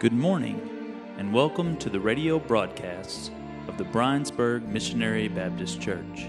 Good 0.00 0.14
morning, 0.14 0.58
and 1.18 1.30
welcome 1.30 1.76
to 1.76 1.90
the 1.90 2.00
radio 2.00 2.38
broadcasts 2.38 3.30
of 3.68 3.76
the 3.76 3.84
Brinesburg 3.84 4.66
Missionary 4.66 5.28
Baptist 5.28 5.78
Church. 5.78 6.26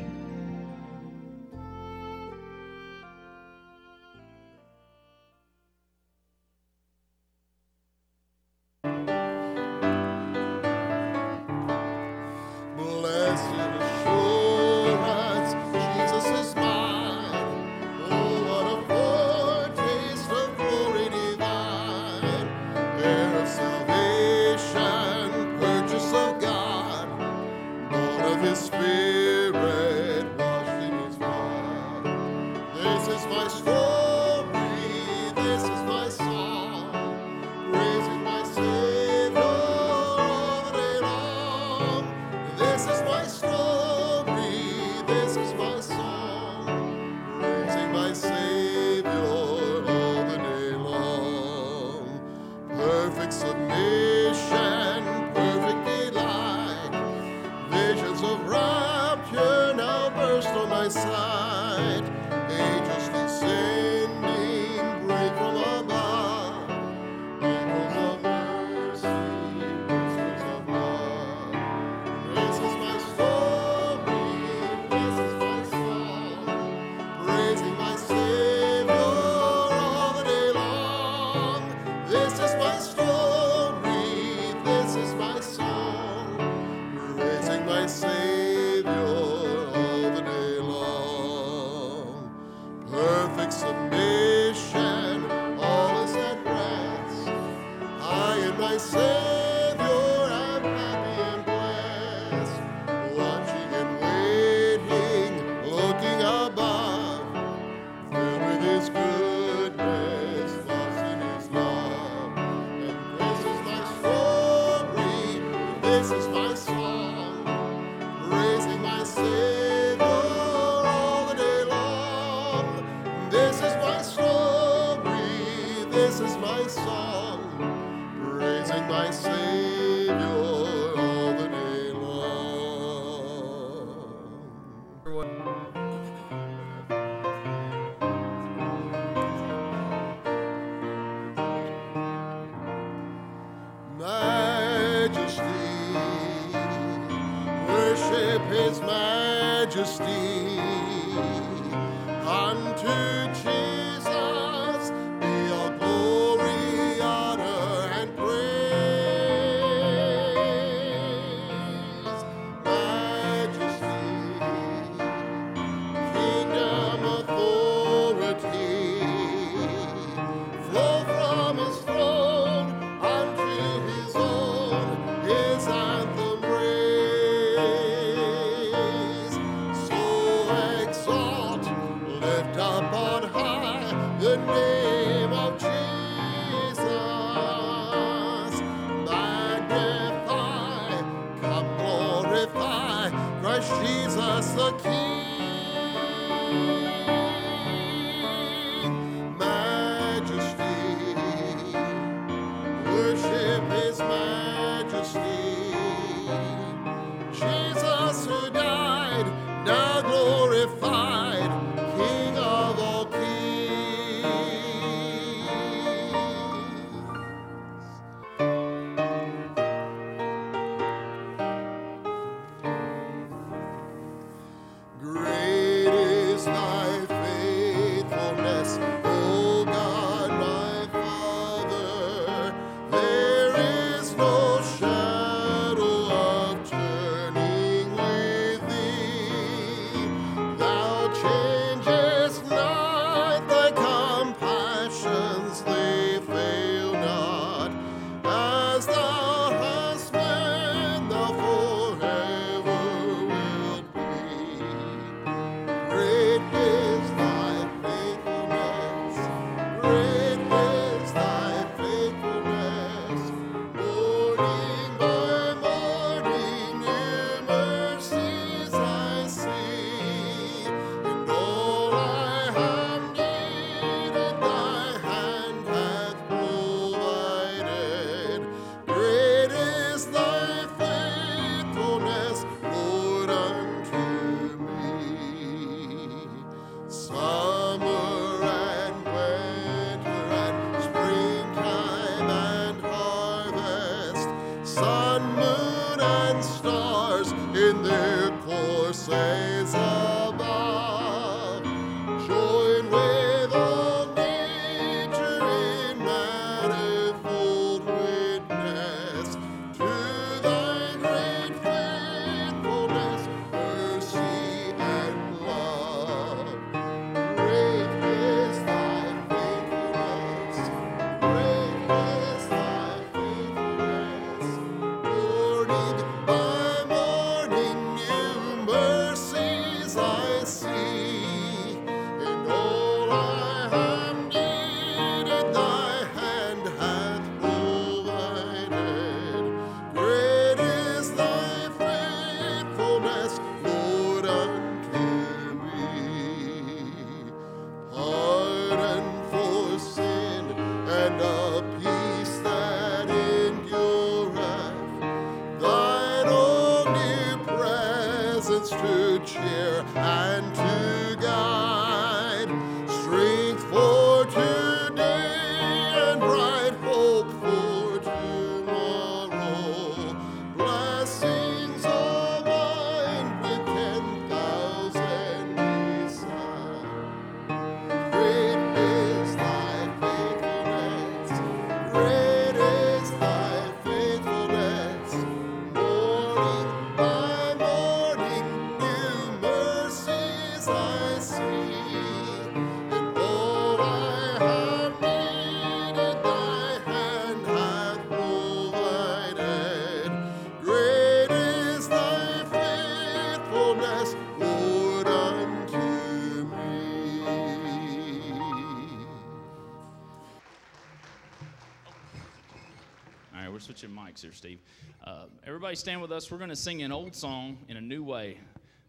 All 414.23 414.27
right, 414.27 414.33
we're 414.33 414.33
mics 414.33 414.33
here, 414.33 414.33
Steve. 414.33 414.59
Uh, 415.03 415.25
everybody 415.45 415.75
stand 415.75 416.01
with 416.01 416.11
us. 416.11 416.29
We're 416.31 416.37
going 416.37 416.49
to 416.49 416.55
sing 416.55 416.83
an 416.83 416.91
old 416.91 417.15
song 417.15 417.57
in 417.67 417.77
a 417.77 417.81
new 417.81 418.03
way. 418.03 418.37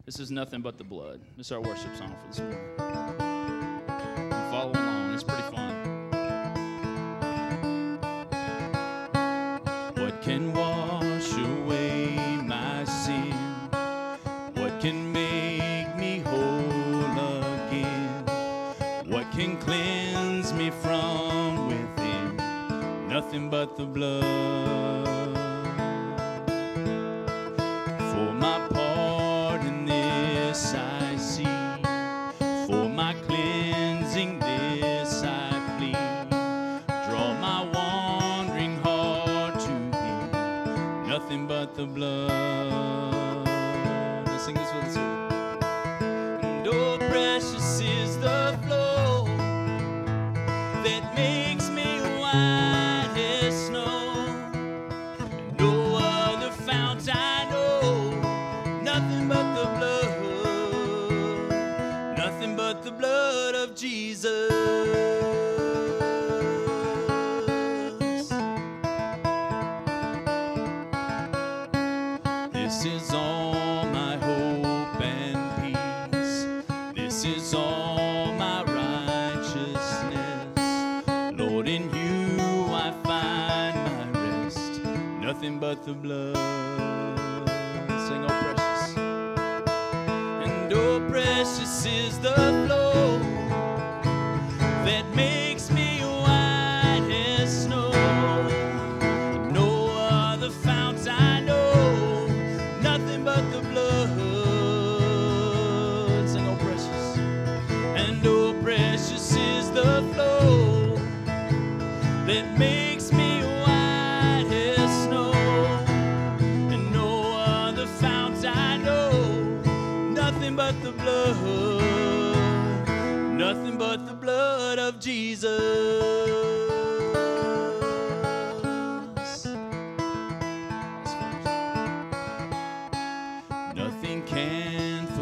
This 0.05 0.19
is 0.19 0.31
Nothing 0.31 0.61
But 0.61 0.77
the 0.77 0.83
Blood. 0.83 1.21
This 1.37 1.47
is 1.47 1.51
our 1.51 1.61
worship 1.61 1.95
song 1.95 2.15
for 2.21 2.27
this 2.27 2.39
morning. 2.39 2.59
Follow 4.51 4.71
along, 4.71 5.13
it's 5.13 5.23
pretty 5.23 5.43
fun. 5.43 5.73
What 9.95 10.21
can 10.21 10.53
wash 10.53 11.33
away 11.33 12.15
my 12.43 12.83
sin? 12.85 13.31
What 14.53 14.79
can 14.81 15.11
make 15.11 15.95
me 15.97 16.19
whole 16.19 17.01
again? 17.69 18.25
What 19.07 19.31
can 19.31 19.57
cleanse 19.57 20.53
me 20.53 20.69
from 20.69 21.67
within? 21.67 22.37
Nothing 23.07 23.49
but 23.49 23.77
the 23.77 23.85
blood. 23.85 25.12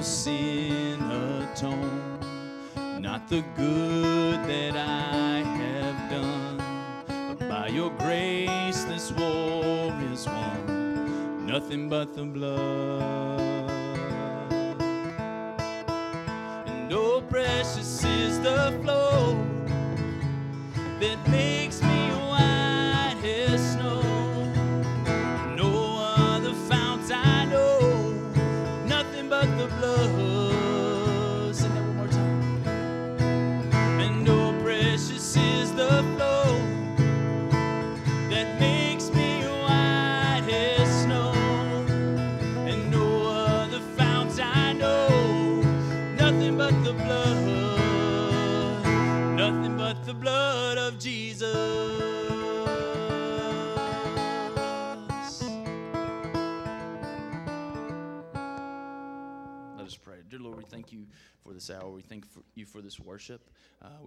For 0.01 0.07
sin 0.07 0.99
atone, 0.99 2.17
not 2.99 3.29
the 3.29 3.43
good 3.55 4.39
that 4.47 4.75
I 4.75 5.43
have 5.43 6.09
done, 6.09 6.57
but 7.37 7.47
by 7.47 7.67
your 7.67 7.91
grace 7.91 8.83
this 8.85 9.11
war 9.11 9.93
is 10.11 10.25
won, 10.25 11.45
nothing 11.45 11.87
but 11.87 12.15
the 12.15 12.23
blood. 12.23 13.60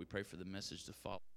We 0.04 0.06
pray 0.06 0.22
for 0.22 0.36
the 0.36 0.44
message 0.44 0.84
to 0.84 0.92
follow. 0.92 1.33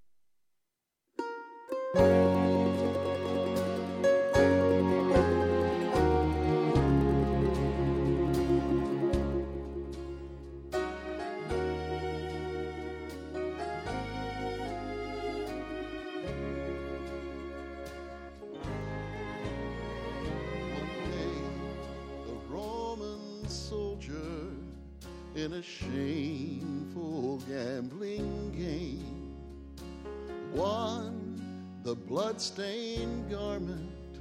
Blood-stained 32.37 33.31
garment 33.31 34.19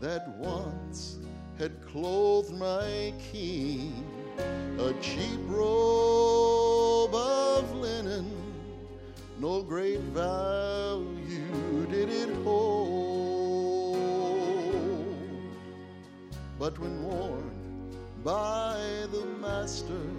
that 0.00 0.26
once 0.36 1.20
had 1.60 1.80
clothed 1.86 2.52
my 2.52 3.14
king, 3.30 4.04
a 4.80 4.92
cheap 5.00 5.38
robe 5.44 7.14
of 7.14 7.72
linen, 7.76 8.32
no 9.38 9.62
great 9.62 10.00
value 10.10 11.86
did 11.88 12.08
it 12.08 12.34
hold. 12.42 13.96
But 16.58 16.76
when 16.80 17.00
worn 17.04 17.52
by 18.24 19.06
the 19.12 19.24
master, 19.40 20.10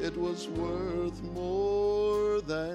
it 0.00 0.16
was 0.16 0.46
worth 0.46 1.20
more 1.24 2.40
than 2.40 2.73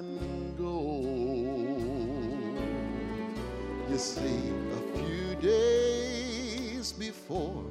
A 4.00 4.96
few 4.96 5.34
days 5.42 6.90
before, 6.90 7.66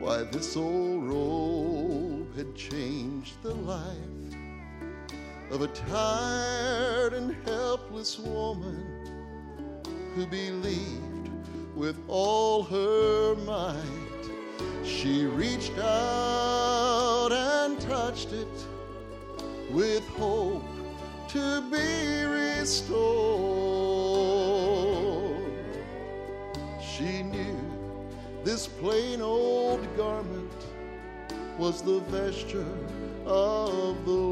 why 0.00 0.24
this 0.24 0.56
old 0.56 1.04
robe 1.04 2.36
had 2.36 2.56
changed 2.56 3.40
the 3.44 3.54
life 3.54 4.34
of 5.52 5.62
a 5.62 5.68
tired 5.68 7.12
and 7.12 7.36
helpless 7.46 8.18
woman 8.18 8.82
who 10.16 10.26
believed 10.26 11.30
with 11.76 11.96
all 12.08 12.64
her 12.64 13.36
might. 13.36 13.76
She 14.84 15.24
reached 15.24 15.78
out 15.78 17.30
and 17.30 17.80
touched 17.82 18.32
it 18.32 18.66
with 19.70 20.04
hope 20.08 20.64
to 21.28 21.60
be 21.70 22.24
restored. 22.24 23.37
Plain 28.78 29.20
old 29.20 29.84
garment 29.96 30.52
was 31.58 31.82
the 31.82 31.98
vesture 32.10 32.64
of 33.26 34.04
the 34.06 34.27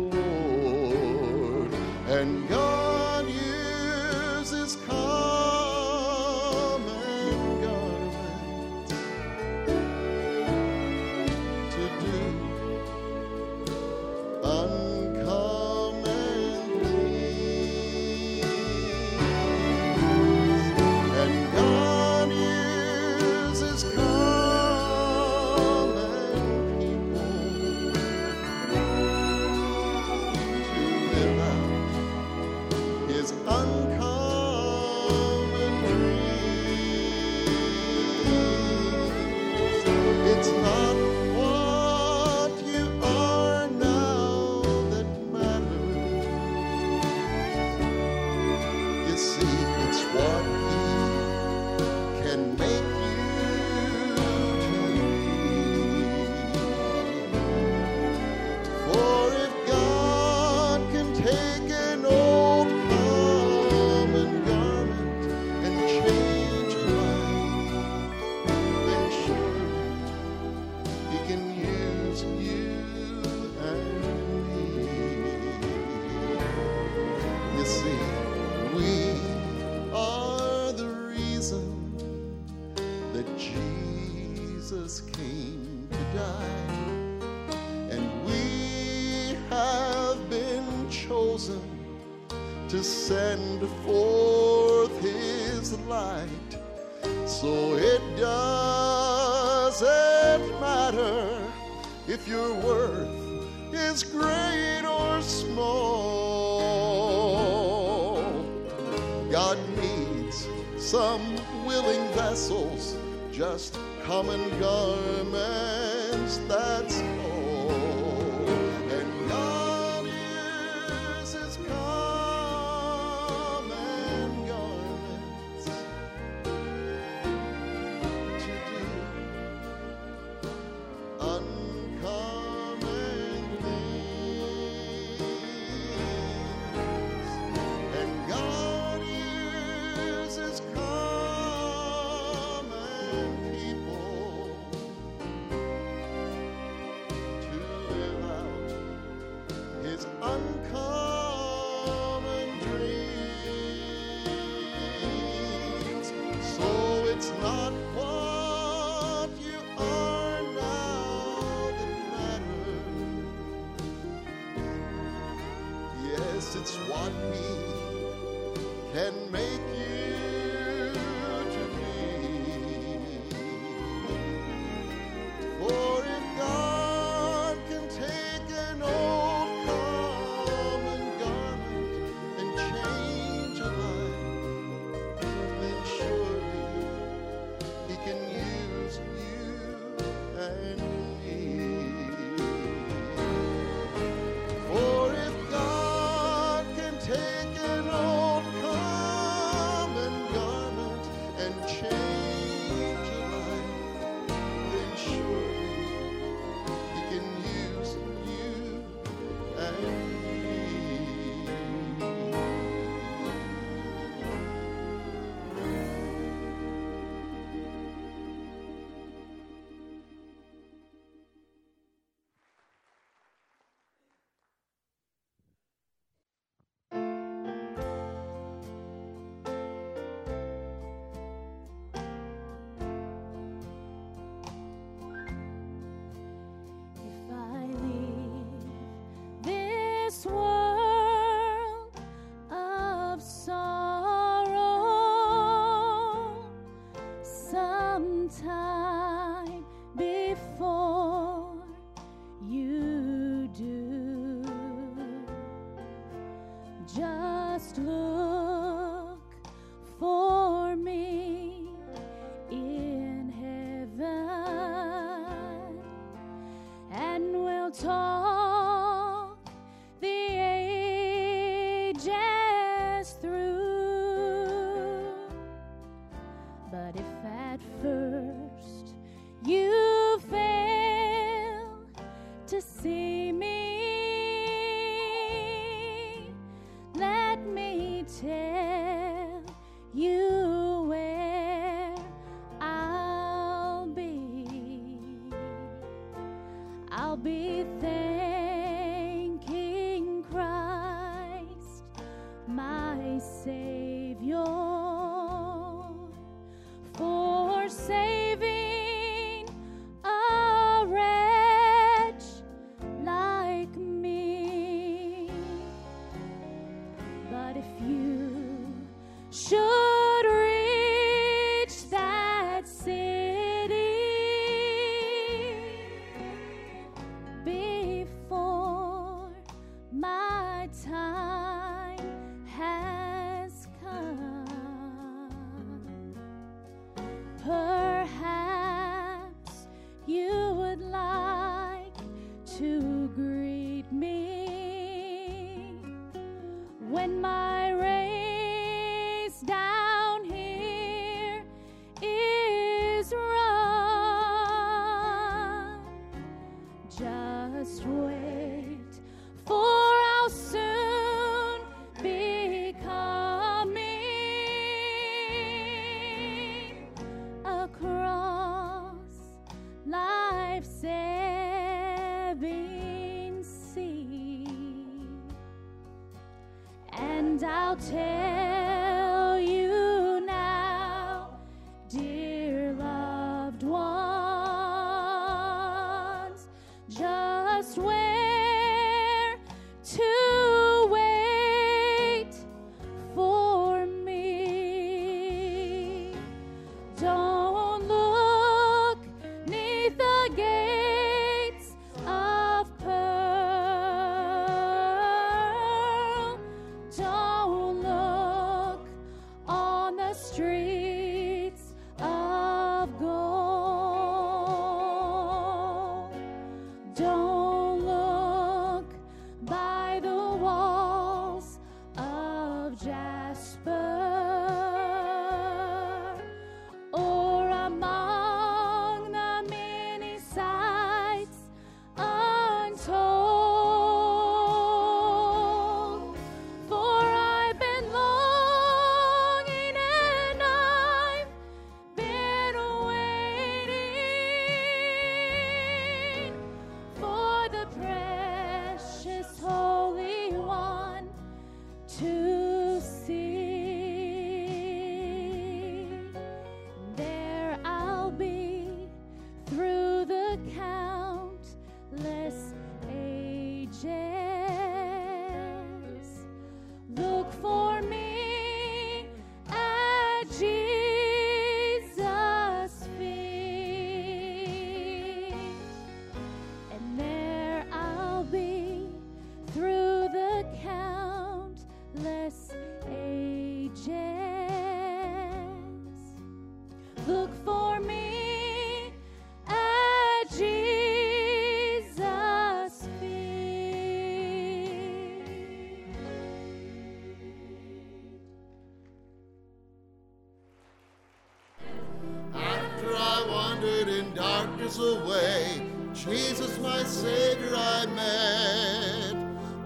away, 504.74 505.62
Jesus, 505.94 506.58
my 506.58 506.82
Savior, 506.82 507.54
I 507.54 507.86
met. 507.86 509.14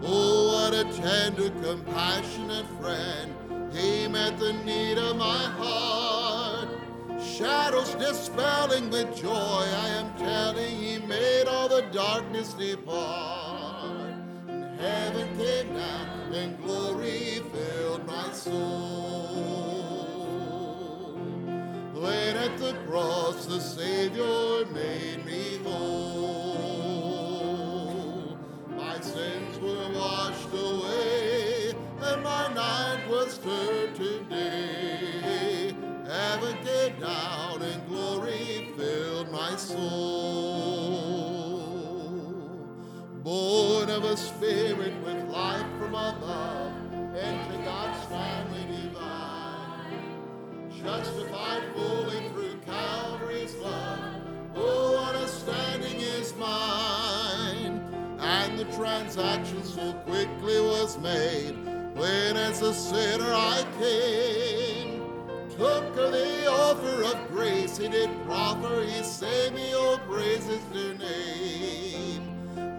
Oh, 0.02 0.52
what 0.52 0.74
a 0.74 0.84
tender, 1.00 1.48
compassionate 1.62 2.66
friend. 2.78 3.34
He 3.72 4.06
met 4.08 4.38
the 4.38 4.52
need 4.52 4.98
of 4.98 5.16
my 5.16 5.44
heart. 5.58 6.68
Shadows 7.18 7.94
dispelling 7.94 8.90
with 8.90 9.16
joy, 9.16 9.30
I 9.32 9.88
am 10.00 10.14
telling, 10.18 10.76
He 10.76 10.98
made 10.98 11.46
all 11.46 11.68
the 11.68 11.82
darkness 11.92 12.52
depart. 12.52 14.12
And 14.48 14.78
heaven 14.78 15.34
came 15.38 15.72
down, 15.72 16.34
and 16.34 16.62
glory 16.62 17.40
filled 17.52 18.06
my 18.06 18.30
soul. 18.32 19.30
When 21.94 22.36
at 22.36 22.58
the 22.58 22.74
cross 22.86 23.46
the 23.46 23.60
Savior 23.60 24.49
night 33.44 33.46
was 33.46 33.96
turned 33.96 33.96
to 33.96 34.24
day. 34.24 35.74
Heaven 36.06 36.56
came 36.64 37.00
down, 37.00 37.62
and 37.62 37.86
glory 37.88 38.68
filled 38.76 39.30
my 39.30 39.56
soul. 39.56 39.78
Born 43.22 43.90
of 43.90 44.04
a 44.04 44.16
spirit 44.16 44.94
with 45.04 45.28
life 45.28 45.66
from 45.78 45.94
above, 45.94 46.72
into 46.92 47.58
God's 47.64 48.04
family 48.06 48.64
divine 48.82 49.20
justified 50.82 51.62
fully 51.74 52.28
through 52.30 52.56
Calvary's 52.64 53.54
love. 53.56 54.22
Oh, 54.56 54.92
what 54.94 55.14
a 55.14 55.28
standing 55.28 56.00
is 56.00 56.34
mine! 56.36 57.82
And 58.18 58.58
the 58.58 58.64
transaction 58.76 59.62
so 59.62 59.92
quickly 60.06 60.60
was 60.60 60.98
made 60.98 61.79
when, 62.00 62.36
as 62.36 62.62
a 62.62 62.72
sinner, 62.72 63.32
I 63.32 63.64
came. 63.78 65.02
Took 65.50 65.94
the 65.94 66.46
offer 66.50 67.02
of 67.04 67.28
grace 67.30 67.76
he 67.76 67.88
did 67.88 68.10
proffer, 68.24 68.82
he 68.82 69.02
saved 69.02 69.54
me, 69.54 69.74
oh, 69.74 70.00
praise 70.08 70.46
his 70.46 70.64
dear 70.72 70.94
name. 70.94 72.22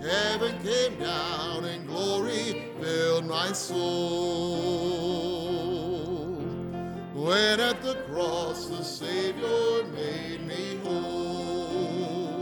Heaven 0.02 0.58
came 0.64 0.98
down 1.00 1.66
and 1.66 1.88
glory 1.88 2.72
filled 2.82 3.28
my 3.28 3.52
soul. 3.52 3.92
When 7.14 7.60
at 7.60 7.84
the 7.84 7.98
cross 8.10 8.66
the 8.66 8.84
Savior 8.84 9.84
made 9.94 10.42
me 10.48 10.80
whole, 10.84 12.42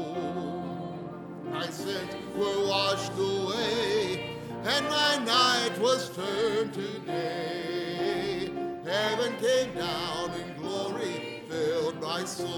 said, 1.69 2.11
sins 2.11 2.13
were 2.35 2.67
washed 2.67 3.11
away, 3.17 4.18
and 4.65 4.89
my 4.89 5.17
night 5.23 5.79
was 5.79 6.09
turned 6.09 6.73
to 6.73 6.99
day. 6.99 8.49
Heaven 8.83 9.33
came 9.37 9.73
down 9.73 10.31
and 10.31 10.57
glory 10.57 11.43
filled 11.47 12.01
my 12.01 12.25
soul. 12.25 12.49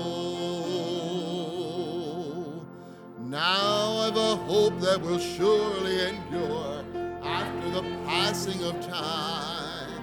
Now 3.20 3.98
I've 4.00 4.18
a 4.18 4.36
hope 4.36 4.80
that 4.80 5.00
will 5.02 5.20
surely 5.20 6.08
endure 6.08 6.84
after 7.24 7.70
the 7.70 7.84
passing 8.06 8.64
of 8.64 8.82
time. 8.88 10.02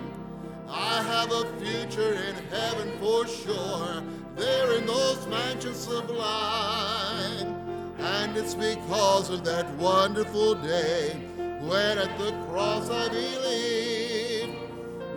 I 0.68 1.02
have 1.02 1.32
a 1.32 1.46
future 1.58 2.14
in 2.14 2.36
heaven 2.50 2.92
for 3.00 3.26
sure, 3.26 4.02
there 4.36 4.74
in 4.78 4.86
those 4.86 5.26
mansions 5.26 5.78
sublime. 5.78 7.56
And 7.98 8.36
it's 8.36 8.54
because 8.54 9.30
of 9.30 9.44
that 9.44 9.68
wonderful 9.74 10.54
day 10.54 11.20
when 11.60 11.98
at 11.98 12.18
the 12.18 12.32
cross 12.48 12.88
I 12.90 13.08
believe 13.08 14.54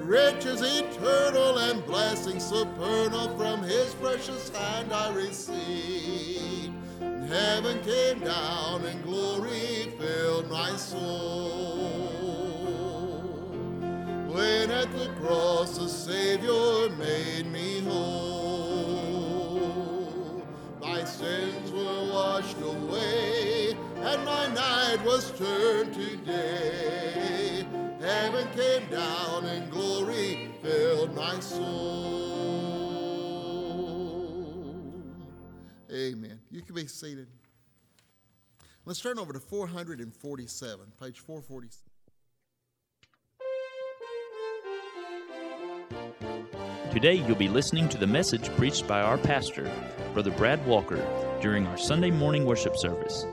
riches 0.04 0.62
eternal 0.62 1.58
and 1.58 1.86
blessings 1.86 2.44
supernal 2.46 3.38
from 3.38 3.64
his 3.64 3.94
precious 3.96 4.50
hand 4.50 4.92
I 4.92 5.14
received. 5.14 6.74
Heaven 7.00 7.80
came 7.82 8.20
down 8.20 8.84
and 8.84 9.02
glory 9.04 9.94
filled 9.98 10.50
my 10.50 10.76
soul. 10.76 12.02
When 14.28 14.72
at 14.72 14.92
the 14.92 15.08
cross 15.22 15.78
the 15.78 15.88
Savior 15.88 16.90
made 16.98 17.46
me 17.52 17.82
whole, 17.82 19.22
my 20.82 21.06
sins 21.06 21.72
were 21.72 22.12
washed 22.12 22.58
away, 22.62 23.51
and 24.12 24.26
my 24.26 24.48
night 24.54 25.04
was 25.06 25.32
turned 25.38 25.94
to 25.94 26.18
day. 26.18 27.66
Heaven 28.00 28.48
came 28.56 28.90
down 28.90 29.46
and 29.46 29.72
glory 29.72 30.52
filled 30.62 31.16
my 31.16 31.40
soul. 31.40 32.12
Amen. 35.92 36.40
You 36.50 36.62
can 36.62 36.76
be 36.76 36.88
seated. 36.88 37.28
Let's 38.86 39.00
turn 39.00 39.20
over 39.20 39.32
to 39.34 39.40
447, 39.40 40.94
page 41.00 41.20
447. 41.20 41.92
Today 46.92 47.14
you'll 47.14 47.36
be 47.36 47.48
listening 47.48 47.88
to 47.90 47.98
the 47.98 48.08
message 48.08 48.50
preached 48.58 48.88
by 48.88 49.02
our 49.02 49.18
pastor, 49.18 49.72
Brother 50.14 50.32
Brad 50.32 50.66
Walker, 50.66 51.02
during 51.42 51.66
our 51.68 51.78
Sunday 51.78 52.12
morning 52.12 52.46
worship 52.46 52.76
service. 52.76 53.26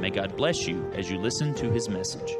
May 0.00 0.10
God 0.10 0.36
bless 0.36 0.66
you 0.66 0.90
as 0.94 1.10
you 1.10 1.18
listen 1.18 1.54
to 1.54 1.70
his 1.70 1.88
message. 1.88 2.36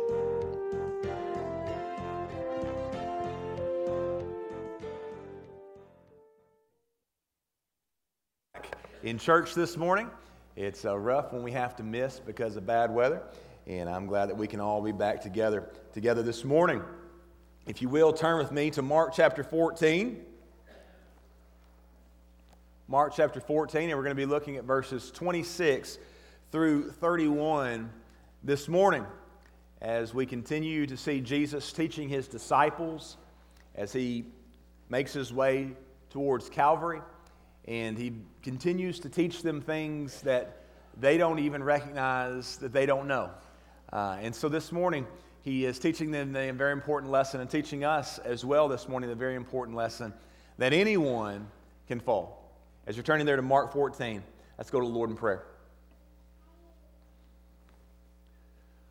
in 9.06 9.18
church 9.18 9.54
this 9.54 9.76
morning. 9.76 10.10
It's 10.56 10.84
uh, 10.84 10.98
rough 10.98 11.32
when 11.32 11.44
we 11.44 11.52
have 11.52 11.76
to 11.76 11.84
miss 11.84 12.18
because 12.18 12.56
of 12.56 12.66
bad 12.66 12.90
weather, 12.90 13.22
and 13.68 13.88
I'm 13.88 14.06
glad 14.06 14.28
that 14.30 14.36
we 14.36 14.48
can 14.48 14.58
all 14.58 14.82
be 14.82 14.90
back 14.90 15.20
together 15.20 15.70
together 15.92 16.24
this 16.24 16.44
morning. 16.44 16.82
If 17.66 17.80
you 17.80 17.88
will, 17.88 18.12
turn 18.12 18.36
with 18.38 18.50
me 18.50 18.70
to 18.72 18.82
Mark 18.82 19.14
chapter 19.14 19.44
14. 19.44 20.24
Mark 22.88 23.12
chapter 23.14 23.40
14, 23.40 23.90
and 23.90 23.96
we're 23.96 24.02
going 24.02 24.16
to 24.16 24.20
be 24.20 24.26
looking 24.26 24.56
at 24.56 24.64
verses 24.64 25.12
26 25.12 25.98
through 26.56 26.90
31 26.90 27.90
this 28.42 28.66
morning 28.66 29.04
as 29.82 30.14
we 30.14 30.24
continue 30.24 30.86
to 30.86 30.96
see 30.96 31.20
Jesus 31.20 31.70
teaching 31.70 32.08
his 32.08 32.28
disciples 32.28 33.18
as 33.74 33.92
he 33.92 34.24
makes 34.88 35.12
his 35.12 35.34
way 35.34 35.72
towards 36.08 36.48
Calvary 36.48 37.02
and 37.68 37.98
he 37.98 38.14
continues 38.42 38.98
to 39.00 39.10
teach 39.10 39.42
them 39.42 39.60
things 39.60 40.22
that 40.22 40.62
they 40.98 41.18
don't 41.18 41.40
even 41.40 41.62
recognize 41.62 42.56
that 42.56 42.72
they 42.72 42.86
don't 42.86 43.06
know. 43.06 43.28
Uh, 43.92 44.16
and 44.22 44.34
so 44.34 44.48
this 44.48 44.72
morning, 44.72 45.06
he 45.42 45.66
is 45.66 45.78
teaching 45.78 46.10
them 46.10 46.34
a 46.34 46.52
very 46.52 46.72
important 46.72 47.12
lesson 47.12 47.42
and 47.42 47.50
teaching 47.50 47.84
us 47.84 48.16
as 48.20 48.46
well 48.46 48.66
this 48.66 48.88
morning 48.88 49.10
the 49.10 49.14
very 49.14 49.34
important 49.34 49.76
lesson 49.76 50.10
that 50.56 50.72
anyone 50.72 51.48
can 51.86 52.00
fall. 52.00 52.50
As 52.86 52.96
you're 52.96 53.04
turning 53.04 53.26
there 53.26 53.36
to 53.36 53.42
Mark 53.42 53.74
14, 53.74 54.22
let's 54.56 54.70
go 54.70 54.80
to 54.80 54.86
the 54.86 54.90
Lord 54.94 55.10
in 55.10 55.16
prayer. 55.16 55.44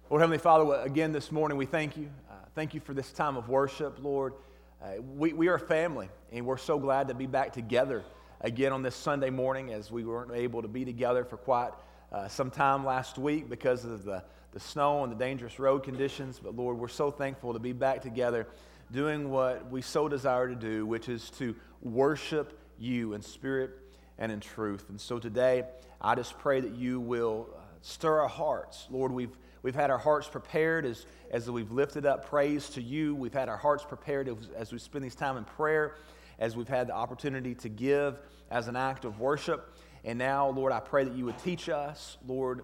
Lord 0.07 0.21
Heavenly 0.21 0.37
Father, 0.37 0.81
again 0.83 1.11
this 1.13 1.31
morning 1.31 1.57
we 1.57 1.65
thank 1.65 1.97
you. 1.97 2.11
Uh, 2.29 2.35
thank 2.53 2.75
you 2.75 2.79
for 2.79 2.93
this 2.93 3.11
time 3.11 3.37
of 3.37 3.49
worship, 3.49 3.97
Lord. 4.03 4.33
Uh, 4.79 5.01
we, 5.01 5.33
we 5.33 5.47
are 5.47 5.55
a 5.55 5.59
family, 5.59 6.09
and 6.31 6.45
we're 6.45 6.57
so 6.57 6.77
glad 6.77 7.07
to 7.07 7.15
be 7.15 7.25
back 7.25 7.53
together 7.53 8.03
again 8.41 8.71
on 8.71 8.83
this 8.83 8.95
Sunday 8.95 9.31
morning 9.31 9.73
as 9.73 9.89
we 9.89 10.03
weren't 10.05 10.31
able 10.31 10.61
to 10.61 10.67
be 10.67 10.85
together 10.85 11.25
for 11.25 11.37
quite 11.37 11.71
uh, 12.11 12.27
some 12.27 12.51
time 12.51 12.85
last 12.85 13.17
week 13.17 13.49
because 13.49 13.83
of 13.83 14.03
the, 14.03 14.23
the 14.51 14.59
snow 14.59 15.01
and 15.03 15.11
the 15.11 15.17
dangerous 15.17 15.57
road 15.57 15.79
conditions. 15.79 16.39
But 16.39 16.55
Lord, 16.55 16.77
we're 16.77 16.87
so 16.87 17.09
thankful 17.09 17.53
to 17.53 17.59
be 17.59 17.73
back 17.73 18.03
together 18.03 18.47
doing 18.91 19.31
what 19.31 19.71
we 19.71 19.81
so 19.81 20.07
desire 20.07 20.47
to 20.47 20.55
do, 20.55 20.85
which 20.85 21.09
is 21.09 21.31
to 21.39 21.55
worship 21.81 22.59
you 22.77 23.13
in 23.13 23.23
spirit 23.23 23.71
and 24.19 24.31
in 24.31 24.39
truth. 24.39 24.85
And 24.89 25.01
so 25.01 25.17
today, 25.17 25.63
I 25.99 26.13
just 26.13 26.37
pray 26.37 26.61
that 26.61 26.75
you 26.75 26.99
will 26.99 27.49
uh, 27.55 27.61
stir 27.81 28.21
our 28.21 28.27
hearts. 28.27 28.85
Lord, 28.91 29.11
we've, 29.11 29.35
we've 29.65 29.73
had 29.73 29.89
our 29.89 29.97
hearts 29.97 30.27
prepared 30.27 30.85
as, 30.85 31.07
as 31.31 31.49
we've 31.49 31.71
lifted 31.71 32.05
up 32.05 32.29
praise 32.29 32.69
to 32.69 32.83
you. 32.83 33.15
We've 33.15 33.33
had 33.33 33.49
our 33.49 33.57
hearts 33.57 33.83
prepared 33.83 34.29
as, 34.55 34.71
we 34.71 34.77
spend 34.77 35.03
this 35.03 35.15
time 35.15 35.37
in 35.37 35.43
prayer, 35.43 35.95
as 36.37 36.55
we've 36.55 36.67
had 36.67 36.85
the 36.85 36.93
opportunity 36.93 37.55
to 37.55 37.69
give 37.69 38.19
as 38.51 38.67
an 38.67 38.75
act 38.75 39.05
of 39.05 39.19
worship. 39.19 39.75
And 40.03 40.19
now, 40.19 40.49
Lord, 40.49 40.71
I 40.71 40.79
pray 40.81 41.03
that 41.03 41.15
you 41.15 41.25
would 41.25 41.39
teach 41.39 41.67
us. 41.67 42.17
Lord, 42.27 42.61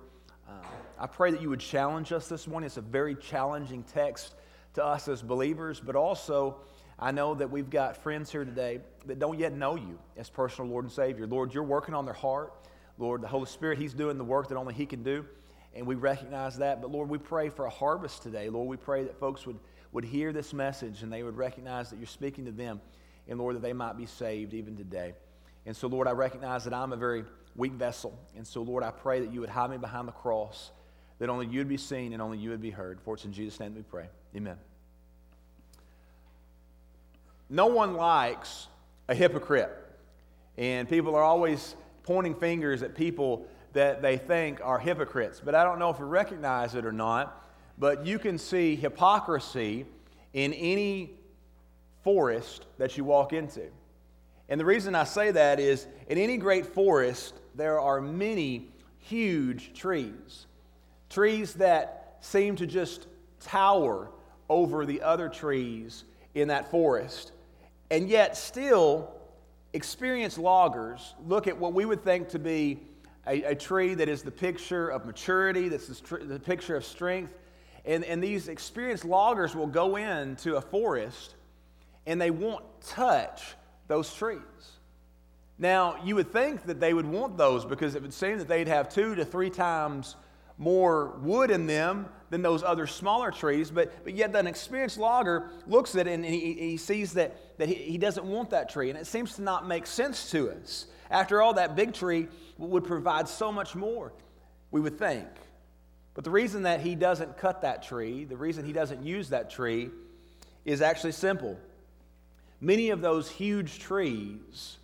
uh, 0.48 0.52
I 1.00 1.08
pray 1.08 1.32
that 1.32 1.42
you 1.42 1.50
would 1.50 1.60
challenge 1.60 2.12
us 2.12 2.28
this 2.28 2.46
morning. 2.46 2.68
It's 2.68 2.78
a 2.78 2.82
very 2.82 3.16
challenging 3.16 3.82
text 3.82 4.36
to 4.76 4.86
us 4.86 5.08
as 5.08 5.24
believers, 5.24 5.82
but 5.84 5.96
also 5.96 6.58
I 7.00 7.10
know 7.10 7.34
that 7.34 7.50
we've 7.50 7.72
got 7.72 7.98
friends 7.98 8.32
here 8.32 8.46
today 8.46 8.80
that 9.08 9.18
don't 9.18 9.40
yet 9.40 9.54
know 9.54 9.76
you 9.76 9.98
as 10.18 10.30
personal 10.30 10.70
Lord 10.70 10.86
and 10.86 10.94
Savior. 10.94 11.26
Lord, 11.26 11.52
you're 11.52 11.64
working 11.64 11.96
on 11.96 12.06
their 12.06 12.14
heart. 12.14 12.54
Lord, 13.00 13.24
the 13.24 13.28
Holy 13.28 13.48
Spirit, 13.48 13.80
He's 13.80 13.96
doing 13.96 14.20
the 14.20 14.24
work 14.24 14.50
that 14.50 14.56
only 14.56 14.76
He 14.76 14.86
can 14.86 15.02
do, 15.02 15.26
and 15.76 15.86
we 15.86 15.96
recognize 15.96 16.58
that. 16.58 16.82
But 16.82 16.92
Lord, 16.92 17.10
we 17.10 17.18
pray 17.18 17.50
for 17.50 17.66
a 17.66 17.70
harvest 17.70 18.24
today. 18.24 18.50
Lord, 18.50 18.68
we 18.68 18.78
pray 18.78 19.04
that 19.04 19.20
folks 19.20 19.46
would, 19.46 19.60
would 19.92 20.06
hear 20.06 20.34
this 20.34 20.54
message 20.54 21.04
and 21.04 21.12
they 21.12 21.24
would 21.24 21.38
recognize 21.38 21.90
that 21.90 21.98
you're 21.98 22.08
speaking 22.08 22.46
to 22.46 22.52
them, 22.52 22.82
and 23.28 23.40
Lord, 23.40 23.56
that 23.56 23.62
they 23.62 23.74
might 23.74 23.98
be 23.98 24.06
saved 24.06 24.54
even 24.54 24.76
today. 24.76 25.14
And 25.66 25.76
so, 25.76 25.88
Lord, 25.88 26.08
I 26.08 26.12
recognize 26.12 26.64
that 26.64 26.74
I'm 26.74 26.92
a 26.92 26.98
very 26.98 27.24
weak 27.56 27.74
vessel. 27.74 28.18
And 28.36 28.46
so, 28.46 28.62
Lord, 28.62 28.84
I 28.84 28.92
pray 28.92 29.20
that 29.20 29.32
you 29.32 29.40
would 29.42 29.50
hide 29.50 29.70
me 29.70 29.78
behind 29.78 30.08
the 30.08 30.14
cross, 30.14 30.72
that 31.20 31.30
only 31.30 31.48
you 31.48 31.60
would 31.60 31.70
be 31.70 31.78
seen 31.78 32.14
and 32.14 32.22
only 32.22 32.38
you 32.38 32.50
would 32.50 32.62
be 32.62 32.72
heard. 32.72 33.00
For 33.02 33.14
it's 33.14 33.26
in 33.26 33.34
Jesus' 33.34 33.60
name 33.60 33.76
we 33.76 33.84
pray. 33.84 34.08
Amen. 34.36 34.58
No 37.50 37.68
one 37.68 37.94
likes 37.94 38.68
a 39.08 39.14
hypocrite. 39.14 39.70
And 40.58 40.90
people 40.90 41.16
are 41.16 41.24
always 41.24 41.76
pointing 42.04 42.36
fingers 42.36 42.82
at 42.82 42.96
people 42.96 43.46
that 43.74 44.02
they 44.02 44.18
think 44.18 44.60
are 44.64 44.80
hypocrites. 44.80 45.42
But 45.44 45.56
I 45.56 45.64
don't 45.64 45.80
know 45.80 45.90
if 45.90 46.00
you 46.00 46.06
recognize 46.06 46.76
it 46.76 46.86
or 46.86 46.92
not, 46.92 47.50
but 47.78 48.06
you 48.06 48.20
can 48.20 48.38
see 48.38 48.76
hypocrisy 48.76 49.86
in 50.34 50.54
any 50.54 51.12
forest 52.04 52.66
that 52.78 52.98
you 52.98 53.04
walk 53.04 53.34
into. 53.34 53.64
And 54.50 54.60
the 54.60 54.66
reason 54.66 54.96
I 54.96 55.06
say 55.06 55.32
that 55.32 55.60
is 55.60 55.88
in 56.08 56.18
any 56.18 56.38
great 56.38 56.66
forest, 56.66 57.34
there 57.56 57.80
are 57.80 58.02
many 58.02 58.68
huge 59.00 59.74
trees. 59.74 60.46
Trees 61.10 61.54
that 61.56 62.18
seem 62.22 62.56
to 62.58 62.68
just 62.68 63.08
tower 63.40 64.10
over 64.50 64.86
the 64.86 65.02
other 65.02 65.30
trees 65.30 66.04
in 66.36 66.50
that 66.50 66.70
forest. 66.70 67.32
And 67.90 68.10
yet, 68.10 68.38
still, 68.38 69.12
experienced 69.74 70.38
loggers 70.38 71.16
look 71.26 71.48
at 71.48 71.58
what 71.58 71.74
we 71.74 71.86
would 71.86 72.04
think 72.04 72.30
to 72.30 72.40
be 72.40 72.80
a, 73.28 73.44
a 73.44 73.56
tree 73.56 73.94
that 73.94 74.10
is 74.10 74.24
the 74.24 74.32
picture 74.32 74.90
of 74.90 75.06
maturity, 75.06 75.70
that's 75.70 75.88
the, 75.88 76.18
the 76.18 76.40
picture 76.40 76.76
of 76.76 76.86
strength. 76.86 77.34
And, 77.86 78.04
and 78.04 78.24
these 78.24 78.48
experienced 78.48 79.06
loggers 79.06 79.56
will 79.56 79.68
go 79.68 79.96
into 79.96 80.56
a 80.56 80.62
forest 80.62 81.36
and 82.06 82.20
they 82.20 82.32
won't 82.32 82.64
touch 82.82 83.56
those 83.88 84.14
trees. 84.14 84.40
Now, 85.58 85.98
you 86.04 86.16
would 86.16 86.32
think 86.32 86.64
that 86.66 86.80
they 86.80 86.94
would 86.94 87.06
want 87.06 87.38
those 87.38 87.66
because 87.66 87.94
it 87.94 88.02
would 88.02 88.14
seem 88.14 88.40
that 88.40 88.48
they'd 88.48 88.68
have 88.68 88.90
two 88.90 89.14
to 89.16 89.26
three 89.26 89.52
times 89.52 90.16
more 90.58 91.18
wood 91.22 91.52
in 91.52 91.68
them 91.68 92.08
than 92.30 92.42
those 92.42 92.64
other 92.64 92.88
smaller 92.88 93.32
trees. 93.32 93.70
But, 93.70 94.04
but 94.04 94.14
yet, 94.14 94.36
an 94.36 94.48
experienced 94.48 94.98
logger 94.98 95.52
looks 95.68 95.96
at 95.96 96.08
it 96.08 96.14
and 96.14 96.26
he, 96.26 96.54
he 96.54 96.78
sees 96.78 97.14
that, 97.14 97.58
that 97.58 97.68
he, 97.68 97.76
he 97.76 97.98
doesn't 97.98 98.26
want 98.26 98.52
that 98.52 98.70
tree. 98.70 98.90
And 98.90 98.98
it 98.98 99.06
seems 99.06 99.36
to 99.36 99.42
not 99.42 99.68
make 99.68 99.86
sense 99.86 100.32
to 100.32 100.52
us. 100.52 100.88
After 101.12 101.42
all, 101.42 101.54
that 101.56 101.76
big 101.76 101.94
tree 101.94 102.28
would 102.70 102.84
provide 102.84 103.28
so 103.28 103.52
much 103.52 103.76
more, 103.76 104.14
we 104.70 104.82
would 104.82 104.98
think. 104.98 105.28
But 106.14 106.24
the 106.24 106.30
reason 106.30 106.64
that 106.64 106.82
he 106.82 106.96
doesn't 106.96 107.38
cut 107.38 107.62
that 107.62 107.84
tree, 107.84 108.26
the 108.26 108.38
reason 108.38 108.66
he 108.66 108.74
doesn't 108.74 109.04
use 109.04 109.30
that 109.30 109.50
tree, 109.50 109.90
is 110.66 110.82
actually 110.82 111.14
simple. 111.14 111.58
Many 112.60 112.90
of 112.90 113.02
those 113.02 113.30
huge 113.30 113.80
trees 113.80 114.78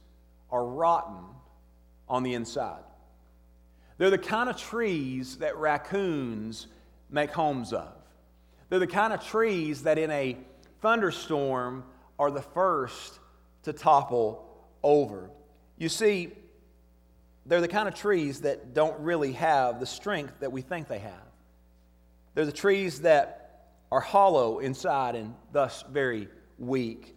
are 0.50 0.66
rotten 0.66 1.24
on 2.10 2.24
the 2.24 2.34
inside. 2.34 2.84
They're 3.98 4.10
the 4.10 4.18
kind 4.18 4.50
of 4.50 4.58
trees 4.58 5.38
that 5.38 5.58
raccoons 5.58 6.68
make 7.10 7.32
homes 7.32 7.74
of. 7.74 7.94
They're 8.70 8.80
the 8.80 8.88
kind 8.88 9.14
of 9.14 9.26
trees 9.26 9.84
that 9.84 9.98
in 9.98 10.12
a 10.12 10.38
thunderstorm 10.82 11.84
are 12.20 12.32
the 12.32 12.42
first 12.42 13.20
to 13.64 13.74
topple 13.74 14.46
over. 14.84 15.30
You 15.78 15.90
see, 15.90 16.32
they're 17.48 17.62
the 17.62 17.68
kind 17.68 17.88
of 17.88 17.96
trees 17.96 18.42
that 18.42 18.74
don't 18.74 19.00
really 19.00 19.32
have 19.34 19.80
the 19.80 19.86
strength 19.86 20.34
that 20.42 20.52
we 20.52 20.62
think 20.62 20.88
they 20.88 21.00
have. 21.00 21.14
They're 22.34 22.46
the 22.46 22.52
trees 22.52 23.02
that 23.02 23.70
are 23.92 24.02
hollow 24.02 24.60
inside 24.60 25.16
and 25.16 25.34
thus 25.54 25.84
very 25.90 26.28
weak. 26.60 27.16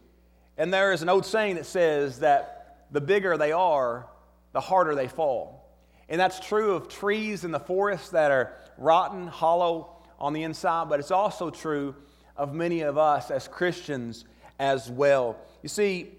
And 0.56 0.72
there 0.72 0.92
is 0.92 1.02
an 1.02 1.08
old 1.08 1.26
saying 1.26 1.56
that 1.56 1.66
says 1.66 2.20
that 2.20 2.86
the 2.92 3.00
bigger 3.00 3.36
they 3.36 3.52
are, 3.52 4.06
the 4.52 4.60
harder 4.60 4.94
they 4.94 5.08
fall. 5.08 5.68
And 6.08 6.20
that's 6.20 6.40
true 6.40 6.74
of 6.74 6.88
trees 6.88 7.44
in 7.44 7.50
the 7.50 7.60
forest 7.60 8.12
that 8.12 8.30
are 8.30 8.54
rotten, 8.78 9.26
hollow 9.26 9.96
on 10.18 10.32
the 10.32 10.42
inside, 10.42 10.88
but 10.88 11.00
it's 11.00 11.10
also 11.10 11.50
true 11.50 11.94
of 12.36 12.54
many 12.54 12.82
of 12.82 12.98
us 12.98 13.30
as 13.30 13.48
Christians 13.48 14.24
as 14.58 14.90
well. 14.90 15.36
You 15.62 15.68
see, 15.68 16.12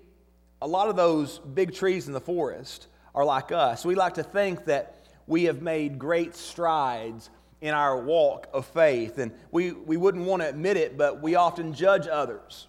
a 0.62 0.68
lot 0.68 0.90
of 0.90 0.96
those 0.96 1.40
big 1.40 1.74
trees 1.74 2.08
in 2.08 2.14
the 2.14 2.22
forest 2.22 2.88
are 3.14 3.26
like 3.26 3.52
us. 3.52 3.86
We 3.86 3.96
like 3.96 4.16
to 4.16 4.24
think 4.24 4.66
that 4.66 4.96
we 5.28 5.44
have 5.46 5.62
made 5.62 6.00
great 6.00 6.36
strides 6.36 7.30
in 7.62 7.74
our 7.74 8.00
walk 8.00 8.48
of 8.54 8.66
faith, 8.66 9.20
and 9.20 9.32
we, 9.52 9.72
we 9.72 9.96
wouldn't 9.96 10.26
want 10.26 10.42
to 10.42 10.50
admit 10.50 10.78
it, 10.78 10.98
but 10.98 11.22
we 11.22 11.36
often 11.36 11.74
judge 11.74 12.08
others 12.08 12.68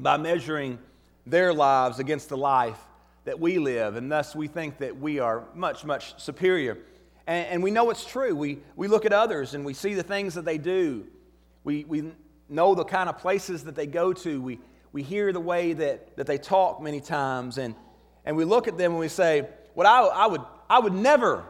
by 0.00 0.16
measuring 0.16 0.78
their 1.26 1.52
lives 1.52 1.98
against 1.98 2.28
the 2.28 2.36
life 2.36 2.78
that 3.24 3.38
we 3.38 3.58
live, 3.58 3.96
and 3.96 4.10
thus 4.10 4.34
we 4.34 4.48
think 4.48 4.78
that 4.78 4.98
we 4.98 5.18
are 5.18 5.44
much, 5.54 5.84
much 5.84 6.18
superior. 6.20 6.78
And, 7.26 7.46
and, 7.48 7.62
we 7.62 7.72
know 7.72 7.90
it's 7.90 8.04
true. 8.04 8.34
We, 8.34 8.60
we 8.76 8.86
look 8.86 9.04
at 9.04 9.12
others 9.12 9.54
and 9.54 9.64
we 9.64 9.74
see 9.74 9.94
the 9.94 10.04
things 10.04 10.34
that 10.34 10.44
they 10.44 10.58
do. 10.58 11.06
We, 11.64 11.84
we 11.84 12.12
know 12.48 12.76
the 12.76 12.84
kind 12.84 13.08
of 13.08 13.18
places 13.18 13.64
that 13.64 13.74
they 13.74 13.88
go 13.88 14.12
to. 14.12 14.40
We, 14.40 14.60
we 14.92 15.02
hear 15.02 15.32
the 15.32 15.40
way 15.40 15.72
that, 15.72 16.16
that 16.16 16.28
they 16.28 16.38
talk 16.38 16.80
many 16.80 17.00
times. 17.00 17.58
And, 17.58 17.74
and 18.26 18.36
we 18.36 18.44
look 18.44 18.68
at 18.68 18.76
them 18.76 18.92
and 18.92 19.00
we 19.00 19.08
say, 19.08 19.48
Well, 19.74 19.86
I, 19.86 20.24
I, 20.24 20.26
would, 20.26 20.42
I 20.68 20.78
would 20.78 20.92
never 20.92 21.44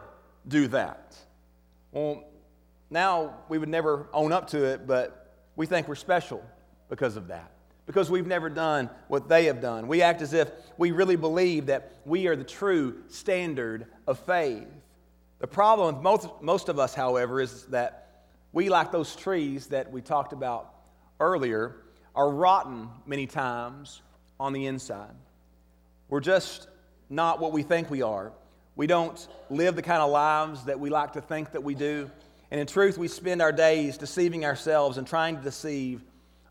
do 0.47 0.67
that. 0.69 1.17
Well, 1.91 2.23
now 2.89 3.33
we 3.49 3.57
would 3.57 3.69
never 3.69 4.07
own 4.13 4.31
up 4.31 4.47
to 4.51 4.63
it, 4.63 4.87
but 4.87 5.33
we 5.55 5.65
think 5.65 5.87
we're 5.87 5.95
special 5.95 6.41
because 6.89 7.17
of 7.17 7.27
that 7.27 7.51
because 7.87 8.11
we've 8.11 8.27
never 8.27 8.49
done 8.49 8.89
what 9.07 9.27
they 9.27 9.45
have 9.45 9.61
done. 9.61 9.87
We 9.87 10.01
act 10.01 10.21
as 10.21 10.33
if 10.33 10.51
we 10.77 10.91
really 10.91 11.15
believe 11.15 11.67
that 11.67 11.93
we 12.05 12.27
are 12.27 12.35
the 12.35 12.43
true 12.43 13.01
standard 13.07 13.87
of 14.05 14.19
faith. 14.19 14.67
The 15.39 15.47
problem 15.47 15.95
with 15.95 16.03
most, 16.03 16.27
most 16.41 16.69
of 16.69 16.77
us, 16.77 16.93
however, 16.93 17.39
is 17.39 17.63
that 17.67 18.25
we, 18.51 18.69
like 18.69 18.91
those 18.91 19.15
trees 19.15 19.67
that 19.67 19.89
we 19.91 20.01
talked 20.01 20.33
about 20.33 20.73
earlier, 21.19 21.77
are 22.13 22.29
rotten 22.29 22.89
many 23.05 23.25
times 23.25 24.01
on 24.39 24.51
the 24.51 24.65
inside. 24.65 25.15
We're 26.09 26.19
just 26.19 26.67
not 27.09 27.39
what 27.39 27.51
we 27.51 27.63
think 27.63 27.89
we 27.89 28.01
are. 28.01 28.31
We 28.75 28.87
don't 28.87 29.27
live 29.49 29.75
the 29.75 29.81
kind 29.81 30.01
of 30.01 30.11
lives 30.11 30.65
that 30.65 30.79
we 30.79 30.89
like 30.89 31.13
to 31.13 31.21
think 31.21 31.51
that 31.51 31.63
we 31.63 31.75
do. 31.75 32.09
And 32.51 32.61
in 32.61 32.67
truth, 32.67 32.97
we 32.97 33.07
spend 33.07 33.41
our 33.41 33.51
days 33.51 33.97
deceiving 33.97 34.45
ourselves 34.45 34.97
and 34.97 35.05
trying 35.05 35.37
to 35.37 35.43
deceive 35.43 36.03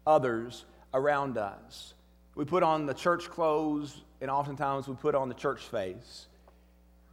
others 0.07 0.64
around 0.92 1.38
us. 1.38 1.95
We 2.35 2.45
put 2.45 2.62
on 2.62 2.85
the 2.85 2.95
church 2.95 3.31
clothes, 3.31 4.03
and 4.21 4.31
oftentimes 4.31 4.88
we 4.88 4.95
put 4.95 5.14
on 5.14 5.29
the 5.29 5.35
church 5.35 5.62
face. 5.62 6.27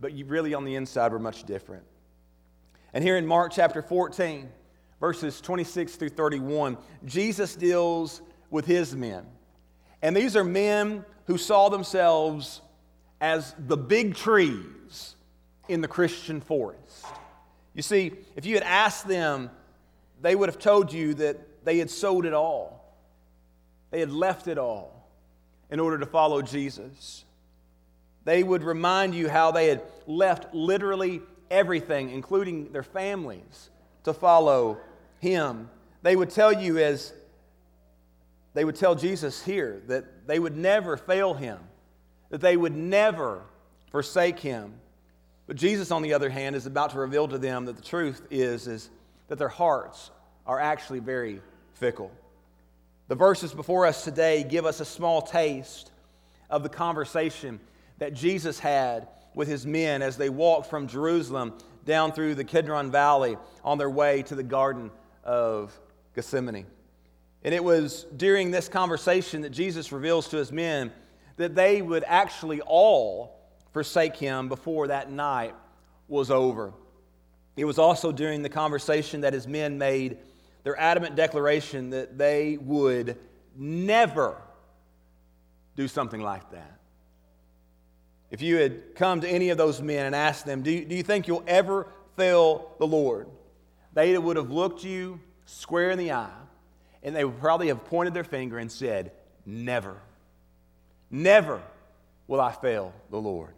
But 0.02 0.14
you 0.14 0.26
really, 0.26 0.54
on 0.54 0.66
the 0.66 0.76
inside, 0.76 1.12
we're 1.12 1.20
much 1.20 1.46
different. 1.46 1.84
And 2.94 3.04
here 3.04 3.18
in 3.18 3.26
Mark 3.26 3.54
chapter 3.54 3.82
14, 3.82 4.50
verses 5.00 5.40
26 5.40 5.96
through 5.96 6.10
31, 6.10 6.78
Jesus 7.06 7.56
deals 7.56 8.22
with 8.50 8.66
his 8.66 8.96
men. 8.96 9.26
And 10.02 10.16
these 10.16 10.36
are 10.36 10.44
men 10.44 11.06
who 11.26 11.38
saw 11.38 11.70
themselves 11.70 12.62
as 13.22 13.56
the 13.58 13.78
big 13.78 14.16
trees 14.16 15.16
in 15.68 15.82
the 15.82 15.88
Christian 15.88 16.42
forest. 16.42 17.06
You 17.74 17.82
see, 17.82 18.12
if 18.36 18.46
you 18.46 18.56
had 18.56 18.64
asked 18.64 19.08
them, 19.08 19.50
they 20.22 20.36
would 20.36 20.50
have 20.50 20.60
told 20.60 20.92
you 20.92 21.14
that 21.16 21.66
they 21.66 21.78
had 21.78 21.90
sold 21.90 22.26
it 22.26 22.34
all. 22.34 22.84
They 23.92 24.00
had 24.00 24.12
left 24.12 24.48
it 24.48 24.58
all 24.58 25.08
in 25.70 25.80
order 25.80 25.98
to 25.98 26.06
follow 26.06 26.42
Jesus. 26.42 27.26
They 28.26 28.44
would 28.44 28.64
remind 28.64 29.16
you 29.16 29.30
how 29.30 29.52
they 29.52 29.68
had 29.68 29.82
left 30.08 30.54
literally 30.54 31.22
everything, 31.50 32.10
including 32.10 32.72
their 32.72 32.84
families, 32.84 33.70
to 34.04 34.14
follow 34.14 34.78
Him. 35.20 35.70
They 36.02 36.16
would 36.16 36.30
tell 36.30 36.54
you, 36.54 36.78
as 36.78 37.14
they 38.54 38.66
would 38.66 38.76
tell 38.76 38.96
Jesus 38.96 39.44
here, 39.44 39.82
that 39.88 40.28
they 40.28 40.40
would 40.40 40.56
never 40.56 40.98
fail 40.98 41.34
Him, 41.34 41.60
that 42.30 42.42
they 42.42 42.56
would 42.56 42.76
never 42.76 43.44
forsake 43.92 44.40
Him. 44.40 44.74
But 45.48 45.56
Jesus, 45.56 45.92
on 45.92 46.02
the 46.02 46.14
other 46.14 46.30
hand, 46.30 46.56
is 46.56 46.66
about 46.66 46.92
to 46.92 47.00
reveal 47.00 47.28
to 47.28 47.38
them 47.38 47.66
that 47.66 47.76
the 47.76 47.82
truth 47.82 48.26
is, 48.32 48.68
is 48.68 48.90
that 49.28 49.38
their 49.38 49.50
hearts 49.50 50.12
are 50.46 50.60
actually 50.60 51.00
very 51.00 51.42
fickle. 51.74 52.12
The 53.08 53.16
verses 53.16 53.54
before 53.54 53.86
us 53.86 54.04
today 54.04 54.44
give 54.44 54.66
us 54.66 54.80
a 54.80 54.86
small 54.86 55.22
taste 55.22 55.92
of 56.50 56.64
the 56.64 56.70
conversation 56.70 57.60
that 57.98 58.14
Jesus 58.14 58.60
had 58.60 59.08
with 59.36 59.48
his 59.48 59.66
men 59.66 60.02
as 60.02 60.18
they 60.18 60.30
walked 60.30 60.70
from 60.70 60.88
Jerusalem 60.88 61.54
down 61.86 62.12
through 62.12 62.36
the 62.36 62.44
Kidron 62.44 62.92
Valley 62.92 63.38
on 63.64 63.78
their 63.78 63.90
way 63.90 64.24
to 64.24 64.36
the 64.36 64.44
Garden 64.44 64.92
of 65.24 65.78
Gethsemane. 66.16 66.66
And 67.44 67.54
it 67.54 67.64
was 67.64 68.06
during 68.16 68.52
this 68.52 68.70
conversation 68.70 69.42
that 69.42 69.50
Jesus 69.50 69.92
reveals 69.92 70.30
to 70.30 70.38
his 70.38 70.52
men 70.52 70.92
that 71.36 71.56
they 71.56 71.82
would 71.82 72.04
actually 72.08 72.62
all 72.62 73.40
forsake 73.74 74.16
him 74.16 74.48
before 74.48 74.88
that 74.88 75.12
night 75.12 75.56
was 76.08 76.32
over. 76.32 76.74
It 77.58 77.66
was 77.66 77.78
also 77.78 78.12
during 78.12 78.44
the 78.44 78.50
conversation 78.50 79.22
that 79.22 79.34
his 79.34 79.48
men 79.48 79.78
made 79.78 80.18
their 80.64 80.80
adamant 80.80 81.16
declaration 81.16 81.90
that 81.90 82.18
they 82.18 82.58
would 82.58 83.18
never 83.56 84.42
do 85.76 85.88
something 85.88 86.22
like 86.22 86.50
that. 86.52 86.80
If 88.32 88.42
you 88.42 88.58
had 88.58 88.96
come 88.96 89.22
to 89.22 89.28
any 89.28 89.50
of 89.50 89.58
those 89.58 89.82
men 89.82 90.06
and 90.06 90.16
asked 90.16 90.46
them, 90.46 90.64
Do 90.64 90.72
you, 90.72 90.86
do 90.86 90.96
you 90.96 91.04
think 91.04 91.28
you'll 91.28 91.44
ever 91.46 91.88
fail 92.16 92.72
the 92.80 92.88
Lord? 92.88 93.28
They 93.94 94.18
would 94.18 94.38
have 94.38 94.50
looked 94.50 94.84
you 94.84 95.20
square 95.46 95.92
in 95.92 96.00
the 96.00 96.14
eye 96.14 96.43
and 97.04 97.16
they 97.16 97.26
would 97.26 97.40
probably 97.40 97.68
have 97.68 97.86
pointed 97.86 98.14
their 98.14 98.24
finger 98.24 98.58
and 98.58 98.72
said, 98.72 99.12
Never. 99.46 99.98
Never 101.12 101.62
will 102.28 102.42
I 102.42 102.52
fail 102.52 102.94
the 103.12 103.20
Lord. 103.20 103.54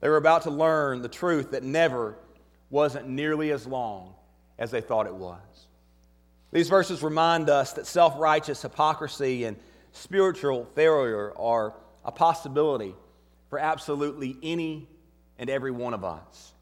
They 0.00 0.08
were 0.08 0.16
about 0.16 0.42
to 0.42 0.50
learn 0.50 1.02
the 1.02 1.08
truth 1.08 1.50
that 1.50 1.62
never 1.62 2.16
wasn't 2.70 3.08
nearly 3.08 3.52
as 3.52 3.66
long 3.66 4.14
as 4.58 4.70
they 4.70 4.80
thought 4.80 5.06
it 5.06 5.14
was. 5.14 5.38
These 6.50 6.68
verses 6.68 7.02
remind 7.02 7.50
us 7.50 7.74
that 7.74 7.86
self 7.86 8.18
righteous 8.18 8.62
hypocrisy 8.62 9.44
and 9.44 9.56
spiritual 9.92 10.66
failure 10.74 11.32
are 11.36 11.74
a 12.04 12.12
possibility 12.12 12.94
for 13.50 13.58
absolutely 13.58 14.36
any 14.42 14.88
and 15.38 15.50
every 15.50 15.70
one 15.70 15.94
of 15.94 16.04
us. 16.04 16.54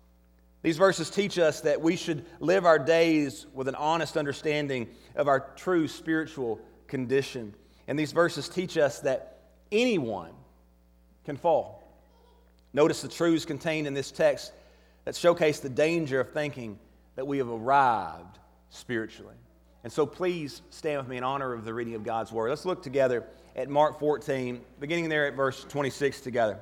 These 0.66 0.78
verses 0.78 1.10
teach 1.10 1.38
us 1.38 1.60
that 1.60 1.80
we 1.80 1.94
should 1.94 2.24
live 2.40 2.66
our 2.66 2.80
days 2.80 3.46
with 3.54 3.68
an 3.68 3.76
honest 3.76 4.16
understanding 4.16 4.88
of 5.14 5.28
our 5.28 5.38
true 5.54 5.86
spiritual 5.86 6.58
condition. 6.88 7.54
And 7.86 7.96
these 7.96 8.10
verses 8.10 8.48
teach 8.48 8.76
us 8.76 8.98
that 9.02 9.42
anyone 9.70 10.32
can 11.24 11.36
fall. 11.36 11.88
Notice 12.72 13.00
the 13.00 13.06
truths 13.06 13.44
contained 13.44 13.86
in 13.86 13.94
this 13.94 14.10
text 14.10 14.52
that 15.04 15.14
showcase 15.14 15.60
the 15.60 15.68
danger 15.68 16.18
of 16.18 16.32
thinking 16.32 16.80
that 17.14 17.28
we 17.28 17.38
have 17.38 17.48
arrived 17.48 18.40
spiritually. 18.70 19.36
And 19.84 19.92
so 19.92 20.04
please 20.04 20.62
stand 20.70 20.98
with 20.98 21.06
me 21.06 21.16
in 21.16 21.22
honor 21.22 21.52
of 21.52 21.64
the 21.64 21.72
reading 21.72 21.94
of 21.94 22.02
God's 22.02 22.32
word. 22.32 22.48
Let's 22.48 22.64
look 22.64 22.82
together 22.82 23.24
at 23.54 23.68
Mark 23.68 24.00
14, 24.00 24.60
beginning 24.80 25.10
there 25.10 25.28
at 25.28 25.34
verse 25.34 25.62
26 25.68 26.22
together. 26.22 26.58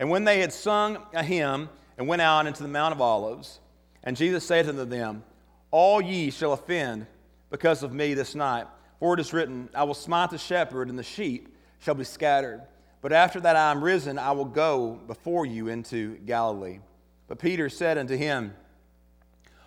And 0.00 0.08
when 0.08 0.24
they 0.24 0.40
had 0.40 0.52
sung 0.52 0.98
a 1.12 1.22
hymn 1.22 1.68
and 1.98 2.08
went 2.08 2.22
out 2.22 2.46
into 2.46 2.62
the 2.62 2.68
Mount 2.68 2.94
of 2.94 3.02
Olives, 3.02 3.60
and 4.02 4.16
Jesus 4.16 4.44
said 4.44 4.66
unto 4.66 4.86
them, 4.86 5.22
All 5.70 6.00
ye 6.00 6.30
shall 6.30 6.54
offend 6.54 7.06
because 7.50 7.82
of 7.82 7.92
me 7.92 8.14
this 8.14 8.34
night. 8.34 8.66
For 8.98 9.14
it 9.14 9.20
is 9.20 9.32
written, 9.32 9.68
I 9.74 9.84
will 9.84 9.94
smite 9.94 10.30
the 10.30 10.38
shepherd, 10.38 10.88
and 10.88 10.98
the 10.98 11.02
sheep 11.02 11.54
shall 11.80 11.94
be 11.94 12.04
scattered. 12.04 12.62
But 13.02 13.12
after 13.12 13.40
that 13.40 13.56
I 13.56 13.70
am 13.70 13.84
risen, 13.84 14.18
I 14.18 14.32
will 14.32 14.46
go 14.46 14.98
before 15.06 15.44
you 15.44 15.68
into 15.68 16.16
Galilee. 16.18 16.80
But 17.28 17.38
Peter 17.38 17.68
said 17.68 17.98
unto 17.98 18.16
him, 18.16 18.54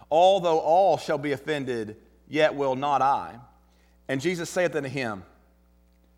although 0.09 0.59
all 0.59 0.97
shall 0.97 1.17
be 1.17 1.31
offended, 1.31 1.95
yet 2.27 2.55
will 2.55 2.75
not 2.75 3.01
I. 3.01 3.35
And 4.07 4.19
Jesus 4.19 4.49
saith 4.49 4.75
unto 4.75 4.89
him, 4.89 5.23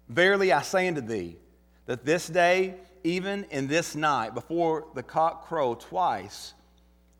Verily 0.07 0.53
I 0.53 0.61
say 0.61 0.87
unto 0.87 1.01
thee, 1.01 1.37
that 1.85 2.05
this 2.05 2.27
day, 2.27 2.75
even 3.05 3.45
in 3.51 3.67
this 3.67 3.95
night, 3.95 4.33
before 4.33 4.87
the 4.95 5.03
cock 5.03 5.47
crow 5.47 5.75
twice, 5.75 6.53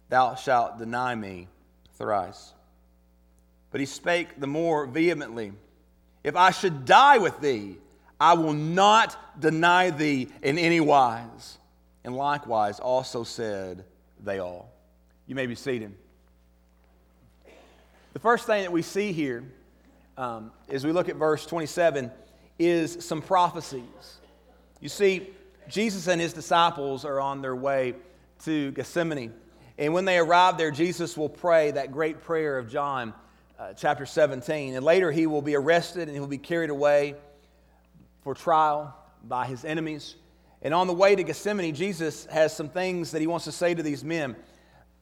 thou 0.10 0.36
shalt 0.36 0.80
deny 0.80 1.14
me 1.14 1.48
thrice. 1.94 2.54
But 3.72 3.80
he 3.80 3.86
spake 3.86 4.40
the 4.40 4.48
more 4.48 4.88
vehemently, 4.88 5.54
If 6.24 6.36
I 6.36 6.50
should 6.52 6.86
die 6.86 7.20
with 7.20 7.40
thee, 7.40 7.78
I 8.20 8.34
will 8.34 8.54
not 8.54 9.40
deny 9.40 9.92
thee 9.92 10.30
in 10.42 10.58
any 10.58 10.80
wise. 10.80 11.60
And 12.04 12.16
likewise 12.16 12.80
also 12.80 13.24
said 13.24 13.86
they 14.24 14.40
all. 14.40 14.72
You 15.28 15.36
may 15.36 15.46
be 15.46 15.56
seated. 15.56 15.94
The 18.14 18.20
first 18.20 18.48
thing 18.48 18.64
that 18.64 18.72
we 18.72 18.82
see 18.82 19.12
here 19.12 19.44
um, 20.18 20.52
as 20.70 20.86
we 20.86 20.92
look 20.92 21.10
at 21.10 21.18
verse 21.18 21.46
27 21.46 22.12
is 22.58 23.06
some 23.06 23.22
prophecies. 23.22 24.18
You 24.80 24.90
see, 24.90 25.30
Jesus 25.68 26.08
and 26.08 26.22
his 26.22 26.34
disciples 26.34 27.06
are 27.06 27.20
on 27.20 27.42
their 27.42 27.56
way 27.56 27.96
to 28.44 28.72
Gethsemane. 28.72 29.34
And 29.78 29.94
when 29.94 30.06
they 30.06 30.18
arrive 30.18 30.58
there, 30.58 30.72
Jesus 30.72 31.18
will 31.18 31.30
pray 31.30 31.72
that 31.72 31.92
great 31.92 32.22
prayer 32.22 32.58
of 32.58 32.70
John 32.70 33.14
uh, 33.60 33.74
chapter 33.74 34.06
17. 34.06 34.76
And 34.76 34.86
later 34.86 35.12
he 35.12 35.28
will 35.28 35.42
be 35.42 35.56
arrested 35.56 36.08
and 36.08 36.12
he 36.12 36.20
will 36.20 36.28
be 36.28 36.38
carried 36.38 36.70
away 36.70 37.16
for 38.24 38.34
trial 38.34 38.96
by 39.24 39.46
his 39.46 39.66
enemies. 39.66 40.16
And 40.62 40.74
on 40.74 40.88
the 40.88 40.94
way 40.94 41.16
to 41.16 41.24
Gethsemane, 41.24 41.76
Jesus 41.76 42.26
has 42.26 42.56
some 42.56 42.70
things 42.70 43.12
that 43.12 43.22
he 43.22 43.28
wants 43.28 43.46
to 43.46 43.52
say 43.52 43.74
to 43.74 43.84
these 43.84 44.04
men. 44.04 44.36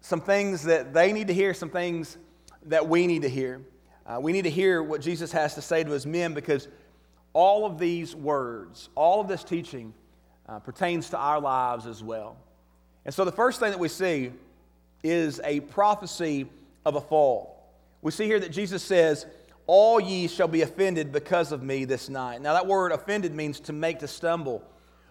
Some 0.01 0.21
things 0.21 0.63
that 0.63 0.93
they 0.93 1.13
need 1.13 1.27
to 1.27 1.33
hear, 1.33 1.53
some 1.53 1.69
things 1.69 2.17
that 2.65 2.87
we 2.87 3.07
need 3.07 3.21
to 3.21 3.29
hear. 3.29 3.61
Uh, 4.05 4.19
we 4.21 4.33
need 4.33 4.41
to 4.43 4.49
hear 4.49 4.83
what 4.83 5.01
Jesus 5.01 5.31
has 5.31 5.55
to 5.55 5.61
say 5.61 5.83
to 5.83 5.91
his 5.91 6.05
men 6.05 6.33
because 6.33 6.67
all 7.31 7.65
of 7.65 7.79
these 7.79 8.15
words, 8.15 8.89
all 8.95 9.21
of 9.21 9.27
this 9.27 9.43
teaching 9.43 9.93
uh, 10.47 10.59
pertains 10.59 11.09
to 11.09 11.17
our 11.17 11.39
lives 11.39 11.85
as 11.85 12.03
well. 12.03 12.37
And 13.05 13.13
so 13.13 13.25
the 13.25 13.31
first 13.31 13.59
thing 13.59 13.71
that 13.71 13.79
we 13.79 13.89
see 13.89 14.31
is 15.03 15.41
a 15.43 15.59
prophecy 15.61 16.47
of 16.85 16.95
a 16.95 17.01
fall. 17.01 17.71
We 18.01 18.11
see 18.11 18.25
here 18.25 18.39
that 18.39 18.51
Jesus 18.51 18.83
says, 18.83 19.25
All 19.67 19.99
ye 19.99 20.27
shall 20.27 20.47
be 20.47 20.61
offended 20.61 21.11
because 21.11 21.51
of 21.51 21.63
me 21.63 21.85
this 21.85 22.09
night. 22.09 22.41
Now, 22.41 22.53
that 22.53 22.67
word 22.67 22.91
offended 22.91 23.33
means 23.33 23.59
to 23.61 23.73
make 23.73 23.99
to 23.99 24.07
stumble 24.07 24.63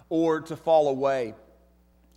or 0.09 0.41
to 0.43 0.57
fall 0.57 0.89
away. 0.89 1.35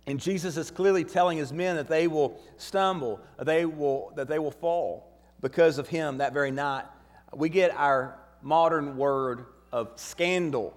And 0.06 0.20
Jesus 0.20 0.56
is 0.56 0.70
clearly 0.70 1.02
telling 1.02 1.38
his 1.38 1.52
men 1.52 1.76
that 1.76 1.88
they 1.88 2.06
will 2.06 2.38
stumble, 2.58 3.20
they 3.42 3.64
will, 3.64 4.12
that 4.16 4.28
they 4.28 4.38
will 4.38 4.52
fall 4.52 5.10
because 5.40 5.78
of 5.78 5.88
him 5.88 6.18
that 6.18 6.32
very 6.32 6.50
night. 6.50 6.84
We 7.34 7.48
get 7.48 7.72
our 7.74 8.18
modern 8.40 8.96
word 8.96 9.46
of 9.72 9.90
scandal 9.96 10.76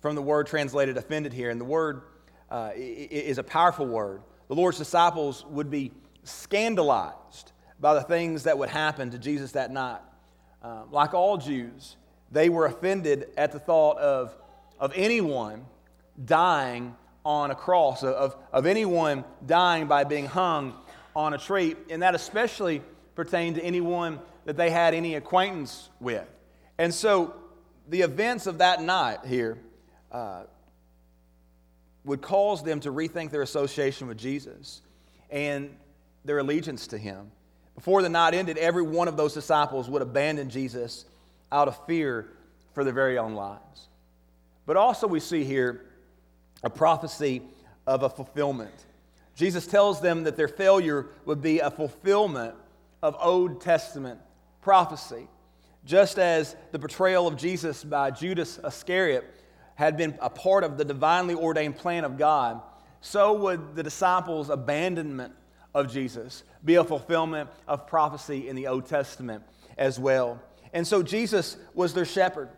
from 0.00 0.14
the 0.14 0.22
word 0.22 0.46
translated 0.46 0.96
offended 0.96 1.32
here. 1.32 1.50
And 1.50 1.60
the 1.60 1.64
word 1.64 2.02
uh, 2.50 2.70
is 2.74 3.38
a 3.38 3.42
powerful 3.42 3.86
word. 3.86 4.22
The 4.48 4.54
Lord's 4.54 4.78
disciples 4.78 5.44
would 5.46 5.70
be 5.70 5.92
scandalized 6.24 7.52
by 7.80 7.94
the 7.94 8.02
things 8.02 8.44
that 8.44 8.58
would 8.58 8.68
happen 8.68 9.10
to 9.10 9.18
Jesus 9.18 9.52
that 9.52 9.70
night. 9.70 10.00
Uh, 10.62 10.82
like 10.90 11.14
all 11.14 11.36
Jews, 11.36 11.96
they 12.30 12.48
were 12.48 12.66
offended 12.66 13.28
at 13.36 13.52
the 13.52 13.58
thought 13.58 13.98
of, 13.98 14.36
of 14.78 14.92
anyone 14.96 15.64
dying 16.24 16.96
on 17.24 17.50
a 17.50 17.54
cross, 17.54 18.02
of, 18.02 18.36
of 18.52 18.66
anyone 18.66 19.24
dying 19.46 19.86
by 19.86 20.04
being 20.04 20.26
hung 20.26 20.74
on 21.14 21.34
a 21.34 21.38
tree. 21.38 21.76
And 21.90 22.02
that 22.02 22.14
especially 22.14 22.82
pertained 23.14 23.56
to 23.56 23.62
anyone 23.62 24.20
that 24.44 24.56
they 24.56 24.70
had 24.70 24.94
any 24.94 25.14
acquaintance 25.14 25.90
with. 26.00 26.26
And 26.78 26.94
so 26.94 27.34
the 27.88 28.02
events 28.02 28.46
of 28.46 28.58
that 28.58 28.82
night 28.82 29.18
here 29.26 29.58
uh, 30.12 30.44
would 32.04 32.22
cause 32.22 32.62
them 32.62 32.80
to 32.80 32.90
rethink 32.90 33.30
their 33.30 33.42
association 33.42 34.06
with 34.08 34.18
Jesus 34.18 34.82
and 35.30 35.74
their 36.24 36.38
allegiance 36.38 36.86
to 36.88 36.98
him. 36.98 37.30
Before 37.74 38.02
the 38.02 38.08
night 38.08 38.34
ended, 38.34 38.58
every 38.58 38.82
one 38.82 39.08
of 39.08 39.16
those 39.16 39.34
disciples 39.34 39.88
would 39.88 40.02
abandon 40.02 40.50
Jesus 40.50 41.04
out 41.52 41.68
of 41.68 41.86
fear 41.86 42.28
for 42.74 42.82
their 42.82 42.92
very 42.92 43.18
own 43.18 43.34
lives. 43.34 43.88
But 44.66 44.76
also, 44.76 45.06
we 45.06 45.20
see 45.20 45.44
here 45.44 45.84
a 46.62 46.70
prophecy 46.70 47.42
of 47.86 48.02
a 48.02 48.10
fulfillment. 48.10 48.74
Jesus 49.34 49.66
tells 49.66 50.00
them 50.00 50.24
that 50.24 50.36
their 50.36 50.48
failure 50.48 51.06
would 51.24 51.40
be 51.40 51.60
a 51.60 51.70
fulfillment 51.70 52.54
of 53.02 53.16
Old 53.20 53.60
Testament 53.60 54.18
prophecy. 54.60 55.28
Just 55.84 56.18
as 56.18 56.56
the 56.72 56.78
betrayal 56.78 57.26
of 57.26 57.36
Jesus 57.36 57.84
by 57.84 58.10
Judas 58.10 58.58
Iscariot 58.64 59.24
had 59.78 59.96
been 59.96 60.18
a 60.20 60.28
part 60.28 60.64
of 60.64 60.76
the 60.76 60.84
divinely 60.84 61.36
ordained 61.36 61.76
plan 61.76 62.02
of 62.04 62.18
God, 62.18 62.60
so 63.00 63.32
would 63.34 63.76
the 63.76 63.82
disciples' 63.84 64.50
abandonment 64.50 65.32
of 65.72 65.88
Jesus 65.88 66.42
be 66.64 66.74
a 66.74 66.82
fulfillment 66.82 67.48
of 67.68 67.86
prophecy 67.86 68.48
in 68.48 68.56
the 68.56 68.66
Old 68.66 68.86
Testament 68.86 69.44
as 69.76 69.96
well. 69.96 70.42
And 70.72 70.84
so 70.84 71.04
Jesus 71.04 71.56
was 71.74 71.94
their 71.94 72.04
shepherd. 72.04 72.48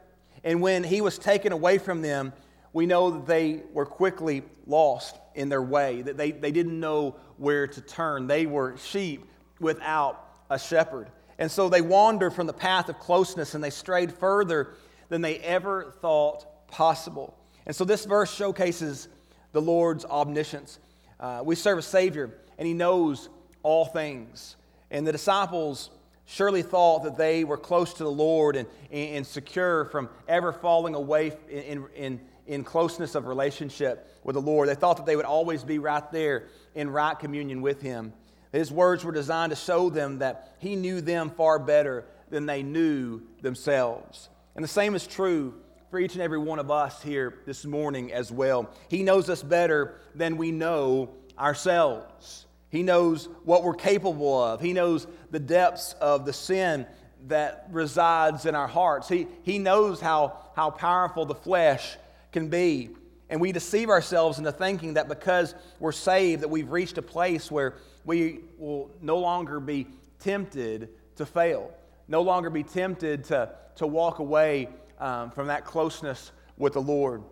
And 0.45 0.63
when 0.63 0.83
he 0.83 1.03
was 1.03 1.19
taken 1.19 1.53
away 1.53 1.77
from 1.77 2.01
them, 2.01 2.33
we 2.73 2.87
know 2.87 3.11
that 3.11 3.27
they 3.27 3.65
were 3.75 3.85
quickly 3.85 4.43
lost 4.67 5.15
in 5.35 5.51
their 5.51 5.61
way, 5.61 6.01
that 6.01 6.17
they, 6.17 6.31
they 6.31 6.53
didn't 6.53 6.81
know 6.81 7.17
where 7.37 7.67
to 7.67 7.83
turn. 7.83 8.29
They 8.29 8.47
were 8.47 8.79
sheep 8.79 9.27
without 9.59 10.27
a 10.49 10.59
shepherd. 10.59 11.11
And 11.39 11.51
so 11.51 11.69
they 11.69 11.83
wandered 11.83 12.33
from 12.33 12.47
the 12.47 12.55
path 12.55 12.89
of 12.89 12.99
closeness 12.99 13.55
and 13.55 13.63
they 13.63 13.69
strayed 13.69 14.11
further 14.11 14.73
than 15.11 15.21
they 15.21 15.37
ever 15.41 15.93
thought 16.01 16.47
possible. 16.71 17.37
And 17.67 17.75
so 17.75 17.85
this 17.85 18.05
verse 18.05 18.33
showcases 18.35 19.09
the 19.53 19.63
Lord's 19.63 20.05
omniscience. 20.05 20.79
Uh, 21.19 21.43
we 21.45 21.55
serve 21.55 21.79
a 21.79 21.83
Savior 21.83 22.31
and 22.59 22.67
He 22.67 22.75
knows 22.75 23.29
all 23.63 23.85
things. 23.85 24.57
And 24.91 25.07
the 25.07 25.13
disciples 25.13 25.91
surely 26.25 26.63
thought 26.63 27.05
that 27.05 27.17
they 27.17 27.45
were 27.45 27.57
close 27.57 27.95
to 27.95 28.05
the 28.05 28.11
Lord 28.11 28.57
and, 28.57 28.69
and 28.91 29.27
secure 29.27 29.85
from 29.87 30.09
ever 30.29 30.53
falling 30.53 30.95
away 30.95 31.33
in, 31.49 31.85
in, 31.95 32.21
in 32.47 32.65
closeness 32.65 33.15
of 33.15 33.27
relationship 33.27 34.09
with 34.25 34.35
the 34.35 34.41
Lord. 34.41 34.69
They 34.69 34.75
thought 34.75 34.97
that 34.97 35.07
they 35.07 35.17
would 35.17 35.25
always 35.25 35.65
be 35.65 35.79
right 35.79 36.11
there 36.13 36.49
in 36.75 36.91
right 36.91 37.19
communion 37.19 37.63
with 37.63 37.83
Him. 37.83 38.13
His 38.53 38.73
words 38.73 39.05
were 39.05 39.13
designed 39.13 39.51
to 39.51 39.57
show 39.57 39.91
them 39.91 40.19
that 40.19 40.57
he 40.59 40.75
knew 40.75 41.01
them 41.01 41.31
far 41.31 41.59
better 41.59 42.05
than 42.31 42.47
they 42.47 42.63
knew 42.63 43.23
themselves. 43.43 44.29
And 44.57 44.65
the 44.65 44.69
same 44.69 44.95
is 44.95 45.07
true 45.07 45.55
for 45.91 45.99
each 45.99 46.15
and 46.15 46.23
every 46.23 46.39
one 46.39 46.61
of 46.61 46.71
us 46.71 47.03
here 47.03 47.35
this 47.47 47.65
morning 47.65 48.13
as 48.13 48.31
well. 48.31 48.71
He 48.89 49.03
knows 49.03 49.29
us 49.29 49.43
better 49.43 49.97
than 50.15 50.37
we 50.37 50.53
know 50.53 51.11
ourselves. 51.37 52.47
He 52.69 52.85
knows 52.85 53.29
what 53.45 53.65
we're 53.65 53.75
capable 53.75 54.41
of. 54.41 54.61
He 54.61 54.73
knows 54.73 55.09
the 55.33 55.41
depths 55.41 55.95
of 55.95 56.25
the 56.25 56.33
sin 56.33 56.87
that 57.27 57.67
resides 57.73 58.47
in 58.47 58.55
our 58.55 58.69
hearts. 58.69 59.09
He, 59.09 59.27
he 59.43 59.59
knows 59.59 60.01
how, 60.01 60.39
how 60.55 60.71
powerful 60.71 61.27
the 61.27 61.35
flesh 61.35 61.97
can 62.31 62.49
be. 62.49 62.91
And 63.29 63.41
we 63.41 63.51
deceive 63.51 63.91
ourselves 63.91 64.39
into 64.39 64.53
thinking 64.53 64.95
that 64.95 65.09
because 65.09 65.57
we're 65.81 65.93
saved, 65.93 66.43
that 66.43 66.49
we've 66.49 66.71
reached 66.71 66.99
a 66.99 67.03
place 67.03 67.51
where 67.51 67.75
we 68.05 68.41
will 68.59 68.91
no 69.03 69.19
longer 69.19 69.59
be 69.59 69.89
tempted 70.21 70.89
to 71.17 71.27
fail, 71.27 71.73
no 72.07 72.23
longer 72.23 72.49
be 72.49 72.63
tempted 72.63 73.25
to, 73.25 73.51
to 73.77 73.87
walk 73.87 74.21
away 74.21 74.69
um, 75.01 75.31
from 75.31 75.49
that 75.49 75.65
closeness 75.65 76.31
with 76.57 76.75
the 76.75 76.83
Lord. 76.83 77.23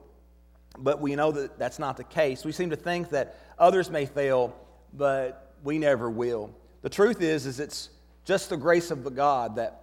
But 0.76 1.00
we 1.00 1.14
know 1.14 1.30
that 1.32 1.58
that's 1.58 1.78
not 1.78 1.96
the 1.96 2.04
case. 2.04 2.44
We 2.44 2.52
seem 2.52 2.70
to 2.70 2.76
think 2.76 3.10
that 3.10 3.36
others 3.58 3.90
may 3.90 4.06
fail, 4.06 4.56
but 4.92 5.54
we 5.62 5.78
never 5.78 6.10
will. 6.10 6.54
The 6.82 6.88
truth 6.88 7.20
is, 7.20 7.46
is 7.46 7.60
it's 7.60 7.90
just 8.24 8.50
the 8.50 8.56
grace 8.56 8.90
of 8.90 9.04
the 9.04 9.10
God 9.10 9.56
that 9.56 9.82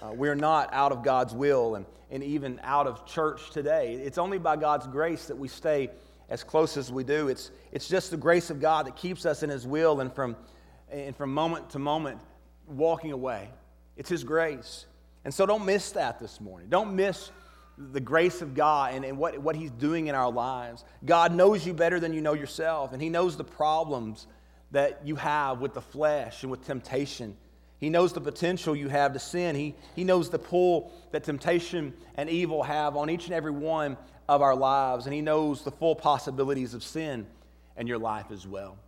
uh, 0.00 0.12
we're 0.12 0.34
not 0.34 0.72
out 0.72 0.92
of 0.92 1.02
God's 1.02 1.34
will 1.34 1.74
and, 1.74 1.86
and 2.10 2.22
even 2.22 2.60
out 2.62 2.86
of 2.86 3.06
church 3.06 3.50
today. 3.50 3.94
It's 3.94 4.18
only 4.18 4.38
by 4.38 4.56
God's 4.56 4.86
grace 4.86 5.26
that 5.26 5.36
we 5.36 5.48
stay 5.48 5.90
as 6.28 6.44
close 6.44 6.76
as 6.76 6.92
we 6.92 7.04
do. 7.04 7.28
It's, 7.28 7.50
it's 7.72 7.88
just 7.88 8.10
the 8.10 8.16
grace 8.16 8.50
of 8.50 8.60
God 8.60 8.86
that 8.86 8.96
keeps 8.96 9.26
us 9.26 9.42
in 9.42 9.50
His 9.50 9.66
will 9.66 10.00
and 10.00 10.12
from, 10.12 10.36
and 10.90 11.16
from 11.16 11.32
moment 11.32 11.70
to 11.70 11.78
moment 11.78 12.20
walking 12.66 13.12
away. 13.12 13.50
It's 13.96 14.10
His 14.10 14.24
grace. 14.24 14.86
And 15.26 15.34
so 15.34 15.44
don't 15.44 15.66
miss 15.66 15.90
that 15.90 16.20
this 16.20 16.40
morning. 16.40 16.68
Don't 16.68 16.94
miss 16.94 17.32
the 17.76 17.98
grace 17.98 18.42
of 18.42 18.54
God 18.54 18.94
and, 18.94 19.04
and 19.04 19.18
what, 19.18 19.36
what 19.40 19.56
He's 19.56 19.72
doing 19.72 20.06
in 20.06 20.14
our 20.14 20.30
lives. 20.30 20.84
God 21.04 21.34
knows 21.34 21.66
you 21.66 21.74
better 21.74 21.98
than 21.98 22.14
you 22.14 22.20
know 22.20 22.34
yourself, 22.34 22.92
and 22.92 23.02
He 23.02 23.08
knows 23.08 23.36
the 23.36 23.42
problems 23.42 24.28
that 24.70 25.00
you 25.04 25.16
have 25.16 25.60
with 25.60 25.74
the 25.74 25.80
flesh 25.80 26.44
and 26.44 26.50
with 26.52 26.64
temptation. 26.64 27.36
He 27.78 27.90
knows 27.90 28.12
the 28.12 28.20
potential 28.20 28.76
you 28.76 28.86
have 28.86 29.14
to 29.14 29.18
sin. 29.18 29.56
He, 29.56 29.74
he 29.96 30.04
knows 30.04 30.30
the 30.30 30.38
pull 30.38 30.92
that 31.10 31.24
temptation 31.24 31.92
and 32.14 32.30
evil 32.30 32.62
have 32.62 32.96
on 32.96 33.10
each 33.10 33.24
and 33.24 33.34
every 33.34 33.50
one 33.50 33.96
of 34.28 34.42
our 34.42 34.54
lives, 34.54 35.06
and 35.06 35.12
He 35.12 35.22
knows 35.22 35.64
the 35.64 35.72
full 35.72 35.96
possibilities 35.96 36.72
of 36.72 36.84
sin 36.84 37.26
in 37.76 37.88
your 37.88 37.98
life 37.98 38.26
as 38.30 38.46
well. 38.46 38.78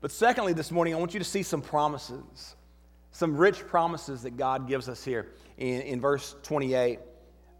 But 0.00 0.12
secondly, 0.12 0.54
this 0.54 0.70
morning, 0.70 0.94
I 0.94 0.96
want 0.96 1.12
you 1.12 1.20
to 1.20 1.26
see 1.26 1.42
some 1.42 1.60
promises 1.60 2.54
some 3.12 3.36
rich 3.36 3.66
promises 3.66 4.22
that 4.22 4.36
God 4.36 4.68
gives 4.68 4.88
us 4.88 5.04
here 5.04 5.32
in, 5.56 5.80
in 5.82 6.00
verse 6.00 6.36
28. 6.42 6.98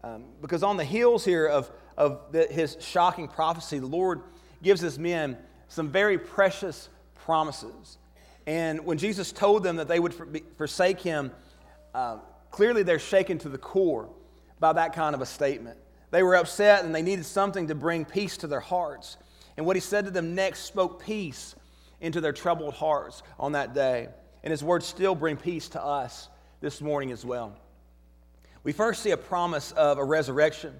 Um, 0.03 0.25
because 0.41 0.63
on 0.63 0.77
the 0.77 0.85
heels 0.85 1.25
here 1.25 1.47
of, 1.47 1.69
of 1.97 2.31
the, 2.31 2.45
his 2.45 2.77
shocking 2.79 3.27
prophecy, 3.27 3.79
the 3.79 3.87
Lord 3.87 4.21
gives 4.63 4.81
his 4.81 4.97
men 4.97 5.37
some 5.67 5.89
very 5.89 6.17
precious 6.17 6.89
promises. 7.15 7.97
And 8.47 8.85
when 8.85 8.97
Jesus 8.97 9.31
told 9.31 9.63
them 9.63 9.75
that 9.75 9.87
they 9.87 9.99
would 9.99 10.43
forsake 10.57 11.01
him, 11.01 11.31
uh, 11.93 12.17
clearly 12.49 12.83
they're 12.83 12.99
shaken 12.99 13.37
to 13.39 13.49
the 13.49 13.57
core 13.57 14.09
by 14.59 14.73
that 14.73 14.93
kind 14.93 15.13
of 15.13 15.21
a 15.21 15.25
statement. 15.25 15.77
They 16.11 16.23
were 16.23 16.35
upset 16.35 16.83
and 16.83 16.93
they 16.93 17.01
needed 17.01 17.25
something 17.25 17.67
to 17.67 17.75
bring 17.75 18.05
peace 18.05 18.37
to 18.37 18.47
their 18.47 18.59
hearts. 18.59 19.17
And 19.57 19.65
what 19.65 19.75
he 19.75 19.81
said 19.81 20.05
to 20.05 20.11
them 20.11 20.35
next 20.35 20.61
spoke 20.61 21.03
peace 21.03 21.55
into 22.01 22.21
their 22.21 22.33
troubled 22.33 22.73
hearts 22.73 23.21
on 23.39 23.51
that 23.51 23.73
day. 23.73 24.07
And 24.43 24.51
his 24.51 24.63
words 24.63 24.85
still 24.85 25.15
bring 25.15 25.37
peace 25.37 25.69
to 25.69 25.83
us 25.83 26.29
this 26.61 26.81
morning 26.81 27.11
as 27.11 27.25
well. 27.25 27.55
We 28.63 28.73
first 28.73 29.03
see 29.03 29.11
a 29.11 29.17
promise 29.17 29.71
of 29.71 29.97
a 29.97 30.03
resurrection. 30.03 30.73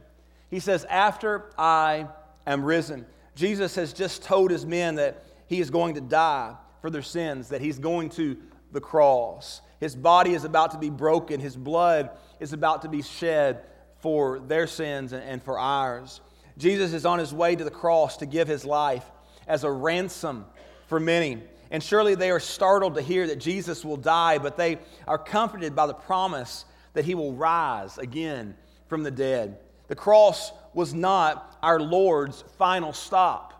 He 0.49 0.59
says, 0.59 0.85
After 0.85 1.51
I 1.57 2.07
am 2.45 2.63
risen. 2.63 3.05
Jesus 3.35 3.75
has 3.75 3.93
just 3.93 4.23
told 4.23 4.51
his 4.51 4.65
men 4.65 4.95
that 4.95 5.23
he 5.47 5.61
is 5.61 5.69
going 5.69 5.95
to 5.95 6.01
die 6.01 6.55
for 6.81 6.89
their 6.89 7.01
sins, 7.01 7.49
that 7.49 7.61
he's 7.61 7.79
going 7.79 8.09
to 8.09 8.37
the 8.71 8.81
cross. 8.81 9.61
His 9.79 9.95
body 9.95 10.33
is 10.33 10.43
about 10.43 10.71
to 10.71 10.77
be 10.77 10.89
broken, 10.89 11.39
his 11.39 11.55
blood 11.55 12.09
is 12.39 12.53
about 12.53 12.81
to 12.81 12.89
be 12.89 13.01
shed 13.01 13.63
for 13.99 14.39
their 14.39 14.67
sins 14.67 15.13
and 15.13 15.41
for 15.41 15.57
ours. 15.57 16.21
Jesus 16.57 16.93
is 16.93 17.05
on 17.05 17.19
his 17.19 17.33
way 17.33 17.55
to 17.55 17.63
the 17.63 17.71
cross 17.71 18.17
to 18.17 18.25
give 18.25 18.47
his 18.47 18.65
life 18.65 19.05
as 19.47 19.63
a 19.63 19.71
ransom 19.71 20.45
for 20.87 20.99
many. 20.99 21.41
And 21.71 21.83
surely 21.83 22.15
they 22.15 22.31
are 22.31 22.39
startled 22.39 22.95
to 22.95 23.01
hear 23.01 23.27
that 23.27 23.39
Jesus 23.39 23.85
will 23.85 23.97
die, 23.97 24.37
but 24.37 24.57
they 24.57 24.79
are 25.07 25.17
comforted 25.17 25.75
by 25.75 25.87
the 25.87 25.93
promise 25.93 26.65
that 26.93 27.05
he 27.05 27.15
will 27.15 27.33
rise 27.33 27.97
again 27.97 28.55
from 28.87 29.03
the 29.03 29.11
dead. 29.11 29.59
The 29.87 29.95
cross 29.95 30.51
was 30.73 30.93
not 30.93 31.57
our 31.61 31.79
Lord's 31.79 32.43
final 32.57 32.93
stop. 32.93 33.53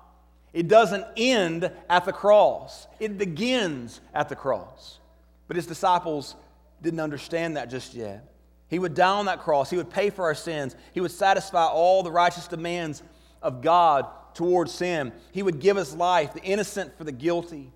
It 0.54 0.68
doesn't 0.68 1.06
end 1.16 1.72
at 1.90 2.06
the 2.06 2.14
cross, 2.14 2.88
it 3.00 3.18
begins 3.18 4.02
at 4.14 4.30
the 4.30 4.36
cross. 4.36 5.00
But 5.48 5.56
his 5.56 5.68
disciples 5.68 6.36
didn't 6.82 7.00
understand 7.00 7.58
that 7.58 7.70
just 7.70 7.94
yet. 7.94 8.26
He 8.68 8.80
would 8.80 8.94
die 8.94 9.10
on 9.10 9.26
that 9.26 9.40
cross, 9.40 9.70
he 9.70 9.78
would 9.78 9.90
pay 9.90 10.10
for 10.10 10.26
our 10.26 10.36
sins, 10.36 10.76
he 10.94 11.02
would 11.02 11.12
satisfy 11.12 11.66
all 11.66 12.02
the 12.02 12.12
righteous 12.12 12.48
demands 12.48 13.04
of 13.42 13.62
God 13.62 14.08
towards 14.34 14.72
sin. 14.72 15.12
He 15.32 15.44
would 15.44 15.60
give 15.60 15.78
us 15.78 15.96
life, 15.96 16.34
the 16.34 16.42
innocent 16.42 16.98
for 16.98 17.04
the 17.04 17.12
guilty, 17.12 17.72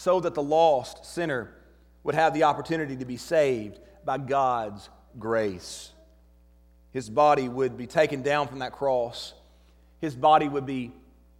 so 0.00 0.18
that 0.18 0.32
the 0.32 0.42
lost 0.42 1.04
sinner 1.04 1.52
would 2.04 2.14
have 2.14 2.32
the 2.32 2.44
opportunity 2.44 2.96
to 2.96 3.04
be 3.04 3.18
saved 3.18 3.78
by 4.02 4.16
God's 4.16 4.88
grace. 5.18 5.90
His 6.90 7.10
body 7.10 7.50
would 7.50 7.76
be 7.76 7.86
taken 7.86 8.22
down 8.22 8.48
from 8.48 8.60
that 8.60 8.72
cross. 8.72 9.34
His 10.00 10.14
body 10.14 10.48
would 10.48 10.64
be 10.64 10.92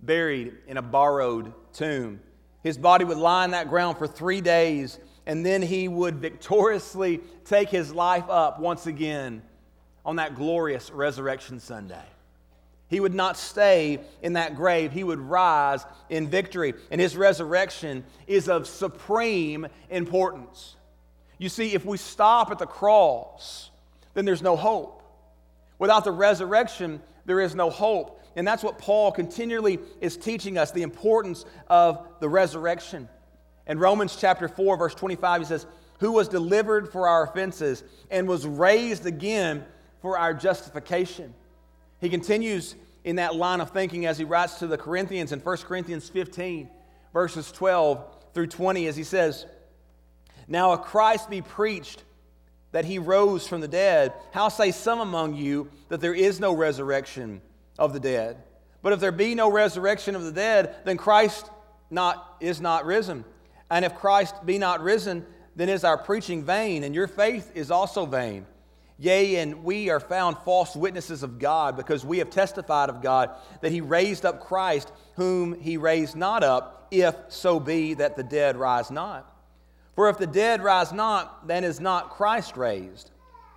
buried 0.03 0.59
in 0.67 0.77
a 0.77 0.83
borrowed 0.83 1.55
tomb. 1.73 2.21
His 2.63 2.77
body 2.77 3.07
would 3.07 3.17
lie 3.17 3.47
in 3.47 3.53
that 3.53 3.71
ground 3.71 3.97
for 3.97 4.07
three 4.07 4.43
days, 4.43 4.99
and 5.25 5.45
then 5.45 5.63
he 5.63 5.89
would 5.89 6.17
victoriously 6.17 7.23
take 7.47 7.71
his 7.71 7.95
life 7.95 8.29
up 8.29 8.61
once 8.61 8.87
again 8.87 9.41
on 10.05 10.17
that 10.17 10.35
glorious 10.35 10.91
Resurrection 10.91 11.61
Sunday. 11.61 12.05
He 12.91 12.99
would 12.99 13.15
not 13.15 13.37
stay 13.37 14.01
in 14.21 14.33
that 14.33 14.57
grave. 14.57 14.91
He 14.91 15.05
would 15.05 15.21
rise 15.21 15.87
in 16.09 16.29
victory. 16.29 16.75
And 16.91 17.01
his 17.01 17.17
resurrection 17.17 18.05
is 18.27 18.49
of 18.49 18.67
supreme 18.67 19.69
importance. 19.91 20.75
You 21.39 21.49
see, 21.49 21.73
if 21.73 21.85
we 21.85 21.97
stop 21.97 22.51
at 22.51 22.59
the 22.59 22.67
cross, 22.67 23.71
then 24.15 24.25
there's 24.25 24.43
no 24.43 24.57
hope. 24.57 25.05
Without 25.79 26.03
the 26.03 26.11
resurrection, 26.11 27.01
there 27.27 27.41
is 27.41 27.55
no 27.55 27.71
hope. 27.71 28.21
And 28.35 28.47
that's 28.47 28.65
what 28.65 28.79
Paul 28.79 29.13
continually 29.13 29.79
is 30.01 30.17
teaching 30.17 30.59
us 30.59 30.73
the 30.73 30.83
importance 30.83 31.45
of 31.69 32.05
the 32.19 32.29
resurrection. 32.29 33.09
In 33.69 33.79
Romans 33.79 34.17
chapter 34.19 34.49
4, 34.49 34.77
verse 34.77 34.97
25, 34.97 35.43
he 35.43 35.47
says, 35.47 35.65
Who 36.01 36.11
was 36.11 36.27
delivered 36.27 36.91
for 36.91 37.07
our 37.07 37.25
offenses 37.25 37.85
and 38.11 38.27
was 38.27 38.45
raised 38.47 39.07
again 39.07 39.65
for 40.03 40.19
our 40.19 40.35
justification. 40.35 41.35
He 42.01 42.09
continues 42.09 42.75
in 43.05 43.17
that 43.17 43.35
line 43.35 43.61
of 43.61 43.71
thinking 43.71 44.07
as 44.07 44.19
he 44.19 44.25
writes 44.25 44.59
to 44.59 44.67
the 44.67 44.79
Corinthians 44.79 45.33
in 45.33 45.41
1 45.41 45.57
Corinthians 45.59 46.09
15, 46.09 46.69
verses 47.13 47.51
12 47.53 48.05
through 48.35 48.47
20, 48.47 48.87
as 48.87 48.97
he 48.97 49.05
says, 49.05 49.47
now, 50.51 50.73
if 50.73 50.83
Christ 50.83 51.31
be 51.31 51.43
preached 51.43 52.03
that 52.73 52.85
he 52.85 52.99
rose 52.99 53.47
from 53.47 53.61
the 53.61 53.69
dead, 53.69 54.13
how 54.33 54.49
say 54.49 54.73
some 54.73 54.99
among 54.99 55.37
you 55.37 55.71
that 55.89 56.01
there 56.01 56.13
is 56.13 56.41
no 56.41 56.53
resurrection 56.53 57.41
of 57.79 57.93
the 57.93 58.01
dead? 58.01 58.37
But 58.83 58.93
if 58.93 58.99
there 58.99 59.13
be 59.13 59.37
no 59.37 59.51
resurrection 59.51 60.17
of 60.17 60.25
the 60.25 60.33
dead, 60.33 60.75
then 60.85 60.97
Christ 60.97 61.49
not, 61.89 62.37
is 62.41 62.61
not 62.61 62.85
risen. 62.85 63.25
And 63.71 63.85
if 63.85 63.95
Christ 63.95 64.45
be 64.45 64.59
not 64.59 64.83
risen, 64.83 65.25
then 65.55 65.69
is 65.69 65.85
our 65.85 65.97
preaching 65.97 66.43
vain, 66.45 66.83
and 66.83 66.97
your 66.97 67.07
faith 67.07 67.53
is 67.55 67.71
also 67.71 68.05
vain. 68.05 68.45
Yea, 69.01 69.37
and 69.37 69.65
we 69.65 69.89
are 69.89 69.99
found 69.99 70.37
false 70.45 70.77
witnesses 70.77 71.23
of 71.23 71.39
God, 71.39 71.75
because 71.75 72.05
we 72.05 72.19
have 72.19 72.29
testified 72.29 72.91
of 72.91 73.01
God 73.01 73.31
that 73.63 73.73
he 73.73 73.81
raised 73.81 74.27
up 74.27 74.41
Christ, 74.45 74.93
whom 75.17 75.59
he 75.59 75.79
raised 75.79 76.17
not 76.17 76.45
up, 76.45 76.87
if 76.91 77.15
so 77.29 77.59
be 77.59 77.95
that 77.95 78.17
the 78.17 78.23
dead 78.23 78.57
rise 78.57 78.91
not. 78.91 79.35
For 79.95 80.11
if 80.11 80.19
the 80.19 80.27
dead 80.27 80.63
rise 80.63 80.93
not, 80.93 81.49
then 81.49 81.65
is 81.65 81.81
not 81.81 82.11
Christ 82.11 82.59
raised. 82.59 83.11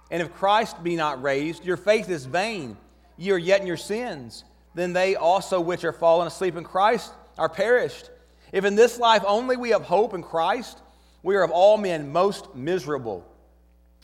And 0.09 0.21
if 0.21 0.33
Christ 0.33 0.81
be 0.81 0.95
not 0.95 1.21
raised, 1.21 1.65
your 1.65 1.77
faith 1.77 2.09
is 2.09 2.25
vain. 2.25 2.77
Ye 3.17 3.31
are 3.31 3.37
yet 3.37 3.59
in 3.59 3.67
your 3.67 3.75
sins. 3.75 4.45
Then 4.75 4.93
they 4.93 5.17
also 5.17 5.59
which 5.59 5.83
are 5.83 5.91
fallen 5.91 6.27
asleep 6.27 6.55
in 6.55 6.63
Christ 6.63 7.11
are 7.37 7.49
perished. 7.49 8.09
If 8.53 8.63
in 8.63 8.75
this 8.75 8.97
life 8.97 9.23
only 9.27 9.57
we 9.57 9.71
have 9.71 9.81
hope 9.81 10.13
in 10.13 10.23
Christ, 10.23 10.79
we 11.21 11.35
are 11.35 11.43
of 11.43 11.51
all 11.51 11.77
men 11.77 12.13
most 12.13 12.55
miserable. 12.55 13.27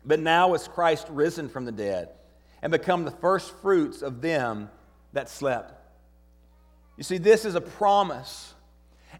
But 0.05 0.19
now 0.19 0.53
is 0.53 0.67
Christ 0.67 1.07
risen 1.09 1.49
from 1.49 1.65
the 1.65 1.71
dead 1.71 2.09
and 2.61 2.71
become 2.71 3.05
the 3.05 3.11
first 3.11 3.53
fruits 3.61 4.01
of 4.01 4.21
them 4.21 4.69
that 5.13 5.29
slept. 5.29 5.73
You 6.97 7.03
see, 7.03 7.17
this 7.17 7.45
is 7.45 7.55
a 7.55 7.61
promise 7.61 8.53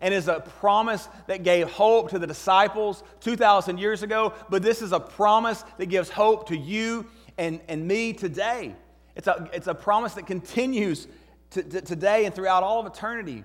and 0.01 0.13
is 0.13 0.27
a 0.27 0.39
promise 0.39 1.07
that 1.27 1.43
gave 1.43 1.69
hope 1.69 2.11
to 2.11 2.19
the 2.19 2.27
disciples 2.27 3.03
2,000 3.21 3.77
years 3.77 4.03
ago, 4.03 4.33
but 4.49 4.61
this 4.61 4.81
is 4.81 4.91
a 4.91 4.99
promise 4.99 5.63
that 5.77 5.87
gives 5.87 6.09
hope 6.09 6.47
to 6.49 6.57
you 6.57 7.05
and, 7.37 7.59
and 7.67 7.87
me 7.87 8.13
today. 8.13 8.75
It's 9.15 9.27
a, 9.27 9.49
it's 9.53 9.67
a 9.67 9.73
promise 9.73 10.13
that 10.13 10.27
continues 10.27 11.07
to, 11.51 11.63
to, 11.63 11.81
today 11.81 12.25
and 12.25 12.33
throughout 12.33 12.63
all 12.63 12.79
of 12.79 12.85
eternity 12.85 13.43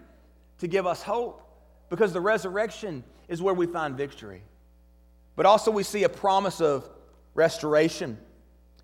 to 0.59 0.69
give 0.69 0.87
us 0.87 1.03
hope 1.03 1.41
because 1.91 2.13
the 2.13 2.21
resurrection 2.21 3.03
is 3.29 3.41
where 3.43 3.55
we 3.55 3.67
find 3.67 3.97
victory. 3.97 4.43
But 5.37 5.47
also, 5.47 5.71
we 5.71 5.83
see 5.83 6.05
a 6.05 6.09
promise 6.09 6.61
of 6.61 6.89
restoration. 7.35 8.19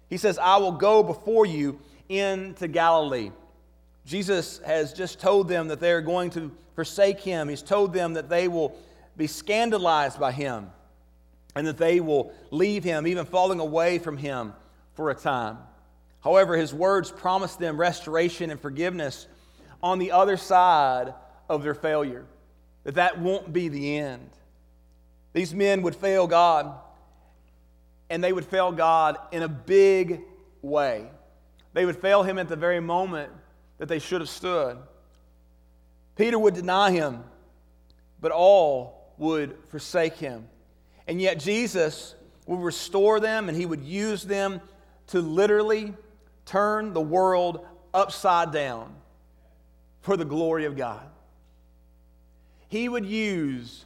He 0.09 0.17
says, 0.17 0.39
I 0.39 0.57
will 0.59 0.73
go 0.73 1.03
before 1.03 1.47
you 1.47 1.79
into 2.09 2.69
Galilee. 2.69 3.31
Jesus 4.05 4.59
has 4.67 4.93
just 4.93 5.21
told 5.21 5.49
them 5.49 5.69
that 5.69 5.81
they 5.81 5.93
are 5.93 6.01
going 6.01 6.31
to 6.31 6.51
forsake 6.75 7.21
him. 7.21 7.49
He's 7.49 7.63
told 7.63 7.93
them 7.93 8.15
that 8.15 8.29
they 8.29 8.49
will 8.49 8.77
be 9.17 9.27
scandalized 9.27 10.19
by 10.19 10.33
him 10.33 10.71
and 11.55 11.67
that 11.67 11.79
they 11.79 12.01
will 12.01 12.33
leave 12.51 12.83
him, 12.85 13.07
even 13.07 13.27
falling 13.27 13.61
away 13.61 13.99
from 13.99 14.17
him 14.17 14.53
for 14.95 15.11
a 15.11 15.15
time. 15.15 15.59
However, 16.23 16.57
his 16.57 16.75
words 16.75 17.11
promise 17.11 17.57
them 17.57 17.79
restoration 17.79 18.51
and 18.51 18.61
forgiveness 18.61 19.27
on 19.83 19.99
the 19.99 20.13
other 20.13 20.37
side 20.37 21.15
of 21.49 21.63
their 21.63 21.75
failure, 21.75 22.25
that 22.85 22.97
that 22.97 23.19
won't 23.19 23.53
be 23.53 23.69
the 23.69 23.99
end. 23.99 24.31
These 25.33 25.55
men 25.55 25.83
would 25.83 25.97
fail 25.97 26.27
God, 26.27 26.75
and 28.11 28.23
they 28.23 28.33
would 28.33 28.45
fail 28.45 28.73
God 28.73 29.17
in 29.33 29.43
a 29.43 29.49
big 29.49 30.21
way. 30.61 31.09
They 31.73 31.87
would 31.87 31.97
fail 31.97 32.25
him 32.25 32.39
at 32.39 32.49
the 32.49 32.57
very 32.57 32.81
moment 32.81 33.33
that 33.79 33.89
they 33.89 34.01
should 34.01 34.21
have 34.21 34.29
stood. 34.29 34.77
Peter 36.17 36.39
would 36.39 36.55
deny 36.55 36.91
him, 36.91 37.23
but 38.21 38.33
all 38.33 39.15
would 39.17 39.57
forsake 39.69 40.17
him. 40.17 40.49
And 41.07 41.21
yet 41.21 41.39
Jesus 41.39 42.15
would 42.47 42.61
restore 42.61 43.21
them 43.21 43.49
and 43.49 43.57
he 43.57 43.65
would 43.65 43.83
use 43.83 44.25
them 44.25 44.61
to 45.09 45.21
literally 45.21 45.95
turn 46.45 46.93
the 46.93 47.01
world 47.01 47.67
upside 47.95 48.53
down 48.53 48.95
for 50.01 50.17
the 50.17 50.25
glory 50.25 50.65
of 50.65 50.77
God. 50.77 51.07
He 52.69 52.89
would 52.89 53.07
use 53.07 53.85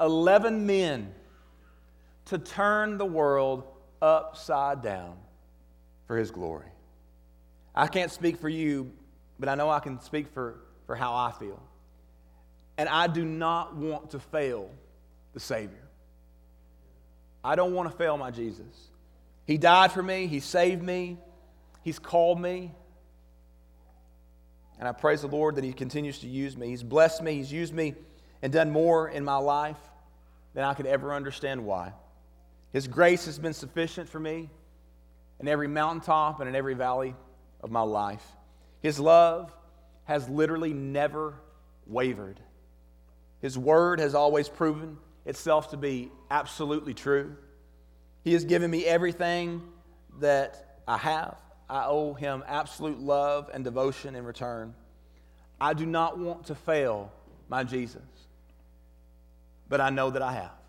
11 0.00 0.66
men 0.66 1.14
to 2.26 2.38
turn 2.38 2.98
the 2.98 3.06
world 3.06 3.64
upside 4.02 4.82
down 4.82 5.16
for 6.06 6.16
his 6.16 6.30
glory. 6.30 6.68
I 7.74 7.86
can't 7.86 8.10
speak 8.10 8.38
for 8.38 8.48
you, 8.48 8.92
but 9.38 9.48
I 9.48 9.54
know 9.54 9.70
I 9.70 9.80
can 9.80 10.00
speak 10.00 10.28
for, 10.32 10.60
for 10.86 10.96
how 10.96 11.14
I 11.14 11.32
feel. 11.32 11.62
And 12.78 12.88
I 12.88 13.06
do 13.06 13.24
not 13.24 13.76
want 13.76 14.10
to 14.10 14.18
fail 14.18 14.70
the 15.34 15.40
Savior. 15.40 15.82
I 17.44 17.54
don't 17.54 17.74
want 17.74 17.90
to 17.90 17.96
fail 17.96 18.16
my 18.16 18.30
Jesus. 18.30 18.90
He 19.46 19.58
died 19.58 19.92
for 19.92 20.02
me, 20.02 20.26
He 20.26 20.40
saved 20.40 20.82
me, 20.82 21.18
He's 21.82 21.98
called 21.98 22.40
me. 22.40 22.72
And 24.78 24.86
I 24.86 24.92
praise 24.92 25.22
the 25.22 25.28
Lord 25.28 25.56
that 25.56 25.64
He 25.64 25.72
continues 25.72 26.18
to 26.18 26.26
use 26.26 26.56
me. 26.56 26.68
He's 26.68 26.82
blessed 26.82 27.22
me, 27.22 27.34
He's 27.34 27.52
used 27.52 27.72
me, 27.72 27.94
and 28.42 28.52
done 28.52 28.70
more 28.70 29.08
in 29.08 29.24
my 29.24 29.36
life 29.36 29.78
than 30.54 30.64
I 30.64 30.74
could 30.74 30.86
ever 30.86 31.14
understand 31.14 31.64
why. 31.64 31.92
His 32.76 32.88
grace 32.88 33.24
has 33.24 33.38
been 33.38 33.54
sufficient 33.54 34.06
for 34.06 34.20
me 34.20 34.50
in 35.40 35.48
every 35.48 35.66
mountaintop 35.66 36.40
and 36.40 36.48
in 36.50 36.54
every 36.54 36.74
valley 36.74 37.16
of 37.62 37.70
my 37.70 37.80
life. 37.80 38.22
His 38.82 39.00
love 39.00 39.50
has 40.04 40.28
literally 40.28 40.74
never 40.74 41.36
wavered. 41.86 42.38
His 43.40 43.56
word 43.56 43.98
has 43.98 44.14
always 44.14 44.50
proven 44.50 44.98
itself 45.24 45.70
to 45.70 45.78
be 45.78 46.12
absolutely 46.30 46.92
true. 46.92 47.36
He 48.24 48.34
has 48.34 48.44
given 48.44 48.70
me 48.70 48.84
everything 48.84 49.62
that 50.20 50.82
I 50.86 50.98
have. 50.98 51.40
I 51.70 51.86
owe 51.86 52.12
him 52.12 52.44
absolute 52.46 53.00
love 53.00 53.48
and 53.54 53.64
devotion 53.64 54.14
in 54.14 54.26
return. 54.26 54.74
I 55.58 55.72
do 55.72 55.86
not 55.86 56.18
want 56.18 56.48
to 56.48 56.54
fail 56.54 57.10
my 57.48 57.64
Jesus, 57.64 58.02
but 59.66 59.80
I 59.80 59.88
know 59.88 60.10
that 60.10 60.20
I 60.20 60.34
have. 60.34 60.65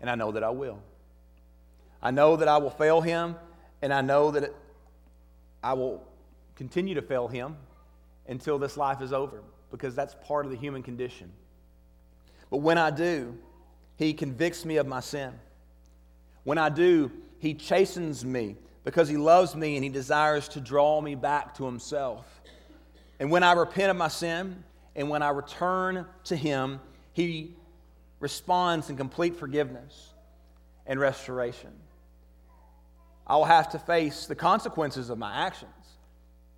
And 0.00 0.08
I 0.08 0.14
know 0.14 0.32
that 0.32 0.44
I 0.44 0.50
will. 0.50 0.80
I 2.02 2.10
know 2.10 2.36
that 2.36 2.48
I 2.48 2.58
will 2.58 2.70
fail 2.70 3.00
him, 3.00 3.36
and 3.82 3.92
I 3.92 4.00
know 4.00 4.30
that 4.30 4.54
I 5.62 5.72
will 5.72 6.06
continue 6.54 6.94
to 6.94 7.02
fail 7.02 7.28
him 7.28 7.56
until 8.28 8.58
this 8.58 8.76
life 8.76 9.00
is 9.00 9.12
over, 9.12 9.42
because 9.70 9.94
that's 9.94 10.14
part 10.22 10.44
of 10.44 10.52
the 10.52 10.56
human 10.56 10.82
condition. 10.82 11.32
But 12.50 12.58
when 12.58 12.78
I 12.78 12.90
do, 12.90 13.36
he 13.96 14.14
convicts 14.14 14.64
me 14.64 14.76
of 14.76 14.86
my 14.86 15.00
sin. 15.00 15.32
When 16.44 16.58
I 16.58 16.68
do, 16.68 17.10
he 17.38 17.54
chastens 17.54 18.24
me 18.24 18.56
because 18.84 19.08
he 19.08 19.16
loves 19.16 19.54
me 19.54 19.74
and 19.76 19.84
he 19.84 19.90
desires 19.90 20.48
to 20.48 20.60
draw 20.60 21.00
me 21.00 21.14
back 21.14 21.54
to 21.56 21.64
himself. 21.64 22.40
And 23.20 23.30
when 23.30 23.42
I 23.42 23.52
repent 23.52 23.90
of 23.90 23.96
my 23.96 24.08
sin 24.08 24.62
and 24.94 25.10
when 25.10 25.22
I 25.22 25.30
return 25.30 26.06
to 26.24 26.36
him, 26.36 26.80
he 27.12 27.56
responds 28.20 28.90
in 28.90 28.96
complete 28.96 29.36
forgiveness 29.36 30.14
and 30.86 30.98
restoration. 30.98 31.72
I 33.26 33.36
will 33.36 33.44
have 33.44 33.70
to 33.70 33.78
face 33.78 34.26
the 34.26 34.34
consequences 34.34 35.10
of 35.10 35.18
my 35.18 35.46
actions. 35.46 35.70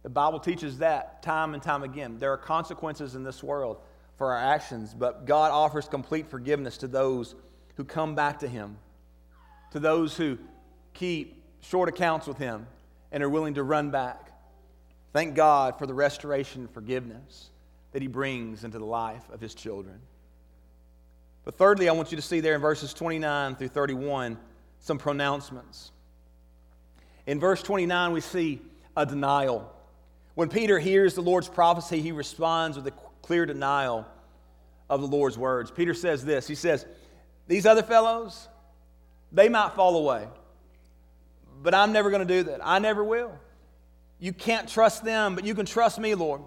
The 0.02 0.08
Bible 0.08 0.40
teaches 0.40 0.78
that 0.78 1.22
time 1.22 1.52
and 1.52 1.62
time 1.62 1.82
again. 1.82 2.18
There 2.18 2.32
are 2.32 2.38
consequences 2.38 3.14
in 3.14 3.24
this 3.24 3.42
world 3.42 3.78
for 4.16 4.32
our 4.32 4.38
actions, 4.38 4.94
but 4.94 5.26
God 5.26 5.50
offers 5.50 5.88
complete 5.88 6.28
forgiveness 6.28 6.78
to 6.78 6.88
those 6.88 7.34
who 7.76 7.84
come 7.84 8.14
back 8.14 8.38
to 8.40 8.48
Him, 8.48 8.76
to 9.72 9.80
those 9.80 10.16
who 10.16 10.38
keep 10.94 11.42
short 11.60 11.88
accounts 11.88 12.26
with 12.26 12.38
Him 12.38 12.66
and 13.12 13.22
are 13.22 13.28
willing 13.28 13.54
to 13.54 13.62
run 13.62 13.90
back. 13.90 14.30
Thank 15.12 15.34
God 15.34 15.78
for 15.78 15.86
the 15.86 15.94
restoration 15.94 16.62
and 16.62 16.70
forgiveness 16.70 17.50
that 17.92 18.00
He 18.00 18.08
brings 18.08 18.62
into 18.64 18.78
the 18.78 18.84
life 18.84 19.28
of 19.30 19.40
His 19.40 19.54
children. 19.54 19.98
But 21.50 21.58
thirdly, 21.58 21.88
I 21.88 21.92
want 21.94 22.12
you 22.12 22.16
to 22.16 22.22
see 22.22 22.38
there 22.38 22.54
in 22.54 22.60
verses 22.60 22.94
29 22.94 23.56
through 23.56 23.70
31 23.70 24.38
some 24.78 24.98
pronouncements. 24.98 25.90
In 27.26 27.40
verse 27.40 27.60
29, 27.60 28.12
we 28.12 28.20
see 28.20 28.62
a 28.96 29.04
denial. 29.04 29.68
When 30.36 30.48
Peter 30.48 30.78
hears 30.78 31.14
the 31.14 31.22
Lord's 31.22 31.48
prophecy, 31.48 32.00
he 32.00 32.12
responds 32.12 32.76
with 32.76 32.86
a 32.86 32.92
clear 33.22 33.46
denial 33.46 34.06
of 34.88 35.00
the 35.00 35.08
Lord's 35.08 35.36
words. 35.36 35.72
Peter 35.72 35.92
says 35.92 36.24
this 36.24 36.46
He 36.46 36.54
says, 36.54 36.86
These 37.48 37.66
other 37.66 37.82
fellows, 37.82 38.46
they 39.32 39.48
might 39.48 39.72
fall 39.72 39.96
away, 39.96 40.28
but 41.64 41.74
I'm 41.74 41.90
never 41.90 42.10
going 42.10 42.24
to 42.24 42.32
do 42.32 42.44
that. 42.44 42.60
I 42.62 42.78
never 42.78 43.02
will. 43.02 43.36
You 44.20 44.32
can't 44.32 44.68
trust 44.68 45.04
them, 45.04 45.34
but 45.34 45.44
you 45.44 45.56
can 45.56 45.66
trust 45.66 45.98
me, 45.98 46.14
Lord, 46.14 46.42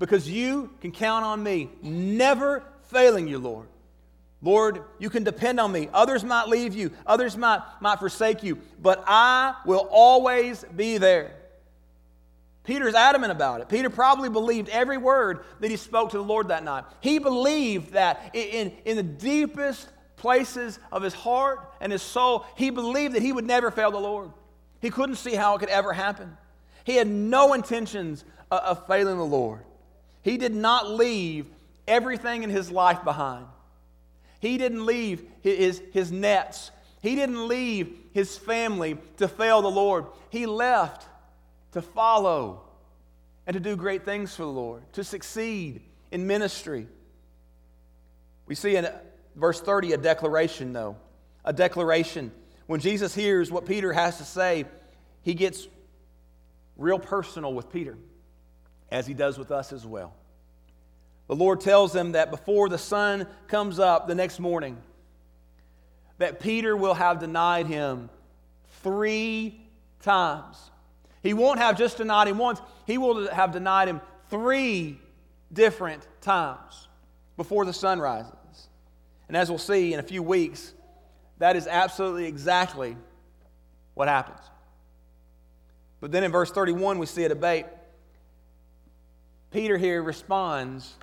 because 0.00 0.28
you 0.28 0.72
can 0.80 0.90
count 0.90 1.24
on 1.24 1.44
me, 1.44 1.70
never 1.80 2.64
failing 2.88 3.28
you, 3.28 3.38
Lord. 3.38 3.68
Lord, 4.40 4.82
you 4.98 5.10
can 5.10 5.24
depend 5.24 5.58
on 5.58 5.72
me. 5.72 5.88
Others 5.92 6.24
might 6.24 6.48
leave 6.48 6.74
you, 6.74 6.92
others 7.06 7.36
might, 7.36 7.60
might 7.80 7.98
forsake 7.98 8.42
you, 8.42 8.58
but 8.80 9.02
I 9.06 9.54
will 9.66 9.88
always 9.90 10.64
be 10.76 10.98
there. 10.98 11.34
Peter's 12.62 12.94
adamant 12.94 13.32
about 13.32 13.62
it. 13.62 13.68
Peter 13.68 13.88
probably 13.88 14.28
believed 14.28 14.68
every 14.68 14.98
word 14.98 15.40
that 15.60 15.70
he 15.70 15.76
spoke 15.76 16.10
to 16.10 16.18
the 16.18 16.22
Lord 16.22 16.48
that 16.48 16.62
night. 16.62 16.84
He 17.00 17.18
believed 17.18 17.94
that 17.94 18.30
in, 18.34 18.72
in 18.84 18.96
the 18.96 19.02
deepest 19.02 19.88
places 20.16 20.78
of 20.92 21.02
his 21.02 21.14
heart 21.14 21.72
and 21.80 21.90
his 21.90 22.02
soul, 22.02 22.44
he 22.56 22.70
believed 22.70 23.14
that 23.14 23.22
he 23.22 23.32
would 23.32 23.46
never 23.46 23.70
fail 23.70 23.90
the 23.90 23.98
Lord. 23.98 24.30
He 24.80 24.90
couldn't 24.90 25.16
see 25.16 25.34
how 25.34 25.56
it 25.56 25.60
could 25.60 25.70
ever 25.70 25.92
happen. 25.92 26.36
He 26.84 26.96
had 26.96 27.08
no 27.08 27.54
intentions 27.54 28.24
of, 28.50 28.60
of 28.60 28.86
failing 28.86 29.16
the 29.16 29.24
Lord. 29.24 29.60
He 30.22 30.36
did 30.36 30.54
not 30.54 30.90
leave 30.90 31.46
everything 31.86 32.42
in 32.42 32.50
his 32.50 32.70
life 32.70 33.02
behind. 33.02 33.46
He 34.40 34.58
didn't 34.58 34.86
leave 34.86 35.24
his, 35.42 35.82
his 35.92 36.12
nets. 36.12 36.70
He 37.02 37.14
didn't 37.14 37.48
leave 37.48 37.96
his 38.12 38.36
family 38.36 38.98
to 39.18 39.28
fail 39.28 39.62
the 39.62 39.70
Lord. 39.70 40.06
He 40.30 40.46
left 40.46 41.06
to 41.72 41.82
follow 41.82 42.62
and 43.46 43.54
to 43.54 43.60
do 43.60 43.76
great 43.76 44.04
things 44.04 44.34
for 44.34 44.42
the 44.42 44.48
Lord, 44.48 44.82
to 44.92 45.04
succeed 45.04 45.80
in 46.10 46.26
ministry. 46.26 46.86
We 48.46 48.54
see 48.54 48.76
in 48.76 48.86
uh, 48.86 48.98
verse 49.36 49.60
30 49.60 49.92
a 49.92 49.96
declaration, 49.96 50.72
though. 50.72 50.96
A 51.44 51.52
declaration. 51.52 52.32
When 52.66 52.80
Jesus 52.80 53.14
hears 53.14 53.50
what 53.50 53.66
Peter 53.66 53.92
has 53.92 54.18
to 54.18 54.24
say, 54.24 54.66
he 55.22 55.34
gets 55.34 55.66
real 56.76 56.98
personal 56.98 57.54
with 57.54 57.72
Peter, 57.72 57.96
as 58.90 59.06
he 59.06 59.14
does 59.14 59.38
with 59.38 59.50
us 59.50 59.72
as 59.72 59.86
well. 59.86 60.14
The 61.28 61.36
Lord 61.36 61.60
tells 61.60 61.92
them 61.92 62.12
that 62.12 62.30
before 62.30 62.68
the 62.68 62.78
sun 62.78 63.26
comes 63.46 63.78
up 63.78 64.08
the 64.08 64.14
next 64.14 64.40
morning, 64.40 64.78
that 66.16 66.40
Peter 66.40 66.76
will 66.76 66.94
have 66.94 67.20
denied 67.20 67.66
him 67.66 68.10
three 68.82 69.60
times. 70.02 70.70
He 71.22 71.34
won't 71.34 71.58
have 71.58 71.76
just 71.76 71.98
denied 71.98 72.28
him 72.28 72.38
once, 72.38 72.60
he 72.86 72.98
will 72.98 73.28
have 73.30 73.52
denied 73.52 73.88
him 73.88 74.00
three 74.30 74.98
different 75.52 76.06
times 76.22 76.88
before 77.36 77.64
the 77.64 77.72
sun 77.72 78.00
rises. 78.00 78.32
And 79.28 79.36
as 79.36 79.50
we'll 79.50 79.58
see 79.58 79.92
in 79.92 80.00
a 80.00 80.02
few 80.02 80.22
weeks, 80.22 80.72
that 81.38 81.56
is 81.56 81.66
absolutely 81.66 82.24
exactly 82.24 82.96
what 83.94 84.08
happens. 84.08 84.40
But 86.00 86.10
then 86.10 86.24
in 86.24 86.32
verse 86.32 86.50
31, 86.50 86.98
we 86.98 87.06
see 87.06 87.24
a 87.24 87.28
debate. 87.28 87.66
Peter 89.50 89.76
here 89.76 90.02
responds 90.02 90.94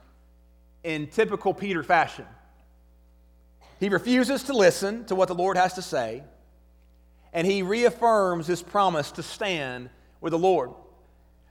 in 0.85 1.07
typical 1.07 1.53
Peter 1.53 1.83
fashion. 1.83 2.25
He 3.79 3.89
refuses 3.89 4.43
to 4.43 4.53
listen 4.53 5.05
to 5.05 5.15
what 5.15 5.27
the 5.27 5.35
Lord 5.35 5.57
has 5.57 5.73
to 5.73 5.81
say, 5.81 6.23
and 7.33 7.45
he 7.45 7.63
reaffirms 7.63 8.47
his 8.47 8.61
promise 8.61 9.11
to 9.13 9.23
stand 9.23 9.89
with 10.21 10.31
the 10.31 10.39
Lord. 10.39 10.69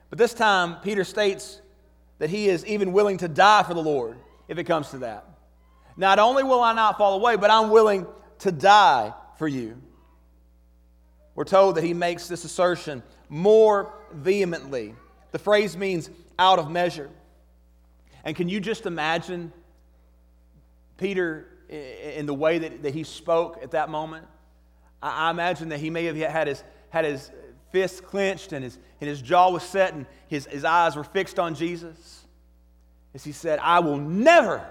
But 0.09 0.19
this 0.19 0.33
time, 0.33 0.77
Peter 0.83 1.03
states 1.03 1.61
that 2.19 2.31
he 2.31 2.49
is 2.49 2.65
even 2.65 2.93
willing 2.93 3.19
to 3.19 3.29
die 3.29 3.65
for 3.65 3.75
the 3.75 3.83
Lord 3.83 4.17
if 4.47 4.57
it 4.57 4.65
comes 4.65 4.91
to 4.91 4.99
that. 4.99 5.27
Not 5.97 6.21
only 6.21 6.45
will 6.45 6.63
I 6.63 6.73
not 6.73 6.97
fall 6.97 7.15
away, 7.15 7.37
but 7.37 7.51
I'm 7.51 7.71
willing 7.71 8.07
to 8.39 8.53
die 8.53 9.13
for 9.37 9.49
you. 9.49 9.77
We're 11.35 11.45
told 11.45 11.75
that 11.75 11.85
he 11.85 11.93
makes 11.93 12.29
this 12.29 12.45
assertion 12.45 13.03
more 13.29 13.93
vehemently. 14.13 14.95
The 15.33 15.39
phrase 15.41 15.77
means 15.77 16.09
out 16.39 16.61
of 16.61 16.71
measure. 16.71 17.11
And 18.25 18.35
can 18.35 18.49
you 18.49 18.59
just 18.59 18.87
imagine 18.87 19.53
Peter 20.97 21.47
in 21.69 22.27
the 22.27 22.35
way 22.35 22.59
that, 22.59 22.83
that 22.83 22.95
he 22.95 23.05
spoke 23.05 23.63
at 23.63 23.73
that 23.73 23.89
moment? 23.91 24.27
I, 25.03 25.29
I 25.29 25.31
imagine 25.31 25.69
that 25.69 25.81
he 25.81 25.91
may 25.91 26.05
have 26.07 26.17
had 26.17 26.49
his, 26.49 26.65
had 26.91 27.05
his 27.05 27.31
fists 27.71 28.01
clenched 28.01 28.53
and 28.53 28.65
his, 28.65 28.79
and 29.01 29.09
his 29.09 29.21
jaw 29.21 29.51
was 29.51 29.63
set 29.63 29.95
and 29.95 30.07
his, 30.29 30.47
his 30.47 30.65
eyes 30.65 30.97
were 30.97 31.05
fixed 31.05 31.39
on 31.39 31.55
Jesus 31.55 32.25
as 33.15 33.23
he 33.23 33.33
said, 33.33 33.61
I 33.63 33.79
will 33.79 33.97
never 33.97 34.67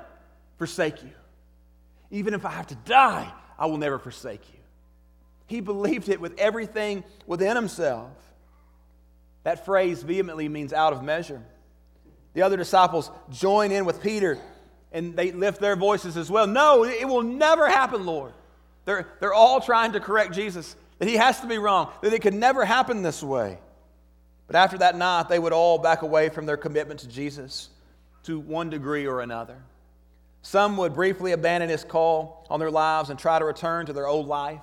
forsake 0.57 1.01
you. 1.01 1.11
Even 2.11 2.33
if 2.33 2.45
I 2.45 2.51
have 2.51 2.67
to 2.67 2.75
die, 2.75 3.31
I 3.57 3.65
will 3.67 3.77
never 3.77 3.97
forsake 3.97 4.41
you. 4.51 4.59
He 5.47 5.61
believed 5.61 6.09
it 6.09 6.19
with 6.19 6.37
everything 6.37 7.03
within 7.25 7.55
himself. 7.55 8.11
That 9.43 9.65
phrase 9.65 10.03
vehemently 10.03 10.49
means 10.49 10.73
out 10.73 10.93
of 10.93 11.03
measure. 11.03 11.41
The 12.33 12.41
other 12.41 12.57
disciples 12.57 13.11
join 13.31 13.71
in 13.71 13.85
with 13.85 14.01
Peter 14.01 14.39
and 14.91 15.15
they 15.15 15.31
lift 15.31 15.59
their 15.59 15.75
voices 15.75 16.17
as 16.17 16.29
well. 16.29 16.47
No, 16.47 16.85
it 16.85 17.07
will 17.07 17.23
never 17.23 17.67
happen, 17.67 18.05
Lord. 18.05 18.33
They're, 18.85 19.07
they're 19.19 19.33
all 19.33 19.59
trying 19.59 19.93
to 19.93 19.99
correct 19.99 20.33
Jesus 20.33 20.75
that 20.99 21.07
he 21.07 21.15
has 21.15 21.39
to 21.41 21.47
be 21.47 21.57
wrong, 21.57 21.91
that 22.01 22.13
it 22.13 22.21
could 22.21 22.33
never 22.33 22.63
happen 22.63 23.01
this 23.01 23.23
way. 23.23 23.57
But 24.47 24.55
after 24.55 24.77
that 24.79 24.95
night, 24.95 25.29
they 25.29 25.39
would 25.39 25.53
all 25.53 25.79
back 25.79 26.03
away 26.03 26.29
from 26.29 26.45
their 26.45 26.57
commitment 26.57 26.99
to 27.01 27.07
Jesus 27.07 27.69
to 28.23 28.39
one 28.39 28.69
degree 28.69 29.07
or 29.07 29.21
another. 29.21 29.57
Some 30.43 30.77
would 30.77 30.93
briefly 30.93 31.31
abandon 31.31 31.69
his 31.69 31.83
call 31.83 32.45
on 32.49 32.59
their 32.59 32.71
lives 32.71 33.09
and 33.09 33.17
try 33.17 33.39
to 33.39 33.45
return 33.45 33.85
to 33.87 33.93
their 33.93 34.07
old 34.07 34.27
life. 34.27 34.61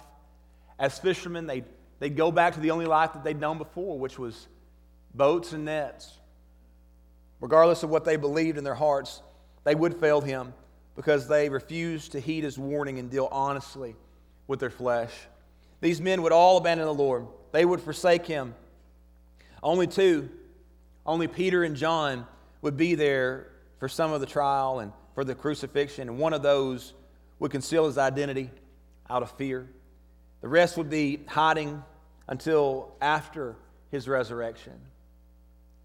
As 0.79 0.99
fishermen, 0.99 1.47
they'd, 1.47 1.65
they'd 1.99 2.17
go 2.17 2.31
back 2.31 2.55
to 2.55 2.61
the 2.61 2.71
only 2.71 2.87
life 2.87 3.15
that 3.15 3.25
they'd 3.25 3.41
known 3.41 3.59
before, 3.59 3.99
which 3.99 4.19
was 4.19 4.47
boats 5.15 5.53
and 5.53 5.65
nets. 5.65 6.20
Regardless 7.41 7.83
of 7.83 7.91
what 7.91 8.05
they 8.05 8.17
believed 8.17 8.59
in 8.59 8.65
their 8.65 8.75
hearts, 8.75 9.23
they 9.65 9.75
would 9.75 9.97
fail 9.97 10.21
him 10.21 10.53
because 10.97 11.29
they 11.29 11.49
refused 11.49 12.13
to 12.13 12.21
heed 12.21 12.45
his 12.45 12.59
warning 12.59 12.99
and 12.99 13.11
deal 13.11 13.29
honestly 13.33 13.97
with 14.47 14.61
their 14.61 14.71
flesh. 14.71 15.13
These 15.81 16.01
men 16.01 16.23
would 16.23 16.33
all 16.33 16.59
abandon 16.59 16.87
the 16.87 16.95
Lord, 16.95 17.27
they 17.53 17.65
would 17.65 17.81
forsake 17.81 18.27
him. 18.27 18.55
Only 19.63 19.87
two, 19.87 20.29
only 21.07 21.27
Peter 21.27 21.65
and 21.65 21.77
John 21.77 22.27
would 22.63 22.77
be 22.77 22.95
there 22.95 23.49
for 23.79 23.89
some 23.89 24.13
of 24.13 24.21
the 24.21 24.27
trial 24.27 24.81
and 24.81 24.93
for 25.15 25.25
the 25.25 25.35
crucifixion, 25.35 26.09
and 26.09 26.19
one 26.19 26.33
of 26.33 26.43
those 26.43 26.95
would 27.39 27.51
conceal 27.51 27.87
his 27.87 27.99
identity 27.99 28.51
out 29.09 29.23
of 29.23 29.31
fear. 29.33 29.67
The 30.43 30.49
rest 30.49 30.77
would 30.77 30.91
be 30.91 31.21
hiding 31.27 31.83
until 32.29 32.95
after 33.01 33.57
his 33.91 34.07
resurrection. 34.07 34.79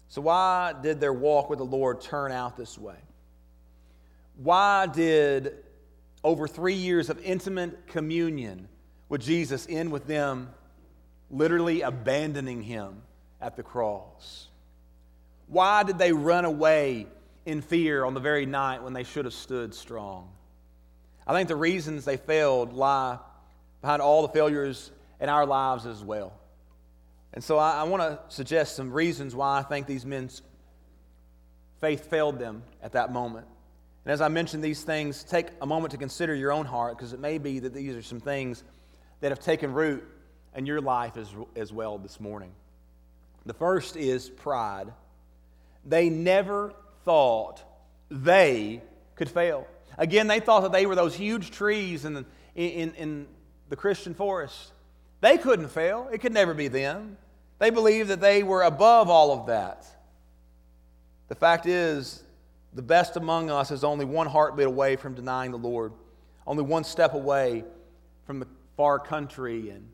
So, 0.08 0.20
why 0.20 0.74
did 0.82 1.00
their 1.00 1.12
walk 1.12 1.50
with 1.50 1.58
the 1.58 1.64
Lord 1.64 2.00
turn 2.00 2.32
out 2.32 2.56
this 2.56 2.78
way? 2.78 2.96
Why 4.36 4.86
did 4.86 5.54
over 6.22 6.46
three 6.46 6.74
years 6.74 7.10
of 7.10 7.22
intimate 7.24 7.86
communion 7.88 8.68
with 9.08 9.22
Jesus 9.22 9.66
end 9.68 9.90
with 9.90 10.06
them 10.06 10.50
literally 11.30 11.82
abandoning 11.82 12.62
him 12.62 13.02
at 13.40 13.56
the 13.56 13.62
cross? 13.62 14.48
Why 15.48 15.82
did 15.82 15.98
they 15.98 16.12
run 16.12 16.44
away 16.44 17.06
in 17.44 17.62
fear 17.62 18.04
on 18.04 18.14
the 18.14 18.20
very 18.20 18.46
night 18.46 18.82
when 18.82 18.92
they 18.92 19.04
should 19.04 19.24
have 19.24 19.34
stood 19.34 19.74
strong? 19.74 20.30
I 21.26 21.32
think 21.32 21.48
the 21.48 21.56
reasons 21.56 22.04
they 22.04 22.16
failed 22.16 22.72
lie 22.72 23.18
behind 23.80 24.02
all 24.02 24.22
the 24.22 24.28
failures 24.28 24.90
in 25.20 25.28
our 25.28 25.46
lives 25.46 25.86
as 25.86 26.02
well. 26.02 26.32
And 27.36 27.44
so 27.44 27.58
I, 27.58 27.80
I 27.80 27.82
want 27.82 28.02
to 28.02 28.18
suggest 28.34 28.76
some 28.76 28.90
reasons 28.90 29.34
why 29.34 29.58
I 29.58 29.62
think 29.62 29.86
these 29.86 30.06
men's 30.06 30.40
faith 31.82 32.08
failed 32.08 32.38
them 32.38 32.62
at 32.82 32.92
that 32.92 33.12
moment. 33.12 33.46
And 34.06 34.12
as 34.12 34.22
I 34.22 34.28
mentioned 34.28 34.64
these 34.64 34.82
things, 34.82 35.22
take 35.22 35.48
a 35.60 35.66
moment 35.66 35.90
to 35.90 35.98
consider 35.98 36.34
your 36.34 36.50
own 36.50 36.64
heart 36.64 36.96
because 36.96 37.12
it 37.12 37.20
may 37.20 37.36
be 37.36 37.58
that 37.58 37.74
these 37.74 37.94
are 37.94 38.00
some 38.00 38.20
things 38.20 38.64
that 39.20 39.32
have 39.32 39.40
taken 39.40 39.74
root 39.74 40.02
in 40.54 40.64
your 40.64 40.80
life 40.80 41.18
as, 41.18 41.28
as 41.54 41.74
well 41.74 41.98
this 41.98 42.18
morning. 42.18 42.52
The 43.44 43.52
first 43.52 43.96
is 43.96 44.30
pride. 44.30 44.90
They 45.84 46.08
never 46.08 46.72
thought 47.04 47.62
they 48.10 48.80
could 49.14 49.28
fail. 49.28 49.66
Again, 49.98 50.26
they 50.26 50.40
thought 50.40 50.62
that 50.62 50.72
they 50.72 50.86
were 50.86 50.94
those 50.94 51.14
huge 51.14 51.50
trees 51.50 52.06
in 52.06 52.14
the, 52.14 52.24
in, 52.54 52.94
in 52.94 53.26
the 53.68 53.76
Christian 53.76 54.14
forest. 54.14 54.72
They 55.20 55.36
couldn't 55.36 55.68
fail, 55.68 56.08
it 56.10 56.22
could 56.22 56.32
never 56.32 56.54
be 56.54 56.68
them. 56.68 57.18
They 57.58 57.70
believed 57.70 58.10
that 58.10 58.20
they 58.20 58.42
were 58.42 58.62
above 58.62 59.08
all 59.08 59.32
of 59.32 59.46
that. 59.46 59.86
The 61.28 61.34
fact 61.34 61.66
is, 61.66 62.22
the 62.74 62.82
best 62.82 63.16
among 63.16 63.50
us 63.50 63.70
is 63.70 63.82
only 63.84 64.04
one 64.04 64.26
heartbeat 64.26 64.66
away 64.66 64.96
from 64.96 65.14
denying 65.14 65.50
the 65.50 65.58
Lord, 65.58 65.92
only 66.46 66.62
one 66.62 66.84
step 66.84 67.14
away 67.14 67.64
from 68.26 68.38
the 68.38 68.46
far 68.76 68.98
country 68.98 69.70
and 69.70 69.88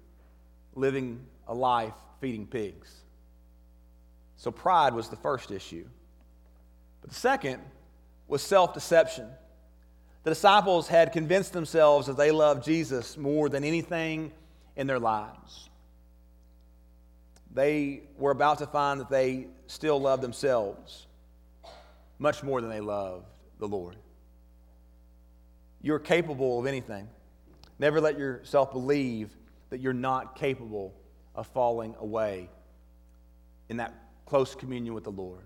living 0.74 1.24
a 1.46 1.54
life 1.54 1.94
feeding 2.20 2.46
pigs. 2.46 2.92
So, 4.36 4.50
pride 4.50 4.94
was 4.94 5.08
the 5.08 5.16
first 5.16 5.52
issue. 5.52 5.86
But 7.00 7.10
the 7.10 7.16
second 7.16 7.60
was 8.26 8.42
self 8.42 8.74
deception. 8.74 9.28
The 10.24 10.30
disciples 10.30 10.88
had 10.88 11.12
convinced 11.12 11.52
themselves 11.52 12.06
that 12.06 12.16
they 12.16 12.30
loved 12.30 12.64
Jesus 12.64 13.16
more 13.16 13.48
than 13.48 13.64
anything 13.64 14.32
in 14.76 14.86
their 14.86 14.98
lives. 14.98 15.68
They 17.54 18.02
were 18.16 18.30
about 18.30 18.58
to 18.58 18.66
find 18.66 19.00
that 19.00 19.10
they 19.10 19.46
still 19.66 20.00
loved 20.00 20.22
themselves 20.22 21.06
much 22.18 22.42
more 22.42 22.60
than 22.60 22.70
they 22.70 22.80
loved 22.80 23.26
the 23.58 23.68
Lord. 23.68 23.96
You're 25.82 25.98
capable 25.98 26.60
of 26.60 26.66
anything. 26.66 27.08
Never 27.78 28.00
let 28.00 28.18
yourself 28.18 28.72
believe 28.72 29.36
that 29.70 29.80
you're 29.80 29.92
not 29.92 30.36
capable 30.36 30.94
of 31.34 31.46
falling 31.48 31.94
away 31.98 32.48
in 33.68 33.78
that 33.78 33.94
close 34.26 34.54
communion 34.54 34.94
with 34.94 35.04
the 35.04 35.10
Lord. 35.10 35.42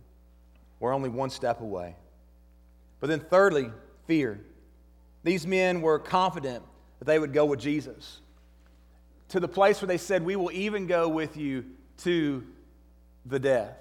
We're 0.79 0.93
only 0.93 1.09
one 1.09 1.31
step 1.31 1.61
away. 1.61 1.97
But 3.01 3.09
then, 3.09 3.21
thirdly, 3.21 3.71
fear. 4.07 4.41
These 5.23 5.47
men 5.47 5.81
were 5.81 5.99
confident 5.99 6.63
that 6.99 7.07
they 7.07 7.19
would 7.19 7.33
go 7.33 7.47
with 7.47 7.61
Jesus 7.61 8.21
to 9.29 9.41
the 9.41 9.49
place 9.49 9.81
where 9.81 9.87
they 9.87 9.99
said, 9.99 10.25
We 10.25 10.37
will 10.37 10.53
even 10.53 10.87
go 10.87 11.09
with 11.09 11.37
you 11.37 11.65
to 11.99 12.45
the 13.25 13.39
death. 13.39 13.77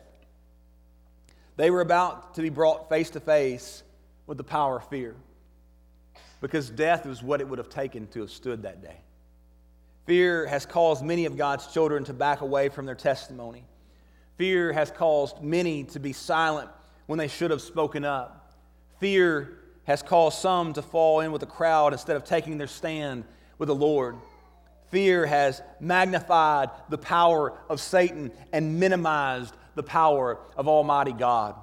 They 1.57 1.71
were 1.71 1.81
about 1.81 2.35
to 2.35 2.41
be 2.41 2.49
brought 2.49 2.89
face 2.89 3.09
to 3.11 3.19
face 3.19 3.83
with 4.27 4.37
the 4.37 4.43
power 4.43 4.77
of 4.77 4.89
fear 4.89 5.15
because 6.41 6.69
death 6.69 7.05
was 7.05 7.23
what 7.23 7.41
it 7.41 7.47
would 7.47 7.59
have 7.59 7.69
taken 7.69 8.07
to 8.07 8.21
have 8.21 8.29
stood 8.29 8.63
that 8.63 8.81
day. 8.81 8.97
Fear 10.05 10.45
has 10.47 10.65
caused 10.65 11.03
many 11.03 11.25
of 11.25 11.37
God's 11.37 11.67
children 11.67 12.03
to 12.05 12.13
back 12.13 12.41
away 12.41 12.69
from 12.69 12.85
their 12.85 12.95
testimony. 12.95 13.63
Fear 14.37 14.73
has 14.73 14.91
caused 14.91 15.41
many 15.41 15.85
to 15.85 15.99
be 15.99 16.13
silent 16.13 16.69
when 17.07 17.17
they 17.17 17.27
should 17.27 17.51
have 17.51 17.61
spoken 17.61 18.03
up. 18.03 18.53
Fear 18.99 19.57
has 19.85 20.03
caused 20.03 20.39
some 20.39 20.73
to 20.73 20.81
fall 20.81 21.21
in 21.21 21.31
with 21.31 21.39
the 21.39 21.47
crowd 21.47 21.93
instead 21.93 22.15
of 22.15 22.23
taking 22.23 22.57
their 22.57 22.67
stand 22.67 23.23
with 23.57 23.67
the 23.67 23.75
Lord. 23.75 24.17
Fear 24.91 25.25
has 25.25 25.61
magnified 25.79 26.69
the 26.89 26.97
power 26.97 27.57
of 27.69 27.79
Satan 27.79 28.31
and 28.53 28.79
minimized 28.79 29.55
the 29.75 29.83
power 29.83 30.39
of 30.55 30.67
Almighty 30.67 31.13
God. 31.13 31.55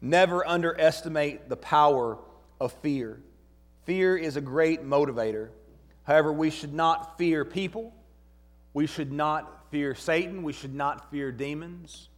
Never 0.00 0.46
underestimate 0.46 1.48
the 1.48 1.56
power 1.56 2.18
of 2.60 2.72
fear. 2.74 3.20
Fear 3.84 4.16
is 4.16 4.36
a 4.36 4.40
great 4.40 4.84
motivator. 4.84 5.48
However, 6.04 6.32
we 6.32 6.50
should 6.50 6.72
not 6.72 7.18
fear 7.18 7.44
people. 7.44 7.94
We 8.72 8.86
should 8.86 9.12
not 9.12 9.70
fear 9.70 9.94
Satan. 9.94 10.42
We 10.42 10.52
should 10.52 10.74
not 10.74 11.10
fear 11.10 11.32
demons. 11.32 12.08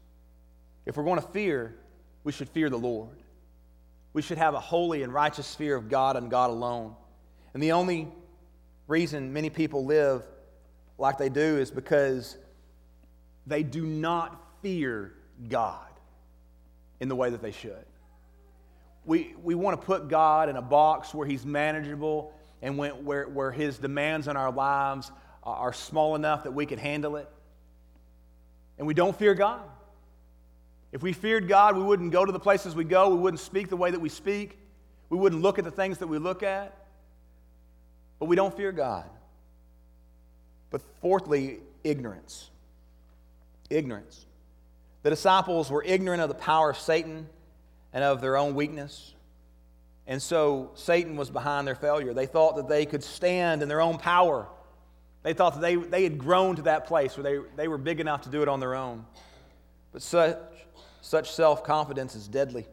If 0.84 0.96
we're 0.96 1.04
going 1.04 1.20
to 1.20 1.28
fear, 1.28 1.76
we 2.24 2.32
should 2.32 2.48
fear 2.48 2.68
the 2.68 2.78
Lord. 2.78 3.16
We 4.12 4.22
should 4.22 4.38
have 4.38 4.54
a 4.54 4.60
holy 4.60 5.02
and 5.02 5.14
righteous 5.14 5.54
fear 5.54 5.76
of 5.76 5.88
God 5.88 6.16
and 6.16 6.30
God 6.30 6.50
alone. 6.50 6.96
And 7.54 7.62
the 7.62 7.72
only 7.72 8.08
reason 8.90 9.32
many 9.32 9.48
people 9.48 9.84
live 9.84 10.26
like 10.98 11.16
they 11.16 11.28
do 11.28 11.58
is 11.58 11.70
because 11.70 12.36
they 13.46 13.62
do 13.62 13.86
not 13.86 14.38
fear 14.62 15.14
God 15.48 15.88
in 16.98 17.08
the 17.08 17.16
way 17.16 17.30
that 17.30 17.40
they 17.40 17.52
should. 17.52 17.86
We, 19.06 19.34
we 19.42 19.54
want 19.54 19.80
to 19.80 19.86
put 19.86 20.08
God 20.08 20.48
in 20.48 20.56
a 20.56 20.62
box 20.62 21.14
where 21.14 21.26
He's 21.26 21.46
manageable 21.46 22.34
and 22.60 22.76
when, 22.76 23.04
where, 23.04 23.28
where 23.28 23.50
His 23.50 23.78
demands 23.78 24.28
on 24.28 24.36
our 24.36 24.52
lives 24.52 25.10
are 25.42 25.72
small 25.72 26.16
enough 26.16 26.44
that 26.44 26.52
we 26.52 26.66
can 26.66 26.78
handle 26.78 27.16
it. 27.16 27.28
And 28.76 28.86
we 28.86 28.92
don't 28.92 29.16
fear 29.16 29.34
God. 29.34 29.62
If 30.92 31.02
we 31.02 31.12
feared 31.12 31.48
God, 31.48 31.76
we 31.76 31.82
wouldn't 31.82 32.12
go 32.12 32.24
to 32.24 32.32
the 32.32 32.40
places 32.40 32.74
we 32.74 32.84
go, 32.84 33.08
we 33.08 33.20
wouldn't 33.20 33.40
speak 33.40 33.68
the 33.68 33.76
way 33.76 33.90
that 33.90 34.00
we 34.00 34.08
speak, 34.08 34.58
we 35.08 35.16
wouldn't 35.16 35.40
look 35.40 35.58
at 35.58 35.64
the 35.64 35.70
things 35.70 35.98
that 35.98 36.08
we 36.08 36.18
look 36.18 36.42
at. 36.42 36.79
But 38.20 38.26
we 38.26 38.36
don't 38.36 38.54
fear 38.56 38.70
God. 38.70 39.06
But 40.70 40.82
fourthly, 41.00 41.58
ignorance. 41.82 42.50
Ignorance. 43.70 44.26
The 45.02 45.10
disciples 45.10 45.70
were 45.70 45.82
ignorant 45.82 46.22
of 46.22 46.28
the 46.28 46.34
power 46.34 46.70
of 46.70 46.78
Satan 46.78 47.26
and 47.92 48.04
of 48.04 48.20
their 48.20 48.36
own 48.36 48.54
weakness. 48.54 49.14
And 50.06 50.20
so 50.20 50.70
Satan 50.74 51.16
was 51.16 51.30
behind 51.30 51.66
their 51.66 51.74
failure. 51.74 52.12
They 52.12 52.26
thought 52.26 52.56
that 52.56 52.68
they 52.68 52.84
could 52.84 53.02
stand 53.02 53.62
in 53.62 53.68
their 53.68 53.80
own 53.80 53.96
power. 53.96 54.46
They 55.22 55.32
thought 55.32 55.54
that 55.54 55.60
they, 55.60 55.76
they 55.76 56.04
had 56.04 56.18
grown 56.18 56.56
to 56.56 56.62
that 56.62 56.86
place 56.86 57.16
where 57.16 57.24
they, 57.24 57.48
they 57.56 57.68
were 57.68 57.78
big 57.78 58.00
enough 58.00 58.22
to 58.22 58.28
do 58.28 58.42
it 58.42 58.48
on 58.48 58.60
their 58.60 58.74
own. 58.74 59.06
But 59.92 60.02
such, 60.02 60.36
such 61.00 61.32
self 61.32 61.64
confidence 61.64 62.14
is 62.14 62.28
deadly. 62.28 62.66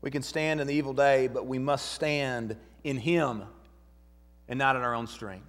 We 0.00 0.10
can 0.10 0.22
stand 0.22 0.60
in 0.60 0.66
the 0.66 0.74
evil 0.74 0.92
day, 0.92 1.26
but 1.26 1.46
we 1.46 1.58
must 1.58 1.92
stand 1.92 2.56
in 2.84 2.96
Him 2.96 3.42
and 4.50 4.58
not 4.58 4.76
in 4.76 4.82
our 4.82 4.94
own 4.94 5.06
strength. 5.06 5.46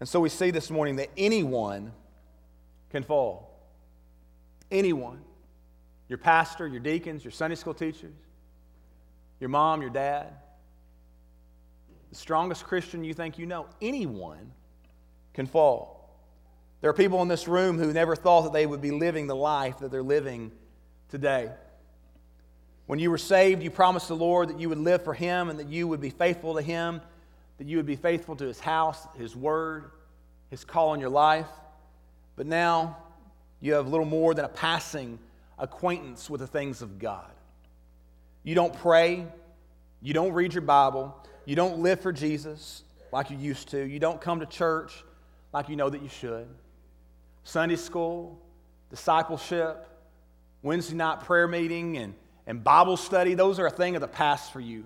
And 0.00 0.08
so 0.08 0.18
we 0.20 0.30
see 0.30 0.50
this 0.50 0.70
morning 0.70 0.96
that 0.96 1.10
anyone 1.16 1.92
can 2.90 3.04
fall. 3.04 3.60
Anyone. 4.70 5.20
Your 6.08 6.18
pastor, 6.18 6.66
your 6.66 6.80
deacons, 6.80 7.24
your 7.24 7.32
Sunday 7.32 7.56
school 7.56 7.74
teachers, 7.74 8.14
your 9.38 9.50
mom, 9.50 9.82
your 9.82 9.90
dad, 9.90 10.32
the 12.10 12.16
strongest 12.16 12.64
Christian 12.64 13.04
you 13.04 13.12
think 13.12 13.38
you 13.38 13.46
know, 13.46 13.66
anyone 13.82 14.52
can 15.34 15.46
fall. 15.46 16.16
There 16.80 16.88
are 16.88 16.94
people 16.94 17.20
in 17.22 17.28
this 17.28 17.48
room 17.48 17.78
who 17.78 17.92
never 17.92 18.16
thought 18.16 18.42
that 18.42 18.52
they 18.52 18.66
would 18.66 18.80
be 18.80 18.92
living 18.92 19.26
the 19.26 19.36
life 19.36 19.78
that 19.80 19.90
they're 19.90 20.02
living 20.02 20.52
today. 21.08 21.50
When 22.86 22.98
you 22.98 23.10
were 23.10 23.18
saved, 23.18 23.62
you 23.62 23.70
promised 23.70 24.08
the 24.08 24.16
Lord 24.16 24.48
that 24.48 24.60
you 24.60 24.68
would 24.68 24.78
live 24.78 25.02
for 25.02 25.12
Him 25.12 25.50
and 25.50 25.58
that 25.58 25.68
you 25.68 25.88
would 25.88 26.00
be 26.00 26.10
faithful 26.10 26.54
to 26.54 26.62
Him, 26.62 27.00
that 27.58 27.66
you 27.66 27.76
would 27.76 27.86
be 27.86 27.96
faithful 27.96 28.36
to 28.36 28.44
His 28.44 28.60
house, 28.60 29.06
His 29.16 29.34
word, 29.34 29.90
His 30.50 30.64
call 30.64 30.94
in 30.94 31.00
your 31.00 31.10
life. 31.10 31.48
But 32.36 32.46
now 32.46 32.98
you 33.60 33.74
have 33.74 33.88
little 33.88 34.06
more 34.06 34.34
than 34.34 34.44
a 34.44 34.48
passing 34.48 35.18
acquaintance 35.58 36.28
with 36.28 36.40
the 36.40 36.46
things 36.46 36.82
of 36.82 36.98
God. 36.98 37.30
You 38.42 38.54
don't 38.54 38.74
pray, 38.74 39.26
you 40.02 40.12
don't 40.14 40.32
read 40.32 40.54
your 40.54 40.62
Bible, 40.62 41.16
you 41.44 41.56
don't 41.56 41.80
live 41.80 42.00
for 42.00 42.12
Jesus 42.12 42.84
like 43.12 43.30
you 43.30 43.38
used 43.38 43.68
to, 43.70 43.82
you 43.82 43.98
don't 43.98 44.20
come 44.20 44.40
to 44.40 44.46
church 44.46 45.04
like 45.52 45.68
you 45.68 45.76
know 45.76 45.88
that 45.88 46.02
you 46.02 46.08
should. 46.08 46.46
Sunday 47.44 47.76
school, 47.76 48.38
discipleship, 48.90 49.88
Wednesday 50.62 50.96
night 50.96 51.20
prayer 51.20 51.48
meeting, 51.48 51.96
and, 51.96 52.14
and 52.46 52.62
Bible 52.62 52.96
study, 52.96 53.34
those 53.34 53.58
are 53.58 53.66
a 53.66 53.70
thing 53.70 53.94
of 53.94 54.00
the 54.00 54.08
past 54.08 54.52
for 54.52 54.60
you. 54.60 54.84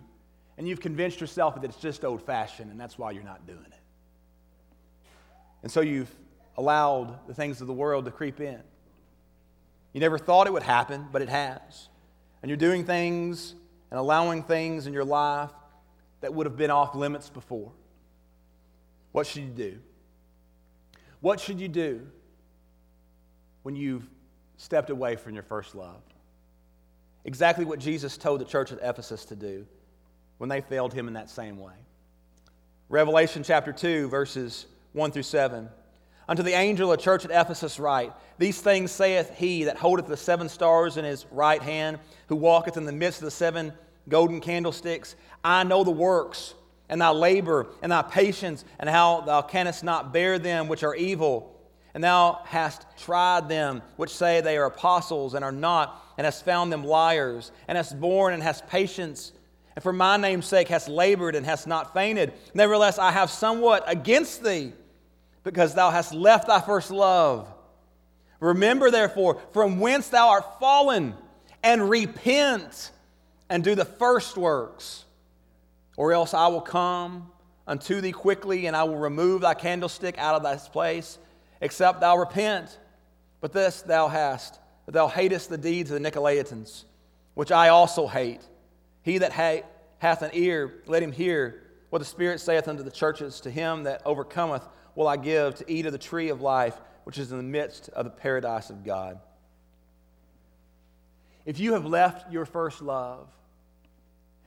And 0.60 0.68
you've 0.68 0.82
convinced 0.82 1.22
yourself 1.22 1.54
that 1.54 1.64
it's 1.64 1.78
just 1.78 2.04
old 2.04 2.20
fashioned, 2.20 2.70
and 2.70 2.78
that's 2.78 2.98
why 2.98 3.12
you're 3.12 3.22
not 3.22 3.46
doing 3.46 3.64
it. 3.64 3.80
And 5.62 5.72
so 5.72 5.80
you've 5.80 6.14
allowed 6.58 7.26
the 7.26 7.32
things 7.32 7.62
of 7.62 7.66
the 7.66 7.72
world 7.72 8.04
to 8.04 8.10
creep 8.10 8.42
in. 8.42 8.60
You 9.94 10.00
never 10.00 10.18
thought 10.18 10.46
it 10.46 10.52
would 10.52 10.62
happen, 10.62 11.06
but 11.10 11.22
it 11.22 11.30
has. 11.30 11.88
And 12.42 12.50
you're 12.50 12.58
doing 12.58 12.84
things 12.84 13.54
and 13.90 13.98
allowing 13.98 14.42
things 14.42 14.86
in 14.86 14.92
your 14.92 15.06
life 15.06 15.48
that 16.20 16.34
would 16.34 16.44
have 16.44 16.58
been 16.58 16.70
off 16.70 16.94
limits 16.94 17.30
before. 17.30 17.72
What 19.12 19.26
should 19.26 19.44
you 19.44 19.48
do? 19.48 19.78
What 21.22 21.40
should 21.40 21.58
you 21.58 21.68
do 21.68 22.06
when 23.62 23.76
you've 23.76 24.06
stepped 24.58 24.90
away 24.90 25.16
from 25.16 25.32
your 25.32 25.42
first 25.42 25.74
love? 25.74 26.02
Exactly 27.24 27.64
what 27.64 27.78
Jesus 27.78 28.18
told 28.18 28.42
the 28.42 28.44
church 28.44 28.72
at 28.72 28.78
Ephesus 28.82 29.24
to 29.24 29.34
do 29.34 29.66
when 30.40 30.48
they 30.48 30.62
failed 30.62 30.94
him 30.94 31.06
in 31.06 31.12
that 31.12 31.28
same 31.28 31.58
way. 31.58 31.74
Revelation 32.88 33.42
chapter 33.42 33.74
2, 33.74 34.08
verses 34.08 34.64
1 34.94 35.10
through 35.10 35.22
7. 35.22 35.68
Unto 36.26 36.42
the 36.42 36.54
angel 36.54 36.90
of 36.90 36.96
the 36.98 37.04
church 37.04 37.26
at 37.26 37.30
Ephesus 37.30 37.78
write, 37.78 38.14
These 38.38 38.58
things 38.62 38.90
saith 38.90 39.36
he 39.36 39.64
that 39.64 39.76
holdeth 39.76 40.06
the 40.06 40.16
seven 40.16 40.48
stars 40.48 40.96
in 40.96 41.04
his 41.04 41.26
right 41.30 41.60
hand, 41.60 41.98
who 42.28 42.36
walketh 42.36 42.78
in 42.78 42.86
the 42.86 42.92
midst 42.92 43.20
of 43.20 43.26
the 43.26 43.30
seven 43.30 43.74
golden 44.08 44.40
candlesticks. 44.40 45.14
I 45.44 45.62
know 45.62 45.84
the 45.84 45.90
works, 45.90 46.54
and 46.88 47.02
thy 47.02 47.10
labor, 47.10 47.66
and 47.82 47.92
thy 47.92 48.00
patience, 48.00 48.64
and 48.78 48.88
how 48.88 49.20
thou 49.20 49.42
canst 49.42 49.84
not 49.84 50.10
bear 50.10 50.38
them 50.38 50.68
which 50.68 50.84
are 50.84 50.94
evil. 50.94 51.54
And 51.92 52.02
thou 52.02 52.40
hast 52.46 52.86
tried 52.96 53.50
them 53.50 53.82
which 53.96 54.14
say 54.14 54.40
they 54.40 54.56
are 54.56 54.64
apostles 54.64 55.34
and 55.34 55.44
are 55.44 55.52
not, 55.52 56.02
and 56.16 56.24
hast 56.24 56.46
found 56.46 56.72
them 56.72 56.82
liars, 56.82 57.52
and 57.68 57.76
hast 57.76 58.00
borne 58.00 58.32
and 58.32 58.42
hast 58.42 58.66
patience, 58.68 59.32
and 59.80 59.82
for 59.82 59.94
my 59.94 60.18
name's 60.18 60.44
sake 60.44 60.68
hast 60.68 60.90
labored 60.90 61.34
and 61.34 61.46
hast 61.46 61.66
not 61.66 61.94
fainted. 61.94 62.34
Nevertheless, 62.52 62.98
I 62.98 63.12
have 63.12 63.30
somewhat 63.30 63.82
against 63.86 64.44
thee, 64.44 64.74
because 65.42 65.72
thou 65.72 65.88
hast 65.88 66.12
left 66.12 66.48
thy 66.48 66.60
first 66.60 66.90
love. 66.90 67.50
Remember, 68.40 68.90
therefore, 68.90 69.40
from 69.54 69.80
whence 69.80 70.10
thou 70.10 70.28
art 70.28 70.60
fallen, 70.60 71.14
and 71.62 71.88
repent 71.88 72.90
and 73.48 73.64
do 73.64 73.74
the 73.74 73.86
first 73.86 74.36
works, 74.36 75.06
or 75.96 76.12
else 76.12 76.34
I 76.34 76.48
will 76.48 76.60
come 76.60 77.30
unto 77.66 78.02
thee 78.02 78.12
quickly, 78.12 78.66
and 78.66 78.76
I 78.76 78.84
will 78.84 78.98
remove 78.98 79.40
thy 79.40 79.54
candlestick 79.54 80.18
out 80.18 80.34
of 80.34 80.42
thy 80.42 80.56
place, 80.56 81.16
except 81.62 82.02
thou 82.02 82.18
repent. 82.18 82.78
But 83.40 83.54
this 83.54 83.80
thou 83.80 84.08
hast, 84.08 84.60
that 84.84 84.92
thou 84.92 85.08
hatest 85.08 85.48
the 85.48 85.56
deeds 85.56 85.90
of 85.90 86.02
the 86.02 86.10
Nicolaitans, 86.10 86.84
which 87.32 87.50
I 87.50 87.70
also 87.70 88.06
hate. 88.06 88.42
He 89.02 89.18
that 89.18 89.32
ha- 89.32 89.62
hath 89.98 90.22
an 90.22 90.30
ear, 90.34 90.82
let 90.86 91.02
him 91.02 91.12
hear 91.12 91.62
what 91.90 91.98
the 91.98 92.04
Spirit 92.04 92.40
saith 92.40 92.68
unto 92.68 92.82
the 92.82 92.90
churches. 92.90 93.40
To 93.40 93.50
him 93.50 93.84
that 93.84 94.02
overcometh 94.04 94.66
will 94.94 95.08
I 95.08 95.16
give 95.16 95.56
to 95.56 95.64
eat 95.70 95.86
of 95.86 95.92
the 95.92 95.98
tree 95.98 96.28
of 96.28 96.40
life, 96.40 96.78
which 97.04 97.18
is 97.18 97.32
in 97.32 97.38
the 97.38 97.44
midst 97.44 97.88
of 97.90 98.04
the 98.04 98.10
paradise 98.10 98.70
of 98.70 98.84
God. 98.84 99.18
If 101.44 101.58
you 101.58 101.72
have 101.72 101.86
left 101.86 102.32
your 102.32 102.44
first 102.44 102.82
love, 102.82 103.28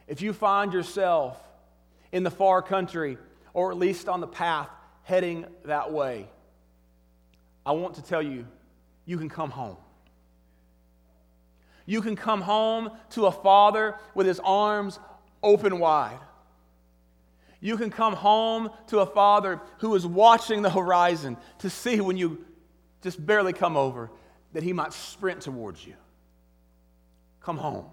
if 0.08 0.22
you 0.22 0.34
find 0.34 0.74
yourself 0.74 1.42
in 2.12 2.24
the 2.24 2.32
far 2.32 2.62
country, 2.62 3.18
or 3.54 3.72
at 3.72 3.78
least 3.78 4.08
on 4.08 4.22
the 4.22 4.28
path 4.28 4.70
heading 5.04 5.46
that 5.66 5.92
way, 5.92 6.28
I 7.66 7.72
want 7.72 7.96
to 7.96 8.04
tell 8.04 8.22
you, 8.22 8.46
you 9.06 9.18
can 9.18 9.30
come 9.30 9.50
home. 9.50 9.78
You 11.86 12.02
can 12.02 12.16
come 12.16 12.42
home 12.42 12.92
to 13.12 13.26
a 13.26 13.32
father 13.32 13.96
with 14.16 14.28
his 14.28 14.40
arms 14.40 15.00
open 15.42 15.80
wide. 15.80 16.20
You 17.60 17.78
can 17.78 17.90
come 17.90 18.14
home 18.14 18.70
to 18.88 19.00
a 19.00 19.06
father 19.06 19.62
who 19.80 19.96
is 19.96 20.06
watching 20.06 20.62
the 20.62 20.70
horizon 20.70 21.38
to 21.60 21.70
see 21.70 22.02
when 22.02 22.18
you 22.18 22.46
just 23.02 23.24
barely 23.26 23.54
come 23.54 23.78
over 23.78 24.12
that 24.54 24.64
he 24.64 24.74
might 24.74 24.94
sprint 24.94 25.42
towards 25.42 25.86
you. 25.86 25.96
Come 27.42 27.58
home. 27.58 27.86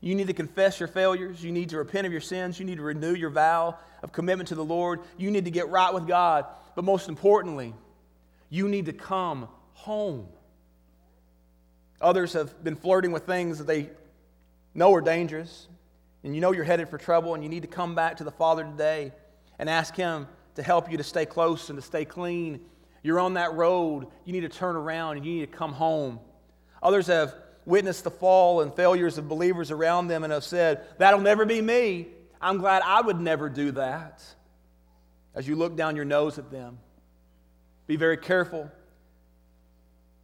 You 0.00 0.14
need 0.14 0.26
to 0.26 0.32
confess 0.32 0.80
your 0.80 0.88
failures. 0.88 1.42
You 1.42 1.52
need 1.52 1.68
to 1.70 1.78
repent 1.78 2.06
of 2.06 2.12
your 2.12 2.20
sins. 2.20 2.58
You 2.58 2.66
need 2.66 2.76
to 2.76 2.82
renew 2.82 3.14
your 3.14 3.30
vow 3.30 3.78
of 4.02 4.12
commitment 4.12 4.48
to 4.48 4.54
the 4.54 4.64
Lord. 4.64 5.00
You 5.16 5.30
need 5.30 5.44
to 5.44 5.50
get 5.50 5.68
right 5.68 5.94
with 5.94 6.06
God. 6.06 6.46
But 6.74 6.84
most 6.84 7.08
importantly, 7.08 7.72
you 8.50 8.68
need 8.68 8.86
to 8.86 8.92
come 8.92 9.48
home. 9.74 10.26
Others 12.02 12.32
have 12.32 12.62
been 12.64 12.76
flirting 12.76 13.12
with 13.12 13.24
things 13.24 13.58
that 13.58 13.66
they 13.66 13.88
know 14.74 14.92
are 14.92 15.00
dangerous, 15.00 15.68
and 16.24 16.34
you 16.34 16.40
know 16.40 16.52
you're 16.52 16.64
headed 16.64 16.88
for 16.88 16.98
trouble, 16.98 17.34
and 17.34 17.42
you 17.42 17.48
need 17.48 17.62
to 17.62 17.68
come 17.68 17.94
back 17.94 18.16
to 18.16 18.24
the 18.24 18.30
Father 18.30 18.64
today 18.64 19.12
and 19.58 19.70
ask 19.70 19.94
Him 19.94 20.26
to 20.56 20.62
help 20.62 20.90
you 20.90 20.98
to 20.98 21.04
stay 21.04 21.24
close 21.24 21.70
and 21.70 21.78
to 21.78 21.82
stay 21.82 22.04
clean. 22.04 22.60
You're 23.02 23.20
on 23.20 23.34
that 23.34 23.54
road. 23.54 24.08
You 24.24 24.32
need 24.32 24.40
to 24.40 24.48
turn 24.48 24.76
around 24.76 25.16
and 25.16 25.26
you 25.26 25.34
need 25.34 25.50
to 25.50 25.56
come 25.56 25.72
home. 25.72 26.20
Others 26.82 27.06
have 27.06 27.34
witnessed 27.64 28.04
the 28.04 28.10
fall 28.10 28.60
and 28.60 28.74
failures 28.74 29.18
of 29.18 29.28
believers 29.28 29.70
around 29.70 30.08
them 30.08 30.24
and 30.24 30.32
have 30.32 30.44
said, 30.44 30.84
That'll 30.98 31.20
never 31.20 31.44
be 31.44 31.60
me. 31.60 32.08
I'm 32.40 32.58
glad 32.58 32.82
I 32.84 33.00
would 33.00 33.20
never 33.20 33.48
do 33.48 33.70
that. 33.72 34.22
As 35.34 35.46
you 35.46 35.56
look 35.56 35.76
down 35.76 35.96
your 35.96 36.04
nose 36.04 36.38
at 36.38 36.50
them, 36.50 36.78
be 37.86 37.96
very 37.96 38.16
careful. 38.16 38.70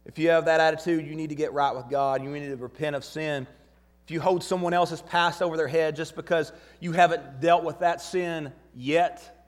If 0.05 0.17
you 0.17 0.29
have 0.29 0.45
that 0.45 0.59
attitude, 0.59 1.05
you 1.05 1.15
need 1.15 1.29
to 1.29 1.35
get 1.35 1.53
right 1.53 1.75
with 1.75 1.89
God. 1.89 2.23
You 2.23 2.29
need 2.29 2.47
to 2.47 2.55
repent 2.55 2.95
of 2.95 3.03
sin. 3.03 3.45
If 4.05 4.11
you 4.11 4.19
hold 4.21 4.43
someone 4.43 4.73
else's 4.73 5.01
past 5.01 5.41
over 5.41 5.55
their 5.55 5.67
head 5.67 5.95
just 5.95 6.15
because 6.15 6.51
you 6.79 6.93
haven't 6.93 7.41
dealt 7.41 7.63
with 7.63 7.79
that 7.79 8.01
sin 8.01 8.51
yet, 8.73 9.45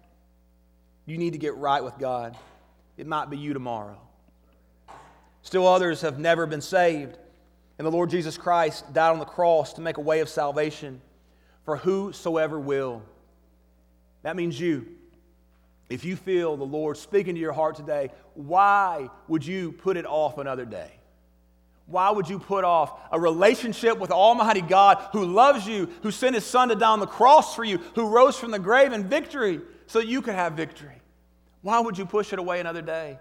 you 1.06 1.18
need 1.18 1.34
to 1.34 1.39
get 1.39 1.56
right 1.56 1.84
with 1.84 1.97
God. 1.97 2.38
It 2.97 3.08
might 3.08 3.30
be 3.30 3.38
you 3.38 3.54
tomorrow. 3.54 3.97
Still, 5.41 5.68
others 5.68 6.02
have 6.02 6.20
never 6.20 6.45
been 6.45 6.62
saved. 6.62 7.18
And 7.80 7.86
the 7.88 7.91
Lord 7.91 8.12
Jesus 8.12 8.38
Christ 8.38 8.93
died 8.93 9.10
on 9.10 9.18
the 9.18 9.26
cross 9.26 9.74
to 9.74 9.82
make 9.82 9.97
a 9.97 10.02
way 10.02 10.20
of 10.20 10.30
salvation 10.30 11.02
for 11.66 11.78
whosoever 11.78 12.60
will. 12.60 13.02
That 14.22 14.36
means 14.36 14.60
you. 14.60 14.86
If 15.92 16.06
you 16.06 16.16
feel 16.16 16.56
the 16.56 16.64
Lord 16.64 16.98
speaking 16.98 17.36
to 17.36 17.42
your 17.42 17.52
heart 17.52 17.76
today, 17.76 18.12
why 18.34 19.10
would 19.28 19.46
you 19.46 19.74
put 19.74 19.98
it 19.98 20.06
off 20.06 20.38
another 20.38 20.66
day? 20.66 20.92
Why 21.86 22.10
would 22.10 22.30
you 22.30 22.39
put 22.39 22.64
off 22.64 22.98
a 23.12 23.20
relationship 23.20 24.00
with 24.00 24.10
Almighty 24.10 24.62
God 24.62 25.06
who 25.12 25.26
loves 25.26 25.68
you, 25.68 25.89
who 26.04 26.12
sent 26.12 26.36
his 26.36 26.46
son 26.46 26.70
to 26.70 26.76
die 26.76 26.89
on 26.89 27.02
the 27.02 27.08
cross 27.08 27.56
for 27.56 27.66
you, 27.66 27.80
who 27.96 28.08
rose 28.08 28.38
from 28.38 28.52
the 28.52 28.60
grave 28.60 28.94
in 28.94 29.10
victory 29.10 29.60
so 29.88 30.00
you 30.00 30.22
could 30.22 30.36
have 30.36 30.54
victory? 30.54 30.96
Why 31.62 31.80
would 31.82 31.98
you 31.98 32.06
push 32.06 32.32
it 32.32 32.39
away 32.39 32.62
another 32.62 32.82
day? 32.82 33.20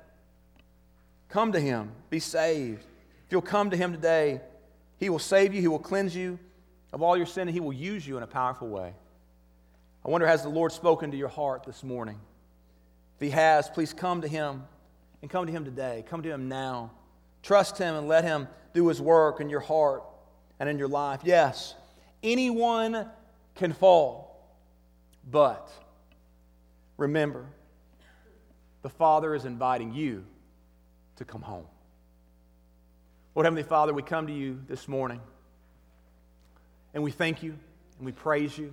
Come 1.29 1.51
to 1.53 1.61
him, 1.61 1.91
be 2.09 2.21
saved. 2.21 2.85
If 3.27 3.33
you'll 3.33 3.43
come 3.43 3.71
to 3.71 3.77
him 3.77 3.93
today, 3.93 4.41
he 5.01 5.09
will 5.09 5.19
save 5.19 5.55
you, 5.55 5.61
He 5.63 5.69
will 5.69 5.79
cleanse 5.79 6.15
you 6.15 6.39
of 6.93 7.03
all 7.03 7.17
your 7.17 7.27
sin, 7.27 7.49
and 7.49 7.51
He 7.51 7.61
will 7.61 7.73
use 7.73 8.07
you 8.07 8.19
in 8.19 8.23
a 8.23 8.29
powerful 8.29 8.69
way. 8.69 8.93
I 10.05 10.09
wonder, 10.09 10.27
has 10.27 10.43
the 10.43 10.51
Lord 10.51 10.73
spoken 10.73 11.11
to 11.11 11.17
your 11.17 11.29
heart 11.29 11.65
this 11.65 11.83
morning? 11.83 12.21
If 13.21 13.25
He 13.27 13.31
has, 13.33 13.69
please 13.69 13.93
come 13.93 14.23
to 14.23 14.29
Him 14.29 14.65
and 15.21 15.31
come 15.31 15.45
to 15.45 15.53
Him 15.53 15.67
today. 15.67 16.05
Come 16.09 16.23
to 16.23 16.31
Him 16.31 16.49
now. 16.49 16.91
Trust 17.43 17.77
Him 17.77 17.95
and 17.95 18.09
let 18.09 18.25
Him 18.25 18.49
do 18.73 18.89
His 18.89 18.99
work 18.99 19.41
in 19.41 19.51
your 19.51 19.61
heart 19.61 20.05
and 20.59 20.71
in 20.71 20.79
your 20.79 20.89
life. 20.89 21.21
Yes, 21.23 21.75
anyone 22.23 23.07
can 23.57 23.75
fall, 23.75 24.43
but 25.31 25.71
remember, 26.97 27.45
the 28.81 28.89
Father 28.89 29.35
is 29.35 29.45
inviting 29.45 29.93
you 29.93 30.25
to 31.17 31.27
come 31.27 31.43
home. 31.43 31.67
Lord 33.35 33.45
Heavenly 33.45 33.65
Father, 33.65 33.93
we 33.93 34.03
come 34.03 34.29
to 34.29 34.33
you 34.33 34.63
this 34.67 34.89
morning 34.89 35.21
and 36.95 37.03
we 37.03 37.11
thank 37.11 37.43
you 37.43 37.55
and 37.99 38.07
we 38.07 38.13
praise 38.13 38.57
you 38.57 38.73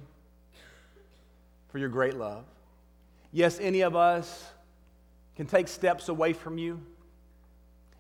for 1.68 1.80
your 1.80 1.90
great 1.90 2.16
love. 2.16 2.46
Yes, 3.38 3.60
any 3.60 3.82
of 3.82 3.96
us 3.96 4.50
can 5.36 5.46
take 5.46 5.68
steps 5.68 6.10
away 6.10 6.34
from 6.34 6.58
you. 6.58 6.82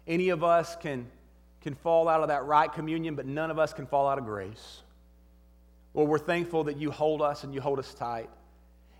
Any 0.07 0.29
of 0.29 0.43
us 0.43 0.75
can, 0.77 1.05
can 1.61 1.75
fall 1.75 2.09
out 2.09 2.23
of 2.23 2.29
that 2.29 2.45
right 2.45 2.73
communion, 2.73 3.13
but 3.13 3.27
none 3.27 3.51
of 3.51 3.59
us 3.59 3.71
can 3.71 3.85
fall 3.85 4.07
out 4.07 4.17
of 4.17 4.25
grace. 4.25 4.81
Lord, 5.93 6.09
we're 6.09 6.17
thankful 6.17 6.63
that 6.63 6.77
you 6.77 6.89
hold 6.89 7.21
us 7.21 7.43
and 7.43 7.53
you 7.53 7.61
hold 7.61 7.77
us 7.77 7.93
tight. 7.93 8.31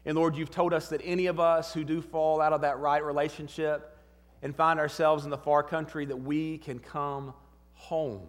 And 0.05 0.15
Lord, 0.15 0.35
you've 0.35 0.51
told 0.51 0.75
us 0.75 0.89
that 0.89 1.01
any 1.03 1.25
of 1.25 1.39
us 1.39 1.73
who 1.73 1.83
do 1.83 2.03
fall 2.03 2.39
out 2.39 2.53
of 2.53 2.61
that 2.61 2.77
right 2.77 3.03
relationship 3.03 3.97
and 4.43 4.55
find 4.55 4.79
ourselves 4.79 5.23
in 5.23 5.31
the 5.31 5.39
far 5.39 5.63
country, 5.63 6.05
that 6.05 6.17
we 6.17 6.59
can 6.59 6.77
come 6.77 7.33
home. 7.73 8.27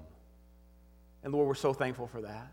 And 1.24 1.34
Lord, 1.34 1.46
we're 1.46 1.54
so 1.54 1.74
thankful 1.74 2.06
for 2.06 2.22
that. 2.22 2.52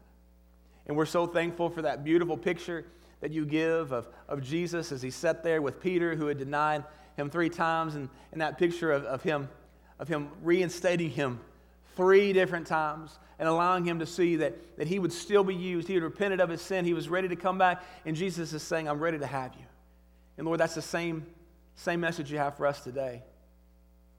And 0.86 0.98
we're 0.98 1.06
so 1.06 1.26
thankful 1.26 1.70
for 1.70 1.84
that 1.84 2.04
beautiful 2.04 2.36
picture 2.36 2.84
that 3.26 3.32
you 3.32 3.44
give 3.44 3.92
of, 3.92 4.08
of 4.30 4.44
Jesus 4.44 4.92
as 4.92 5.02
he 5.02 5.10
sat 5.10 5.44
there 5.44 5.60
with 5.60 5.82
Peter, 5.82 6.14
who 6.14 6.28
had 6.28 6.38
denied 6.38 6.84
him 7.18 7.28
three 7.28 7.50
times, 7.50 7.96
and, 7.96 8.08
and 8.32 8.40
that 8.40 8.60
picture 8.60 8.92
of, 8.92 9.04
of, 9.06 9.24
him, 9.24 9.50
of 9.98 10.08
him 10.08 10.30
reinstating 10.44 11.10
him 11.10 11.40
three 11.96 12.34
different 12.34 12.68
times 12.68 13.18
and 13.40 13.50
allowing 13.50 13.84
him 13.84 13.98
to 13.98 14.06
see 14.06 14.36
that, 14.36 14.78
that 14.78 14.86
he 14.86 15.00
would 15.00 15.12
still 15.12 15.44
be 15.44 15.56
used. 15.56 15.88
He 15.88 15.96
had 15.96 16.04
repented 16.04 16.40
of 16.40 16.50
his 16.50 16.62
sin. 16.62 16.86
He 16.86 16.94
was 16.94 17.10
ready 17.10 17.28
to 17.30 17.36
come 17.36 17.58
back. 17.58 17.82
And 18.06 18.16
Jesus 18.16 18.54
is 18.54 18.62
saying, 18.62 18.88
I'm 18.88 19.00
ready 19.00 19.18
to 19.18 19.26
have 19.26 19.56
you. 19.56 19.66
And 20.38 20.46
Lord, 20.46 20.60
that's 20.60 20.76
the 20.76 20.84
same, 20.84 21.26
same 21.74 22.02
message 22.02 22.32
you 22.32 22.38
have 22.38 22.56
for 22.56 22.68
us 22.68 22.82
today. 22.82 23.24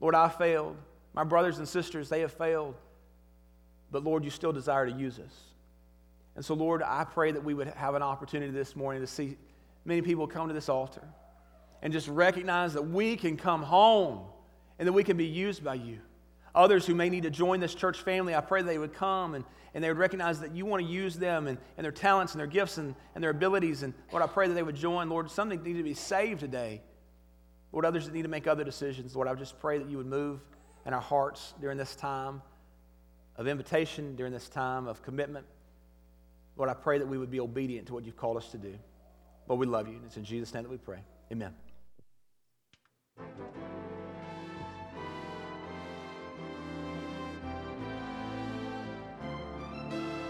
Lord, 0.01 0.15
I 0.15 0.27
failed. 0.27 0.75
My 1.13 1.23
brothers 1.23 1.59
and 1.59 1.67
sisters, 1.67 2.09
they 2.09 2.19
have 2.19 2.33
failed. 2.33 2.75
But 3.89 4.03
Lord, 4.03 4.25
you 4.25 4.31
still 4.31 4.51
desire 4.51 4.85
to 4.85 4.91
use 4.91 5.17
us. 5.17 5.31
And 6.37 6.45
so, 6.45 6.53
Lord, 6.53 6.83
I 6.83 7.03
pray 7.03 7.31
that 7.31 7.43
we 7.43 7.55
would 7.55 7.69
have 7.69 7.95
an 7.95 8.03
opportunity 8.03 8.51
this 8.51 8.75
morning 8.75 9.01
to 9.01 9.07
see 9.07 9.37
many 9.85 10.03
people 10.03 10.27
come 10.27 10.47
to 10.49 10.53
this 10.53 10.69
altar 10.69 11.01
and 11.81 11.91
just 11.91 12.07
recognize 12.07 12.73
that 12.73 12.83
we 12.83 13.15
can 13.15 13.37
come 13.37 13.63
home 13.63 14.19
and 14.77 14.87
that 14.87 14.93
we 14.93 15.03
can 15.03 15.17
be 15.17 15.25
used 15.25 15.63
by 15.63 15.73
you. 15.73 15.97
Others 16.53 16.85
who 16.85 16.93
may 16.93 17.09
need 17.09 17.23
to 17.23 17.31
join 17.31 17.59
this 17.59 17.73
church 17.73 18.01
family, 18.01 18.35
I 18.35 18.41
pray 18.41 18.61
they 18.61 18.77
would 18.77 18.93
come 18.93 19.33
and, 19.33 19.45
and 19.73 19.83
they 19.83 19.89
would 19.89 19.97
recognize 19.97 20.39
that 20.41 20.55
you 20.55 20.63
want 20.67 20.85
to 20.85 20.87
use 20.87 21.15
them 21.15 21.47
and, 21.47 21.57
and 21.75 21.83
their 21.83 21.91
talents 21.91 22.33
and 22.33 22.39
their 22.39 22.45
gifts 22.45 22.77
and, 22.77 22.93
and 23.15 23.23
their 23.23 23.31
abilities. 23.31 23.81
And 23.81 23.95
Lord, 24.11 24.23
I 24.23 24.27
pray 24.27 24.47
that 24.47 24.53
they 24.53 24.61
would 24.61 24.75
join. 24.75 25.09
Lord, 25.09 25.31
some 25.31 25.49
need 25.49 25.63
to 25.63 25.83
be 25.83 25.95
saved 25.95 26.39
today. 26.39 26.83
Lord, 27.71 27.83
others 27.83 28.05
that 28.05 28.13
need 28.13 28.23
to 28.23 28.29
make 28.29 28.45
other 28.45 28.63
decisions. 28.63 29.15
Lord, 29.15 29.27
I 29.27 29.33
just 29.33 29.59
pray 29.59 29.79
that 29.79 29.89
you 29.89 29.97
would 29.97 30.05
move 30.05 30.39
in 30.85 30.93
our 30.93 31.01
hearts 31.01 31.55
during 31.59 31.79
this 31.79 31.95
time 31.95 32.43
of 33.37 33.47
invitation, 33.47 34.15
during 34.15 34.31
this 34.31 34.49
time 34.49 34.87
of 34.87 35.01
commitment. 35.01 35.47
Lord, 36.57 36.69
I 36.69 36.73
pray 36.73 36.97
that 36.97 37.07
we 37.07 37.17
would 37.17 37.29
be 37.29 37.39
obedient 37.39 37.87
to 37.87 37.93
what 37.93 38.05
you've 38.05 38.17
called 38.17 38.37
us 38.37 38.49
to 38.51 38.57
do. 38.57 38.73
Lord, 39.47 39.59
we 39.59 39.67
love 39.67 39.87
you. 39.87 39.95
And 39.95 40.05
it's 40.05 40.17
in 40.17 40.25
Jesus' 40.25 40.53
name 40.53 40.63
that 40.63 40.69
we 40.69 40.77
pray. 40.77 40.99
Amen. 41.31 41.53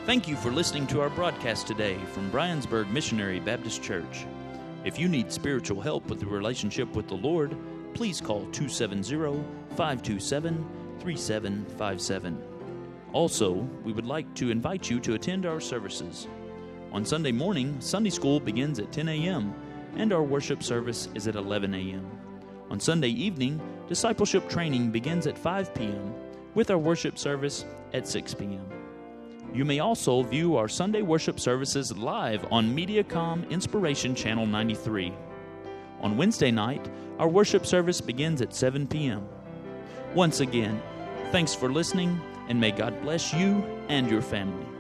Thank 0.05 0.27
you 0.27 0.37
for 0.37 0.51
listening 0.51 0.87
to 0.87 1.01
our 1.01 1.09
broadcast 1.09 1.67
today 1.67 1.97
from 2.13 2.31
Briensburg 2.31 2.89
Missionary 2.91 3.41
Baptist 3.41 3.83
Church. 3.83 4.25
If 4.85 4.97
you 4.97 5.09
need 5.09 5.31
spiritual 5.33 5.81
help 5.81 6.05
with 6.07 6.21
the 6.21 6.25
relationship 6.25 6.95
with 6.95 7.09
the 7.09 7.15
Lord, 7.15 7.57
please 7.93 8.21
call 8.21 8.39
270 8.51 9.43
527 9.75 10.65
3757. 11.01 12.56
Also, 13.13 13.53
we 13.83 13.93
would 13.93 14.05
like 14.05 14.33
to 14.35 14.51
invite 14.51 14.89
you 14.89 14.99
to 14.99 15.13
attend 15.13 15.45
our 15.45 15.59
services. 15.59 16.27
On 16.91 17.05
Sunday 17.05 17.31
morning, 17.31 17.79
Sunday 17.79 18.09
school 18.09 18.39
begins 18.39 18.79
at 18.79 18.91
10 18.91 19.09
a.m., 19.09 19.53
and 19.95 20.13
our 20.13 20.23
worship 20.23 20.61
service 20.61 21.09
is 21.15 21.27
at 21.27 21.35
11 21.35 21.73
a.m. 21.73 22.05
On 22.69 22.79
Sunday 22.79 23.09
evening, 23.09 23.61
discipleship 23.87 24.49
training 24.49 24.91
begins 24.91 25.25
at 25.25 25.37
5 25.37 25.73
p.m., 25.73 26.13
with 26.53 26.69
our 26.69 26.77
worship 26.77 27.17
service 27.17 27.65
at 27.93 28.07
6 28.07 28.33
p.m. 28.33 28.65
You 29.53 29.63
may 29.63 29.79
also 29.79 30.21
view 30.23 30.57
our 30.57 30.67
Sunday 30.67 31.01
worship 31.01 31.39
services 31.39 31.95
live 31.95 32.45
on 32.51 32.75
Mediacom 32.75 33.49
Inspiration 33.49 34.13
Channel 34.13 34.45
93. 34.45 35.13
On 36.01 36.17
Wednesday 36.17 36.51
night, 36.51 36.89
our 37.19 37.27
worship 37.27 37.65
service 37.65 38.01
begins 38.01 38.41
at 38.41 38.53
7 38.53 38.85
p.m. 38.87 39.27
Once 40.13 40.41
again, 40.41 40.81
thanks 41.31 41.55
for 41.55 41.71
listening, 41.71 42.19
and 42.47 42.59
may 42.59 42.71
God 42.71 43.01
bless 43.01 43.33
you 43.33 43.63
and 43.89 44.09
your 44.09 44.21
family. 44.21 44.76